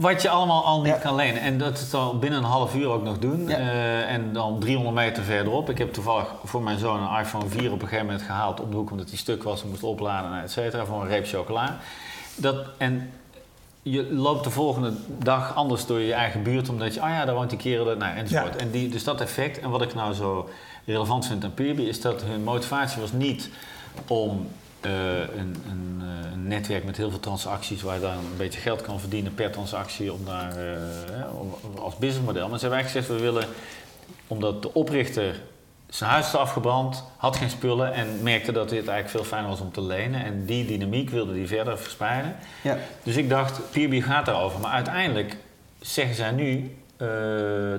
wat 0.00 0.22
je 0.22 0.28
allemaal 0.28 0.64
al 0.64 0.82
niet 0.82 0.98
kan 0.98 1.14
lenen. 1.14 1.40
En 1.40 1.58
dat 1.58 1.78
is 1.78 1.94
al 1.94 2.18
binnen 2.18 2.38
een 2.38 2.44
half 2.44 2.74
uur 2.74 2.88
ook 2.88 3.02
nog 3.02 3.18
doen. 3.18 3.48
Uh, 3.48 4.10
en 4.10 4.32
dan 4.32 4.58
300 4.58 4.94
meter 4.94 5.22
verderop. 5.22 5.70
Ik 5.70 5.78
heb 5.78 5.92
toevallig 5.92 6.26
voor 6.44 6.62
mijn 6.62 6.78
zoon 6.78 7.02
een 7.02 7.20
iPhone 7.20 7.48
4 7.48 7.72
op 7.72 7.82
een 7.82 7.88
gegeven 7.88 8.06
moment 8.06 8.24
gehaald 8.24 8.60
op 8.60 8.70
de 8.70 8.76
hoek 8.76 8.90
omdat 8.90 9.08
die 9.08 9.18
stuk 9.18 9.42
was 9.42 9.62
en 9.62 9.68
moest 9.68 9.82
opladen, 9.82 10.42
et 10.42 10.50
cetera, 10.50 10.84
voor 10.84 11.02
een 11.02 11.08
reep 11.08 11.26
chocola. 11.26 11.78
Dat, 12.36 12.56
en 12.78 13.10
je 13.82 14.12
loopt 14.12 14.44
de 14.44 14.50
volgende 14.50 14.92
dag 15.18 15.54
anders 15.54 15.86
door 15.86 16.00
je 16.00 16.12
eigen 16.12 16.42
buurt, 16.42 16.68
omdat 16.68 16.94
je, 16.94 17.00
ah 17.00 17.10
ja, 17.10 17.24
daar 17.24 17.34
woont 17.34 17.50
die 17.50 17.58
kerel, 17.58 17.96
nou, 17.96 18.16
enzovoort. 18.16 18.56
En 18.56 18.70
die, 18.70 18.88
dus 18.88 19.04
dat 19.04 19.20
effect, 19.20 19.60
en 19.60 19.70
wat 19.70 19.82
ik 19.82 19.94
nou 19.94 20.14
zo 20.14 20.48
relevant 20.84 21.26
vind 21.26 21.44
aan 21.44 21.54
Peerby, 21.54 21.82
is 21.82 22.00
dat 22.00 22.22
hun 22.22 22.42
motivatie 22.42 23.00
was 23.00 23.12
niet 23.12 23.50
om 24.06 24.46
een, 24.90 25.56
een, 25.70 26.00
uh, 26.02 26.32
een, 26.32 26.48
netwerk 26.48 26.84
met 26.84 26.96
heel 26.96 27.10
veel 27.10 27.20
transacties 27.20 27.82
waar 27.82 27.94
je 27.94 28.00
dan 28.00 28.10
een 28.10 28.36
beetje 28.36 28.60
geld 28.60 28.82
kan 28.82 29.00
verdienen 29.00 29.34
per 29.34 29.50
transactie 29.50 30.12
om 30.12 30.24
daar, 30.24 30.52
uh, 30.58 31.82
als 31.82 31.96
businessmodel. 31.96 32.48
Maar 32.48 32.58
ze 32.58 32.66
hebben 32.66 32.82
eigenlijk 32.82 33.06
gezegd, 33.06 33.20
we 33.20 33.30
willen, 33.30 33.48
omdat 34.26 34.62
de 34.62 34.74
oprichter 34.74 35.40
zijn 35.88 36.10
huis 36.10 36.26
is 36.26 36.34
afgebrand, 36.34 37.04
had 37.16 37.36
geen 37.36 37.50
spullen 37.50 37.92
en 37.92 38.22
merkte 38.22 38.52
dat 38.52 38.68
dit 38.68 38.88
eigenlijk 38.88 39.08
veel 39.08 39.24
fijner 39.24 39.50
was 39.50 39.60
om 39.60 39.72
te 39.72 39.82
lenen. 39.82 40.24
En 40.24 40.44
die 40.44 40.66
dynamiek 40.66 41.10
wilde 41.10 41.32
die 41.32 41.46
verder 41.46 41.78
verspreiden. 41.78 42.36
Ja. 42.62 42.78
Dus 43.02 43.16
ik 43.16 43.28
dacht, 43.28 43.70
Peerby 43.70 44.00
gaat 44.00 44.26
daarover. 44.26 44.60
Maar 44.60 44.72
uiteindelijk 44.72 45.36
zeggen 45.80 46.14
zij 46.14 46.30
nu, 46.30 46.76
uh, 46.98 47.08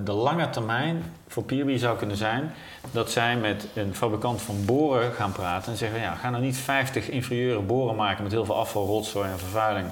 de 0.04 0.12
lange 0.12 0.50
termijn 0.50 1.04
voor 1.28 1.44
Peerby 1.44 1.78
zou 1.78 1.98
kunnen 1.98 2.18
zijn 2.18 2.54
dat 2.92 3.12
zij 3.12 3.38
met 3.38 3.68
een 3.74 3.96
fabrikant 3.96 4.42
van 4.42 4.66
boren 4.66 5.12
gaan 5.14 5.32
praten 5.32 5.72
en 5.72 5.78
zeggen: 5.78 6.00
ja, 6.00 6.16
ga 6.16 6.30
nou 6.30 6.44
niet 6.44 6.58
50 6.58 7.10
inferieure 7.10 7.60
boren 7.62 7.96
maken 7.96 8.24
met 8.24 8.32
heel 8.32 8.46
veel 8.46 8.56
afval, 8.56 8.86
rotzooi 8.86 9.30
en 9.30 9.40
vervuiling. 9.40 9.88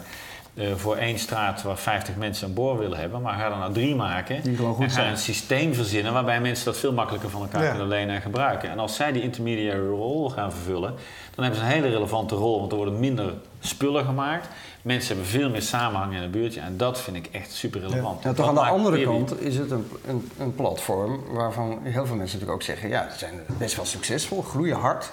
Uh, 0.56 0.74
voor 0.76 0.96
één 0.96 1.20
straat 1.20 1.62
waar 1.62 1.78
50 1.78 2.16
mensen 2.16 2.48
een 2.48 2.54
boor 2.54 2.80
willen 2.80 2.98
hebben, 2.98 3.22
maar 3.22 3.34
ga 3.34 3.52
er 3.52 3.58
nou 3.58 3.74
drie 3.74 3.96
maken. 3.96 4.44
en 4.80 4.90
ga 4.90 5.10
een 5.10 5.18
systeem 5.18 5.74
verzinnen 5.74 6.14
waarbij 6.14 6.42
mensen 6.42 6.66
dat 6.66 6.78
veel 6.78 6.94
makkelijker 6.94 7.30
van 7.30 7.42
elkaar 7.42 7.70
kunnen 7.70 7.88
lenen 7.88 8.16
en 8.16 8.22
gebruiken. 8.22 8.70
En 8.70 8.80
als 8.80 8.96
zij 8.96 9.12
die 9.12 9.22
intermediary 9.22 9.88
rol 9.88 10.30
gaan 10.30 10.52
vervullen, 10.52 10.94
dan 11.36 11.44
hebben 11.44 11.62
ze 11.62 11.66
een 11.66 11.72
hele 11.72 11.90
relevante 11.90 12.36
rol, 12.36 12.60
want 12.60 12.72
er 12.72 12.78
worden 12.78 13.00
minder 13.00 13.34
spullen 13.60 14.06
gemaakt. 14.06 14.48
Mensen 14.84 15.16
hebben 15.16 15.32
veel 15.32 15.50
meer 15.50 15.62
samenhang 15.62 16.14
in 16.14 16.22
het 16.22 16.32
buurtje 16.32 16.60
en 16.60 16.78
dat 16.78 17.02
vind 17.02 17.18
ik 17.18 17.30
echt 17.32 17.52
super 17.52 17.82
relevant. 17.82 18.24
Ja. 18.24 18.34
toch 18.34 18.48
aan 18.48 18.54
de 18.54 18.62
andere 18.62 19.04
kant 19.04 19.42
is 19.42 19.58
het 19.58 19.72
een, 19.72 19.88
een, 20.08 20.30
een, 20.40 20.56
platform 20.56 21.24
waarvan 21.32 21.80
heel 21.84 22.06
veel 22.06 22.16
mensen 22.16 22.40
natuurlijk 22.40 22.52
ook 22.52 22.62
zeggen: 22.62 22.90
ja, 22.90 23.10
ze 23.12 23.18
zijn 23.18 23.34
best 23.58 23.76
wel 23.76 23.86
succesvol, 23.86 24.42
groeien 24.42 24.78
hard. 24.78 25.12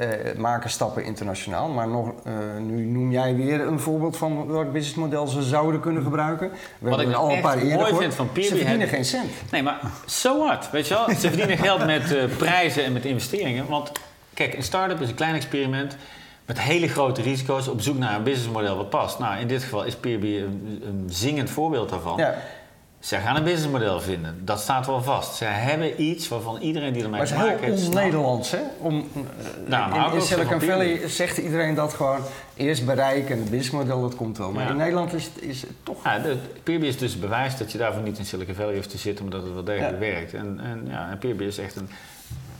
Uh, 0.00 0.08
maken 0.36 0.70
stappen 0.70 1.04
internationaal. 1.04 1.68
Maar 1.68 1.88
nog, 1.88 2.12
uh, 2.26 2.32
nu 2.60 2.84
noem 2.84 3.10
jij 3.10 3.34
weer 3.34 3.60
een 3.60 3.80
voorbeeld 3.80 4.16
van 4.16 4.46
welk 4.46 4.72
businessmodel 4.72 5.26
ze 5.26 5.42
zouden 5.42 5.80
kunnen 5.80 6.02
gebruiken. 6.02 6.50
We 6.78 6.90
Wat 6.90 7.00
ik 7.00 7.12
al 7.12 7.32
een 7.32 7.40
paar 7.40 7.64
mooi 7.64 7.94
vind 7.94 8.14
van 8.14 8.32
Peerby... 8.32 8.48
Ze 8.48 8.56
verdienen 8.56 8.88
geen 8.88 9.04
cent. 9.04 9.30
Nee, 9.50 9.62
maar 9.62 9.80
so 10.06 10.38
what? 10.38 10.70
Weet 10.70 10.88
je 10.88 10.94
wel? 10.94 11.08
Ze 11.08 11.28
verdienen 11.28 11.58
geld 11.58 11.86
met 11.86 12.12
uh, 12.12 12.24
prijzen 12.36 12.84
en 12.84 12.92
met 12.92 13.04
investeringen. 13.04 13.66
Want 13.66 13.92
kijk, 14.34 14.54
een 14.54 14.62
start-up 14.62 15.00
is 15.00 15.08
een 15.08 15.14
klein 15.14 15.34
experiment 15.34 15.96
met 16.46 16.60
hele 16.60 16.88
grote 16.88 17.22
risico's 17.22 17.68
op 17.68 17.80
zoek 17.80 17.98
naar 17.98 18.16
een 18.16 18.22
businessmodel 18.22 18.76
wat 18.76 18.90
past. 18.90 19.18
Nou, 19.18 19.40
in 19.40 19.48
dit 19.48 19.62
geval 19.62 19.84
is 19.84 19.94
Peerby 19.94 20.36
een, 20.36 20.82
een 20.86 21.06
zingend 21.08 21.50
voorbeeld 21.50 21.88
daarvan. 21.88 22.16
Ja. 22.16 22.34
Zij 23.02 23.20
gaan 23.20 23.36
een 23.36 23.44
businessmodel 23.44 24.00
vinden. 24.00 24.40
Dat 24.44 24.60
staat 24.60 24.86
wel 24.86 25.02
vast. 25.02 25.34
Zij 25.34 25.52
hebben 25.52 26.02
iets 26.02 26.28
waarvan 26.28 26.60
iedereen 26.60 26.92
die 26.92 27.02
ermee 27.02 27.24
te 27.24 27.34
maken 27.34 27.48
heeft... 27.48 27.60
Maar 27.60 27.70
het 27.70 27.78
is 27.78 27.86
heel 27.86 27.96
on-Nederlands, 27.96 28.50
hè? 28.50 28.60
Om, 28.78 29.08
nou, 29.66 29.94
in, 29.94 30.14
in 30.14 30.22
Silicon 30.22 30.60
Valley 30.60 31.08
zegt 31.08 31.38
iedereen 31.38 31.74
dat 31.74 31.94
gewoon... 31.94 32.20
eerst 32.56 32.86
bereiken 32.86 33.30
en 33.30 33.38
het 33.38 33.50
businessmodel, 33.50 34.00
dat 34.00 34.16
komt 34.16 34.38
wel. 34.38 34.52
Maar 34.52 34.70
in 34.70 34.76
Nederland 34.76 35.12
is 35.12 35.24
het, 35.24 35.42
is 35.42 35.62
het 35.62 35.70
toch... 35.82 36.04
Ja, 36.04 36.18
de, 36.64 36.78
is 36.78 36.98
dus 36.98 37.18
bewijs 37.18 37.56
dat 37.56 37.72
je 37.72 37.78
daarvoor 37.78 38.02
niet 38.02 38.18
in 38.18 38.24
Silicon 38.24 38.54
Valley 38.54 38.74
hoeft 38.74 38.90
te 38.90 38.98
zitten... 38.98 39.24
maar 39.24 39.34
dat 39.34 39.44
het 39.44 39.54
wel 39.54 39.64
degelijk 39.64 39.98
werkt. 39.98 40.34
En, 40.34 40.60
en, 40.62 40.86
ja, 40.88 41.10
en 41.10 41.18
Peerby 41.18 41.44
is 41.44 41.58
echt 41.58 41.76
een 41.76 41.88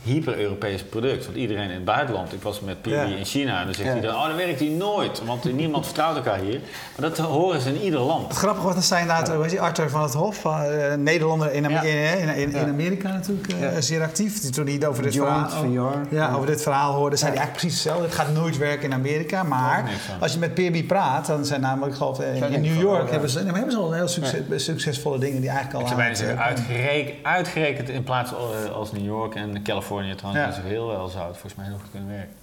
hyper-Europees 0.03 0.83
product. 0.83 1.25
Want 1.25 1.37
iedereen 1.37 1.69
in 1.69 1.75
het 1.75 1.85
buitenland, 1.85 2.33
ik 2.33 2.41
was 2.41 2.59
met 2.59 2.81
Piri 2.81 3.15
in 3.15 3.25
China, 3.25 3.59
en 3.59 3.65
dan 3.65 3.73
zegt 3.73 3.87
ja. 3.87 3.95
iedereen, 3.95 4.15
oh, 4.15 4.27
dan 4.27 4.35
werkt 4.35 4.59
hij 4.59 4.69
nooit, 4.69 5.23
want 5.25 5.53
niemand 5.53 5.85
vertrouwt 5.85 6.15
elkaar 6.15 6.39
hier. 6.39 6.59
Maar 6.97 7.09
dat 7.09 7.17
horen 7.17 7.61
ze 7.61 7.69
in 7.69 7.81
ieder 7.81 7.99
land. 7.99 8.27
Het 8.27 8.37
grappige 8.37 8.65
was, 8.65 8.75
dat 8.75 8.83
zijn 8.83 9.01
inderdaad, 9.01 9.51
ja. 9.51 9.61
Arthur 9.61 9.89
van 9.89 10.01
het 10.01 10.13
Hof, 10.13 10.45
uh, 10.45 10.61
Nederlander 10.97 11.53
in, 11.53 11.65
Amer 11.65 11.83
in, 11.85 12.35
in, 12.35 12.53
in, 12.53 12.67
Amerika 12.67 13.11
natuurlijk 13.11 13.53
uh, 13.53 13.67
zeer 13.79 14.01
actief. 14.01 14.49
Toen 14.49 14.67
hij 14.67 14.87
over 14.87 15.03
dit, 15.03 15.15
verhaal, 15.15 15.65
ja, 16.09 16.33
over 16.33 16.47
dit 16.47 16.61
verhaal 16.61 16.93
hoorde, 16.93 17.15
zei 17.15 17.31
hij 17.31 17.39
eigenlijk 17.39 17.59
precies 17.59 17.73
hetzelfde. 17.73 18.03
Het 18.03 18.15
gaat 18.15 18.33
nooit 18.33 18.57
werken 18.57 18.83
in 18.83 18.93
Amerika, 18.93 19.43
maar 19.43 19.89
als 20.19 20.33
je 20.33 20.39
met 20.39 20.53
Peerby 20.53 20.85
praat, 20.85 21.25
dan 21.25 21.45
zijn 21.45 21.61
namelijk, 21.61 21.91
ik 21.91 21.97
geloof, 21.97 22.19
in, 22.19 22.51
in 22.51 22.61
New 22.61 22.81
York 22.81 23.11
hebben 23.11 23.29
ze, 23.29 23.39
hebben 23.39 23.71
ze 23.71 23.77
al 23.77 23.93
heel 23.93 24.07
succes, 24.07 24.41
succesvolle 24.55 25.17
dingen 25.17 25.41
die 25.41 25.49
eigenlijk 25.49 25.75
al 25.75 25.81
Ik 25.81 25.87
zou 25.87 25.99
bijna 25.99 26.15
zeggen, 26.15 26.39
uitgerekend, 26.39 27.25
uitgerekend 27.25 27.89
in 27.89 28.03
plaats 28.03 28.31
als 28.73 28.91
New 28.91 29.05
York 29.05 29.35
en 29.35 29.63
Californië 29.63 29.92
Californië 29.93 30.15
trouwens 30.15 30.55
ja. 30.55 30.63
heel 30.63 30.87
wel 30.87 31.07
zou 31.07 31.27
het 31.27 31.37
volgens 31.37 31.55
mij 31.55 31.65
heel 31.65 31.77
goed 31.77 31.91
kunnen 31.91 32.09
werken. 32.09 32.35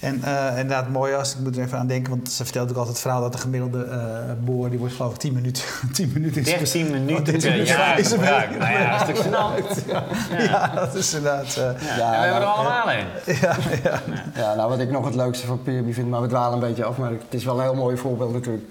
En 0.00 0.22
uh, 0.24 0.48
inderdaad, 0.48 0.88
mooi 0.88 1.14
als 1.14 1.34
ik 1.34 1.38
moet 1.38 1.56
er 1.56 1.64
even 1.64 1.78
aan 1.78 1.86
denken, 1.86 2.10
want 2.10 2.30
ze 2.30 2.44
vertelt 2.44 2.70
ook 2.70 2.76
altijd 2.76 2.94
het 2.94 3.02
verhaal 3.02 3.20
dat 3.20 3.32
de 3.32 3.38
gemiddelde 3.38 3.86
uh, 3.90 4.44
boor, 4.44 4.70
die 4.70 4.78
wordt 4.78 4.94
geloof 4.94 5.12
ik 5.12 5.18
10 5.18 5.32
minuten, 5.32 5.62
10 5.92 6.10
minuten 6.12 6.40
is 6.40 6.72
13 6.72 6.90
minuten 6.90 7.40
per 7.40 7.62
jaar 7.62 7.98
is 7.98 8.08
gebruikt. 8.08 8.58
Nou 8.58 8.72
ja, 8.72 9.04
dat 9.04 9.16
is 9.18 9.24
ja. 9.24 10.04
Ja. 10.30 10.38
ja, 10.50 10.68
dat 10.74 10.94
is 10.94 11.14
inderdaad... 11.14 11.56
Uh, 11.58 11.64
ja. 11.86 11.96
ja 11.96 12.14
en 12.14 12.20
we 12.20 12.26
hebben 12.26 12.40
er 12.40 12.46
allemaal 12.46 12.92
een. 12.92 13.06
Ja, 13.40 13.56
ja. 13.82 14.00
ja, 14.34 14.54
nou 14.54 14.68
wat 14.68 14.78
ik 14.78 14.90
nog 14.90 15.04
het 15.04 15.14
leukste 15.14 15.46
van 15.46 15.62
Peerby 15.62 15.92
vind, 15.92 16.08
maar 16.08 16.20
we 16.20 16.28
dwalen 16.28 16.52
een 16.52 16.68
beetje 16.68 16.84
af, 16.84 16.96
maar 16.96 17.10
het 17.10 17.34
is 17.34 17.44
wel 17.44 17.56
een 17.56 17.62
heel 17.62 17.74
mooi 17.74 17.96
voorbeeld 17.96 18.32
natuurlijk 18.32 18.64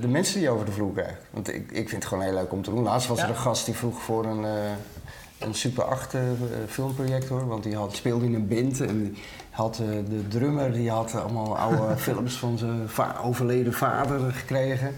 de 0.00 0.08
mensen 0.08 0.38
die 0.38 0.50
over 0.50 0.66
de 0.66 0.72
vloer 0.72 0.92
krijgt. 0.92 1.20
Want 1.30 1.48
ik, 1.48 1.70
ik 1.70 1.88
vind 1.88 2.02
het 2.02 2.06
gewoon 2.06 2.24
heel 2.24 2.34
leuk 2.34 2.52
om 2.52 2.62
te 2.62 2.70
doen. 2.70 2.82
Laatst 2.82 3.08
was 3.08 3.22
er 3.22 3.28
een 3.28 3.36
gast 3.36 3.64
die 3.64 3.74
vroeg 3.74 4.02
voor 4.02 4.24
een, 4.24 4.44
een 5.38 5.54
Super 5.54 5.84
8 5.84 6.14
filmprojector. 6.68 7.46
Want 7.46 7.62
die 7.62 7.76
had, 7.76 7.94
speelde 7.94 8.24
in 8.24 8.34
een 8.34 8.48
band 8.48 8.80
en 8.80 9.16
had 9.50 9.76
de 10.08 10.28
drummer 10.28 10.72
die 10.72 10.90
had 10.90 11.14
allemaal 11.14 11.58
oude 11.58 11.96
films 12.06 12.34
van 12.34 12.58
zijn 12.58 12.88
overleden 13.22 13.72
vader 13.72 14.32
gekregen. 14.32 14.96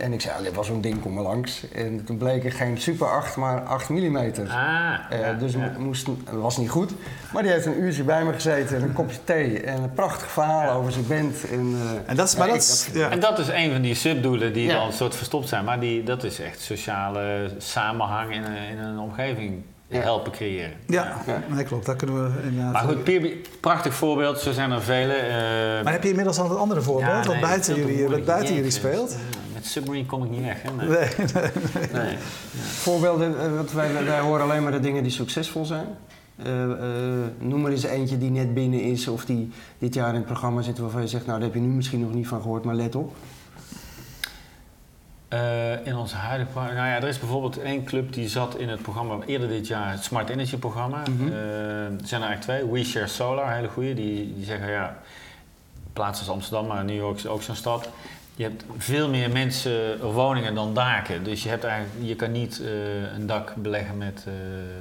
En 0.00 0.12
ik 0.12 0.20
zei, 0.20 0.38
oh, 0.38 0.44
dit 0.44 0.54
was 0.54 0.66
zo'n 0.66 0.80
ding, 0.80 1.00
kom 1.00 1.14
maar 1.14 1.22
langs. 1.22 1.70
En 1.70 2.04
toen 2.04 2.16
bleek 2.16 2.44
er 2.44 2.52
geen 2.52 2.78
Super 2.78 3.06
8, 3.06 3.36
maar 3.36 3.60
8 3.60 3.88
mm. 3.88 4.16
Ah, 4.16 4.98
uh, 5.12 5.38
dus 5.38 5.52
ja. 5.52 5.72
Moest, 5.78 6.06
dat 6.06 6.40
was 6.40 6.56
niet 6.56 6.70
goed. 6.70 6.92
Maar 7.32 7.42
die 7.42 7.52
heeft 7.52 7.66
een 7.66 7.80
uurtje 7.80 8.02
bij 8.02 8.24
me 8.24 8.32
gezeten 8.32 8.76
en 8.76 8.82
een 8.82 8.92
kopje 8.92 9.24
thee. 9.24 9.60
En 9.60 9.82
een 9.82 9.92
prachtig 9.92 10.30
verhaal 10.30 10.70
over 10.70 10.92
zijn 10.92 11.06
band. 11.06 11.50
En, 11.50 11.70
uh, 11.70 11.90
en, 12.06 12.16
dat 12.16 12.28
is, 12.28 12.36
maar 12.36 12.48
dat, 12.48 12.90
en 13.10 13.20
dat 13.20 13.38
is 13.38 13.48
een 13.48 13.72
van 13.72 13.82
die 13.82 13.94
subdoelen 13.94 14.52
die 14.52 14.68
dan 14.68 14.86
een 14.86 14.92
soort 14.92 15.14
verstopt 15.14 15.48
zijn. 15.48 15.64
Maar 15.64 15.80
die, 15.80 16.02
dat 16.02 16.24
is 16.24 16.40
echt 16.40 16.60
sociale 16.60 17.50
samenhang 17.58 18.34
in, 18.34 18.44
in 18.44 18.78
een 18.78 18.98
omgeving 18.98 19.62
helpen 19.98 20.32
creëren. 20.32 20.72
Ja, 20.86 21.22
ja. 21.26 21.42
Nee, 21.48 21.64
klopt. 21.64 21.86
Dat 21.86 21.96
kunnen 21.96 22.24
we 22.24 22.42
inderdaad... 22.42 22.72
Maar 22.72 22.82
goed, 22.82 23.04
Peer, 23.04 23.36
prachtig 23.60 23.94
voorbeeld. 23.94 24.38
Zo 24.38 24.52
zijn 24.52 24.70
er 24.70 24.82
vele. 24.82 25.16
Uh, 25.16 25.84
maar 25.84 25.92
heb 25.92 26.02
je 26.02 26.08
inmiddels 26.08 26.38
al 26.38 26.50
een 26.50 26.56
andere 26.56 26.82
voorbeeld? 26.82 27.26
wat 27.26 27.40
buiten 27.40 27.74
jullie, 27.74 28.08
wat 28.08 28.24
buiten 28.24 28.54
jullie 28.54 28.70
speelt? 28.70 29.16
met 29.60 29.68
Submarine 29.68 30.06
kom 30.06 30.24
ik 30.24 30.30
niet 30.30 30.40
weg. 30.40 30.62
Hè? 30.62 30.70
Nee. 30.72 30.88
nee, 30.88 31.50
nee, 31.74 32.02
nee. 32.04 32.16
Voorbeelden, 32.58 33.40
eh, 33.40 33.56
wat 33.56 33.72
wij, 33.72 34.04
wij 34.04 34.20
horen 34.20 34.42
alleen 34.42 34.62
maar 34.62 34.72
de 34.72 34.80
dingen 34.80 35.02
die 35.02 35.12
succesvol 35.12 35.64
zijn. 35.64 35.86
Uh, 36.46 36.64
uh, 36.64 36.74
noem 37.38 37.60
maar 37.60 37.70
eens 37.70 37.82
eentje 37.82 38.18
die 38.18 38.30
net 38.30 38.54
binnen 38.54 38.82
is 38.82 39.08
of 39.08 39.24
die 39.24 39.50
dit 39.78 39.94
jaar 39.94 40.08
in 40.08 40.14
het 40.14 40.24
programma 40.24 40.62
zit 40.62 40.78
waarvan 40.78 41.00
je 41.00 41.08
zegt, 41.08 41.26
nou 41.26 41.38
daar 41.38 41.48
heb 41.48 41.56
je 41.56 41.66
nu 41.66 41.74
misschien 41.74 42.00
nog 42.00 42.12
niet 42.12 42.28
van 42.28 42.42
gehoord, 42.42 42.64
maar 42.64 42.74
let 42.74 42.94
op. 42.94 43.12
Uh, 45.32 45.86
in 45.86 45.96
ons 45.96 46.12
huidige 46.12 46.50
programma. 46.50 46.74
Nou 46.74 46.88
ja, 46.88 46.96
er 46.96 47.08
is 47.08 47.18
bijvoorbeeld 47.18 47.58
één 47.58 47.84
club 47.84 48.12
die 48.12 48.28
zat 48.28 48.56
in 48.56 48.68
het 48.68 48.82
programma 48.82 49.18
eerder 49.26 49.48
dit 49.48 49.66
jaar, 49.66 49.90
het 49.90 50.04
Smart 50.04 50.28
Energy 50.28 50.56
programma. 50.56 51.02
Mm 51.10 51.18
-hmm. 51.18 51.32
er 51.32 51.90
zijn 52.04 52.22
er 52.22 52.28
eigenlijk 52.28 52.40
twee. 52.40 52.72
We 52.72 52.84
Share 52.84 53.06
Solar, 53.06 53.54
hele 53.54 53.68
goede. 53.68 53.94
Die, 53.94 54.34
die 54.34 54.44
zeggen 54.44 54.70
ja, 54.70 54.98
plaatsen 55.92 56.26
als 56.26 56.34
Amsterdam, 56.34 56.66
maar 56.66 56.84
New 56.84 56.96
York 56.96 57.16
is 57.16 57.26
ook 57.26 57.42
zo'n 57.42 57.54
stad 57.54 57.88
je 58.40 58.46
hebt 58.46 58.64
veel 58.78 59.08
meer 59.08 59.30
mensen, 59.30 60.00
woningen 60.12 60.54
dan 60.54 60.74
daken. 60.74 61.24
Dus 61.24 61.42
je, 61.42 61.48
hebt 61.48 61.64
eigenlijk, 61.64 62.08
je 62.08 62.16
kan 62.16 62.32
niet 62.32 62.60
uh, 62.62 62.68
een 63.14 63.26
dak 63.26 63.54
beleggen 63.54 63.98
met 63.98 64.26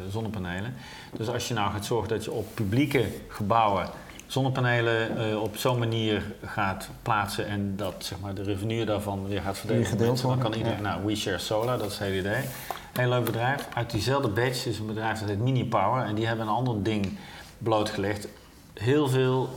zonnepanelen. 0.10 0.74
Dus 1.18 1.30
als 1.30 1.48
je 1.48 1.54
nou 1.54 1.72
gaat 1.72 1.86
zorgen 1.86 2.10
dat 2.10 2.24
je 2.24 2.32
op 2.32 2.48
publieke 2.54 3.06
gebouwen 3.28 3.90
zonnepanelen 4.30 5.30
uh, 5.30 5.42
op 5.42 5.58
zo'n 5.58 5.80
manier 5.80 6.24
gaat 6.46 6.90
plaatsen 7.02 7.48
en 7.48 7.74
dat 7.76 7.96
zeg 7.98 8.20
maar, 8.20 8.34
de 8.34 8.44
revenue 8.44 8.86
daarvan 8.86 9.28
weer 9.28 9.42
gaat 9.42 9.58
verdelen, 9.58 10.22
dan 10.22 10.38
kan 10.40 10.54
iedereen, 10.54 10.82
nou, 10.82 11.06
We 11.06 11.16
Share 11.16 11.38
Solar, 11.38 11.78
dat 11.78 11.88
is 11.88 11.98
het 11.98 12.08
hele 12.08 12.20
idee. 12.20 12.44
Heel 12.94 13.10
leuk 13.10 13.26
bedrijf. 13.26 13.68
Uit 13.74 13.92
diezelfde 13.92 14.28
batch 14.28 14.66
is 14.66 14.80
een 14.80 14.86
bedrijf 14.86 15.20
dat 15.20 15.30
heet 15.30 15.40
Mini 15.40 15.66
Power 15.66 16.06
en 16.06 16.16
die 16.16 16.28
hebben 16.28 16.48
een 16.48 16.54
ander 16.54 16.84
ding 16.84 17.18
blootgelegd. 17.58 18.28
Heel 18.74 19.08
veel 19.08 19.50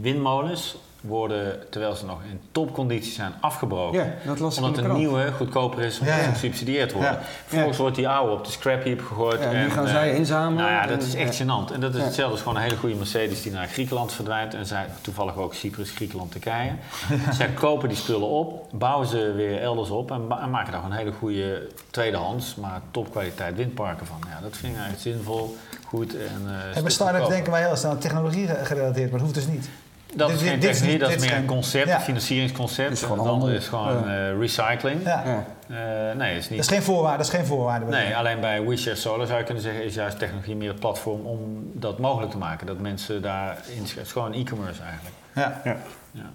windmolens 0.00 0.76
worden, 1.06 1.70
terwijl 1.70 1.94
ze 1.94 2.06
nog 2.06 2.18
in 2.30 2.40
topconditie 2.52 3.12
zijn, 3.12 3.32
afgebroken. 3.40 4.04
Ja, 4.04 4.14
dat 4.24 4.38
las 4.38 4.56
omdat 4.58 4.78
een 4.78 4.92
nieuwe 4.92 5.32
goedkoper 5.32 5.82
is 5.82 5.98
om 5.98 6.06
ja, 6.06 6.16
gesubsidieerd 6.16 6.88
te 6.88 6.94
worden. 6.94 7.18
Vervolgens 7.46 7.78
wordt 7.78 7.96
die 7.96 8.08
oude 8.08 8.32
op 8.32 8.44
de 8.44 8.50
scrap 8.50 8.84
heap 8.84 9.00
gegooid. 9.00 9.40
en 9.40 9.62
die 9.62 9.70
gaan 9.70 9.84
uh, 9.84 9.90
zij 9.90 10.14
inzamelen. 10.14 10.64
Nou 10.64 10.70
ja, 10.70 10.86
dat 10.86 11.02
is 11.02 11.14
echt 11.14 11.42
gênant. 11.42 11.72
En 11.72 11.80
dat 11.80 11.94
is 11.94 12.02
hetzelfde 12.02 12.32
als 12.32 12.40
gewoon 12.40 12.56
een 12.56 12.62
hele 12.62 12.76
goede 12.76 12.94
Mercedes 12.94 13.42
die 13.42 13.52
naar 13.52 13.66
Griekenland 13.66 14.12
verdwijnt. 14.12 14.54
En 14.54 14.66
zij, 14.66 14.86
toevallig 15.00 15.36
ook 15.36 15.54
Cyprus, 15.54 15.90
Griekenland, 15.90 16.30
Turkije. 16.32 16.72
zij 17.38 17.48
kopen 17.48 17.88
die 17.88 17.98
spullen 17.98 18.28
op, 18.28 18.68
bouwen 18.72 19.06
ze 19.06 19.32
weer 19.32 19.60
elders 19.60 19.90
op 19.90 20.10
en, 20.10 20.16
en 20.40 20.50
maken 20.50 20.72
daar 20.72 20.80
gewoon 20.80 20.90
een 20.90 20.98
hele 20.98 21.12
goede 21.12 21.68
tweedehands, 21.90 22.54
maar 22.54 22.80
topkwaliteit 22.90 23.56
windparken 23.56 24.06
van. 24.06 24.16
Ja, 24.28 24.40
dat 24.40 24.56
vind 24.56 24.72
ik 24.72 24.78
eigenlijk 24.78 25.16
zinvol, 25.16 25.56
goed. 25.86 26.14
En, 26.14 26.42
uh, 26.46 26.76
en 26.76 26.82
bij 26.82 26.90
start 26.90 27.28
denken 27.28 27.52
wij 27.52 27.66
heel 27.66 27.76
snel 27.76 27.90
aan 27.90 27.98
technologie 27.98 28.48
gerelateerd, 28.48 29.10
maar 29.10 29.20
dat 29.20 29.28
hoeft 29.28 29.34
dus 29.34 29.46
niet. 29.46 29.68
Dat 30.16 30.30
is 30.30 30.42
geen 30.42 30.60
technologie, 30.60 30.98
dat 30.98 31.10
is 31.10 31.20
meer 31.20 31.36
een 31.36 31.46
concept, 31.46 31.88
een 31.88 32.00
financieringsconcept. 32.00 32.90
Is 32.90 33.02
gewoon 33.02 33.28
andere 33.28 33.54
is 33.54 33.68
gewoon 33.68 34.10
uh, 34.10 34.38
recycling. 34.38 35.02
Ja. 35.04 35.44
Uh, 35.70 35.76
nee, 36.16 36.36
is 36.36 36.48
niet. 36.48 36.58
Dat 36.58 36.70
is 36.70 36.76
geen 36.76 36.82
voorwaarde. 36.82 37.16
Dat 37.16 37.26
is 37.26 37.32
geen 37.32 37.46
voorwaarde 37.46 37.86
nee, 37.86 38.16
alleen 38.16 38.40
bij 38.40 38.64
WeShare 38.64 38.96
Solar 38.96 39.26
zou 39.26 39.38
je 39.38 39.44
kunnen 39.44 39.62
zeggen, 39.62 39.84
is 39.84 39.94
juist 39.94 40.18
technologie 40.18 40.56
meer 40.56 40.68
het 40.68 40.80
platform 40.80 41.26
om 41.26 41.70
dat 41.72 41.98
mogelijk 41.98 42.30
te 42.30 42.38
maken. 42.38 42.66
Dat 42.66 42.78
mensen 42.78 43.22
daar 43.22 43.58
in 43.76 43.82
Het 43.82 43.96
is 43.96 44.12
gewoon 44.12 44.32
e-commerce 44.32 44.82
eigenlijk. 44.82 45.14
Ja. 45.34 45.60
ja. 45.64 45.76
ja. 46.10 46.30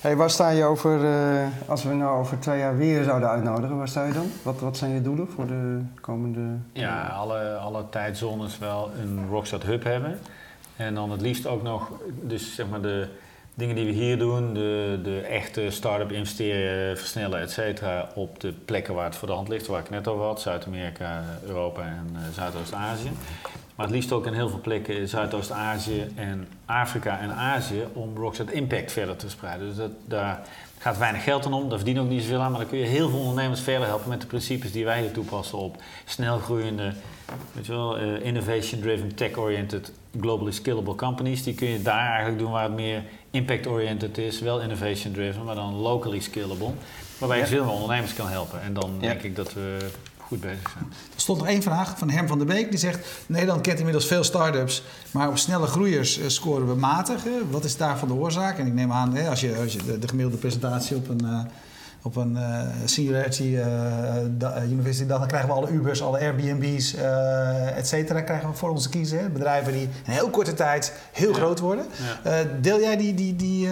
Hey, 0.00 0.16
waar 0.16 0.30
sta 0.30 0.48
je 0.48 0.64
over, 0.64 1.04
uh, 1.04 1.46
als 1.66 1.82
we 1.82 1.94
nou 1.94 2.18
over 2.18 2.38
twee 2.38 2.58
jaar 2.58 2.76
weer 2.76 3.04
zouden 3.04 3.28
uitnodigen, 3.28 3.76
waar 3.76 3.88
sta 3.88 4.04
je 4.04 4.12
dan? 4.12 4.30
Wat, 4.42 4.60
wat 4.60 4.76
zijn 4.76 4.90
je 4.90 5.02
doelen 5.02 5.28
voor 5.34 5.46
de 5.46 5.80
komende... 6.00 6.40
Ja, 6.72 7.06
alle, 7.06 7.56
alle 7.56 7.88
tijdzones 7.88 8.58
wel 8.58 8.90
een 9.02 9.26
Rockstad 9.28 9.62
Hub 9.62 9.84
hebben. 9.84 10.18
En 10.76 10.94
dan 10.94 11.10
het 11.10 11.20
liefst 11.20 11.46
ook 11.46 11.62
nog, 11.62 11.90
dus 12.22 12.54
zeg 12.54 12.68
maar 12.68 12.82
de 12.82 13.08
dingen 13.54 13.74
die 13.76 13.84
we 13.86 13.92
hier 13.92 14.18
doen, 14.18 14.54
de, 14.54 15.00
de 15.02 15.20
echte 15.20 15.70
start-up 15.70 16.12
investeren, 16.12 16.98
versnellen, 16.98 17.40
et 17.40 17.50
cetera, 17.50 18.08
op 18.14 18.40
de 18.40 18.52
plekken 18.52 18.94
waar 18.94 19.04
het 19.04 19.16
voor 19.16 19.28
de 19.28 19.34
hand 19.34 19.48
ligt, 19.48 19.66
waar 19.66 19.80
ik 19.80 19.90
net 19.90 20.08
over 20.08 20.24
had, 20.24 20.40
Zuid-Amerika, 20.40 21.24
Europa 21.46 21.82
en 21.82 22.08
uh, 22.12 22.18
Zuidoost-Azië. 22.34 23.10
Maar 23.74 23.86
het 23.86 23.94
liefst 23.94 24.12
ook 24.12 24.26
in 24.26 24.32
heel 24.32 24.48
veel 24.48 24.60
plekken 24.60 24.96
in 24.96 25.08
Zuidoost-Azië 25.08 26.12
en 26.14 26.48
Afrika 26.64 27.18
en 27.20 27.32
Azië 27.32 27.84
om 27.92 28.16
Rockset 28.16 28.50
Impact 28.50 28.92
verder 28.92 29.16
te 29.16 29.30
spreiden. 29.30 29.66
Dus 29.66 29.76
dat, 29.76 29.90
daar 30.04 30.40
gaat 30.82 30.98
weinig 30.98 31.22
geld 31.22 31.46
aan 31.46 31.52
om, 31.52 31.68
daar 31.68 31.76
verdienen 31.76 32.02
ook 32.02 32.08
niet 32.08 32.22
zoveel 32.22 32.40
aan, 32.40 32.50
maar 32.50 32.60
dan 32.60 32.68
kun 32.68 32.78
je 32.78 32.84
heel 32.84 33.08
veel 33.08 33.18
ondernemers 33.18 33.60
verder 33.60 33.86
helpen 33.86 34.08
met 34.08 34.20
de 34.20 34.26
principes 34.26 34.72
die 34.72 34.84
wij 34.84 35.00
hier 35.00 35.12
toepassen 35.12 35.58
op 35.58 35.82
snel 36.04 36.38
groeiende 36.38 36.92
Weet 37.52 37.66
je 37.66 37.72
wel, 37.72 38.00
uh, 38.00 38.24
innovation-driven, 38.24 39.14
tech-oriented, 39.14 39.92
globally 40.20 40.52
scalable 40.52 40.94
companies. 40.94 41.42
Die 41.42 41.54
kun 41.54 41.68
je 41.68 41.82
daar 41.82 42.08
eigenlijk 42.08 42.38
doen 42.38 42.50
waar 42.50 42.62
het 42.62 42.72
meer 42.72 43.02
impact-oriented 43.30 44.18
is. 44.18 44.40
Wel 44.40 44.60
innovation-driven, 44.60 45.44
maar 45.44 45.54
dan 45.54 45.74
locally 45.74 46.20
scalable. 46.20 46.70
Waarbij 47.18 47.38
je 47.38 47.46
veel 47.46 47.64
meer 47.64 47.72
ondernemers 47.72 48.14
kan 48.14 48.28
helpen. 48.28 48.62
En 48.62 48.72
dan 48.72 48.90
denk 49.00 49.22
ik 49.22 49.36
dat 49.36 49.52
we 49.52 49.90
goed 50.32 50.40
bezig 50.40 50.70
zijn. 50.70 50.84
Er 51.14 51.20
stond 51.20 51.38
nog 51.38 51.48
één 51.48 51.62
vraag 51.62 51.98
van 51.98 52.10
Herm 52.10 52.28
van 52.28 52.38
der 52.38 52.46
Beek. 52.46 52.70
Die 52.70 52.78
zegt, 52.78 53.06
Nederland 53.26 53.60
kent 53.60 53.78
inmiddels 53.78 54.06
veel 54.06 54.24
start-ups. 54.24 54.82
Maar 55.10 55.28
op 55.28 55.38
snelle 55.38 55.66
groeiers 55.66 56.18
uh, 56.18 56.28
scoren 56.28 56.68
we 56.68 56.74
matig. 56.74 57.22
Wat 57.50 57.64
is 57.64 57.76
daarvan 57.76 58.08
de 58.08 58.14
oorzaak? 58.14 58.58
En 58.58 58.66
ik 58.66 58.74
neem 58.74 58.92
aan, 58.92 59.14
hè, 59.14 59.28
als 59.28 59.40
je, 59.40 59.56
als 59.56 59.72
je 59.72 59.78
de, 59.78 59.98
de, 59.98 60.08
gemiddelde 60.08 60.38
presentatie 60.38 60.96
op 60.96 61.08
een... 61.08 61.20
Uh, 61.24 61.40
op 62.04 62.16
een 62.16 62.32
uh, 62.32 62.60
Singularity 62.84 63.42
uh, 63.42 63.64
da, 64.30 64.62
University 64.62 65.06
dan 65.06 65.26
krijgen 65.26 65.48
we 65.48 65.54
alle 65.54 65.70
Ubers, 65.70 66.02
alle 66.02 66.18
Airbnb's, 66.18 66.94
uh, 66.94 67.76
et 67.76 67.88
cetera, 67.88 68.20
krijgen 68.20 68.50
we 68.50 68.54
voor 68.54 68.70
ons 68.70 68.82
te 68.82 68.88
kiezen. 68.88 69.18
Hè? 69.18 69.28
Bedrijven 69.28 69.72
die 69.72 69.82
in 69.82 70.12
heel 70.12 70.30
korte 70.30 70.54
tijd 70.54 70.92
heel 71.12 71.32
groot 71.32 71.58
worden. 71.58 71.84
Ja. 72.24 72.44
deel 72.60 72.80
jij 72.80 72.96
die, 72.96 73.14
die, 73.14 73.36
die, 73.36 73.68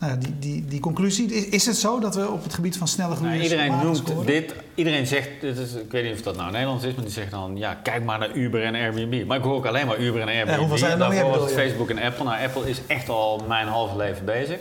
nou, 0.00 0.18
die, 0.18 0.38
die, 0.38 0.64
die 0.64 0.80
conclusie? 0.80 1.34
Is, 1.34 1.66
het 1.66 1.76
zo 1.76 2.00
dat 2.00 2.14
we 2.14 2.28
op 2.28 2.42
het 2.42 2.54
gebied 2.54 2.76
van 2.76 2.88
snelle 2.88 3.14
groei... 3.14 3.30
Nou, 3.30 3.42
iedereen 3.42 3.78
noemt 3.82 4.26
dit, 4.26 4.54
iedereen 4.74 5.06
zegt, 5.06 5.28
dit 5.40 5.58
is, 5.58 5.74
ik 5.74 5.90
weet 5.90 6.04
niet 6.04 6.12
of 6.12 6.22
dat 6.22 6.36
nou 6.36 6.50
Nederlands 6.50 6.84
is, 6.84 6.94
maar 6.94 7.04
die 7.04 7.12
zegt 7.12 7.30
dan, 7.30 7.56
ja, 7.56 7.74
kijk 7.74 8.04
maar 8.04 8.18
naar 8.18 8.32
Uber 8.32 8.62
en 8.62 8.74
Airbnb. 8.74 9.26
Maar 9.26 9.36
ik 9.36 9.42
hoor 9.42 9.54
ook 9.54 9.66
alleen 9.66 9.86
maar 9.86 9.98
Uber 9.98 10.20
en 10.20 10.28
Airbnb. 10.28 10.54
Ja, 10.54 10.58
hoeveel 10.58 10.78
zijn 10.78 10.92
er 10.92 10.98
nog 10.98 11.08
meer, 11.08 11.48
Facebook 11.48 11.90
en 11.90 11.98
Apple. 11.98 12.24
Nou, 12.24 12.44
Apple 12.44 12.68
is 12.68 12.80
echt 12.86 13.08
al 13.08 13.44
mijn 13.48 13.66
halve 13.66 13.96
leven 13.96 14.24
bezig. 14.24 14.58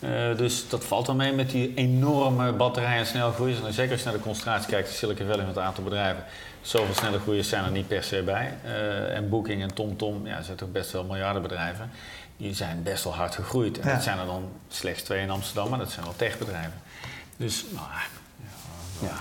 Uh, 0.00 0.36
dus 0.36 0.68
dat 0.68 0.84
valt 0.84 1.06
dan 1.06 1.16
mee 1.16 1.32
met 1.32 1.50
die 1.50 1.72
enorme 1.74 2.52
batterijen 2.52 2.98
en 2.98 3.06
snel 3.06 3.32
groeien. 3.32 3.66
En 3.66 3.72
zeker 3.72 3.92
als 3.92 4.00
je 4.00 4.06
naar 4.06 4.16
de 4.16 4.22
concentratie 4.22 4.68
kijkt 4.68 4.88
in 4.88 4.94
Silicon 4.94 5.26
Valley 5.26 5.44
met 5.44 5.54
het 5.54 5.64
aantal 5.64 5.84
bedrijven. 5.84 6.24
Zoveel 6.60 6.94
snelle 6.94 7.18
groeiers 7.18 7.48
zijn 7.48 7.64
er 7.64 7.70
niet 7.70 7.88
per 7.88 8.02
se 8.02 8.22
bij. 8.22 8.54
Uh, 8.64 9.16
en 9.16 9.28
Booking 9.28 9.62
en 9.62 9.74
TomTom, 9.74 10.26
ja, 10.26 10.42
zijn 10.42 10.56
toch 10.56 10.72
best 10.72 10.92
wel 10.92 11.04
miljardenbedrijven. 11.04 11.90
Die 12.36 12.54
zijn 12.54 12.82
best 12.82 13.04
wel 13.04 13.14
hard 13.14 13.34
gegroeid. 13.34 13.78
En 13.78 13.88
ja. 13.88 13.94
dat 13.94 14.02
zijn 14.02 14.18
er 14.18 14.26
dan 14.26 14.48
slechts 14.68 15.02
twee 15.02 15.22
in 15.22 15.30
Amsterdam, 15.30 15.68
maar 15.68 15.78
dat 15.78 15.90
zijn 15.90 16.04
wel 16.04 16.16
techbedrijven. 16.16 16.82
Dus 17.36 17.64
nou, 17.70 17.86
ja, 19.00 19.16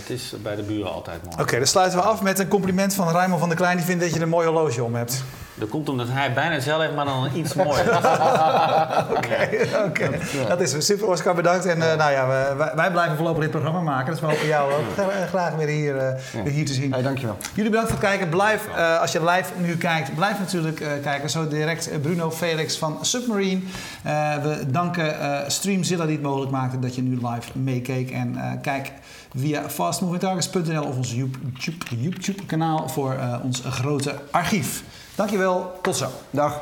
het 0.00 0.10
is 0.10 0.34
bij 0.42 0.56
de 0.56 0.62
buren 0.62 0.92
altijd 0.92 1.24
mooi. 1.24 1.36
Oké, 1.40 1.56
dan 1.56 1.66
sluiten 1.66 1.98
we 1.98 2.04
af 2.04 2.22
met 2.22 2.38
een 2.38 2.48
compliment 2.48 2.94
van 2.94 3.08
Raymond 3.08 3.40
van 3.40 3.48
der 3.48 3.58
Klein. 3.58 3.76
Die 3.76 3.86
vindt 3.86 4.02
dat 4.02 4.14
je 4.14 4.20
een 4.20 4.28
mooi 4.28 4.46
horloge 4.46 4.84
om 4.84 4.94
hebt. 4.94 5.24
Dat 5.62 5.70
komt 5.70 5.88
omdat 5.88 6.06
hij 6.10 6.32
bijna 6.32 6.54
hetzelfde 6.54 6.84
heeft, 6.84 6.96
maar 6.96 7.04
dan 7.04 7.28
iets 7.34 7.54
mooier. 7.54 7.96
Oké, 9.86 10.10
dat 10.48 10.60
is 10.60 10.86
super. 10.86 11.08
Oscar, 11.08 11.34
bedankt. 11.34 11.66
En 11.66 11.78
uh, 11.78 11.94
nou 11.94 12.12
ja, 12.12 12.26
wij, 12.56 12.72
wij, 12.74 12.90
blijven 12.90 13.16
voorlopig 13.16 13.42
dit 13.42 13.50
programma 13.50 13.80
maken. 13.80 14.12
Dus 14.12 14.20
we 14.20 14.26
hopen 14.26 14.46
jou 14.46 14.72
ook 14.72 14.84
graag 15.28 15.54
weer 15.54 15.66
hier, 15.66 15.94
uh, 15.94 16.42
weer 16.44 16.52
hier 16.52 16.66
te 16.66 16.72
zien. 16.72 16.92
Hey, 16.92 17.02
dankjewel. 17.02 17.36
Jullie 17.54 17.70
bedankt 17.70 17.90
voor 17.90 18.00
het 18.00 18.08
kijken. 18.08 18.28
Blijf, 18.28 18.68
uh, 18.76 19.00
als 19.00 19.12
je 19.12 19.24
live 19.24 19.52
nu 19.56 19.76
kijkt, 19.76 20.14
blijf 20.14 20.38
natuurlijk 20.38 20.84
kijken. 21.02 21.30
Zo 21.30 21.48
direct 21.48 22.02
Bruno 22.02 22.30
Felix 22.30 22.78
van 22.78 22.98
Submarine. 23.00 23.60
we 24.42 24.64
danken 24.66 25.14
Streamzilla 25.50 26.04
die 26.04 26.14
het 26.14 26.24
mogelijk 26.24 26.50
maakte 26.50 26.78
dat 26.78 26.94
je 26.94 27.02
nu 27.02 27.14
live 27.14 27.58
meekeek. 27.58 28.10
En 28.10 28.58
kijk 28.62 28.92
via 29.36 29.68
fastmovingtargets.nl 29.68 30.84
of 30.84 30.96
ons 30.96 31.14
YouTube-kanaal 31.88 32.88
voor 32.88 33.16
ons 33.42 33.62
grote 33.66 34.14
archief. 34.30 34.82
Dankjewel, 35.14 35.78
tot 35.82 35.96
zo. 35.96 36.08
Dag. 36.30 36.60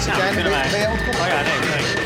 Zit 0.00 0.16
jij, 0.16 0.34
ben, 0.34 0.42
ben 0.42 0.70
jij 0.70 0.88
ontkoppeld? 0.90 1.20
Oh 1.20 1.26
ja, 1.26 1.42
nee, 1.42 1.70
nee. 1.70 2.01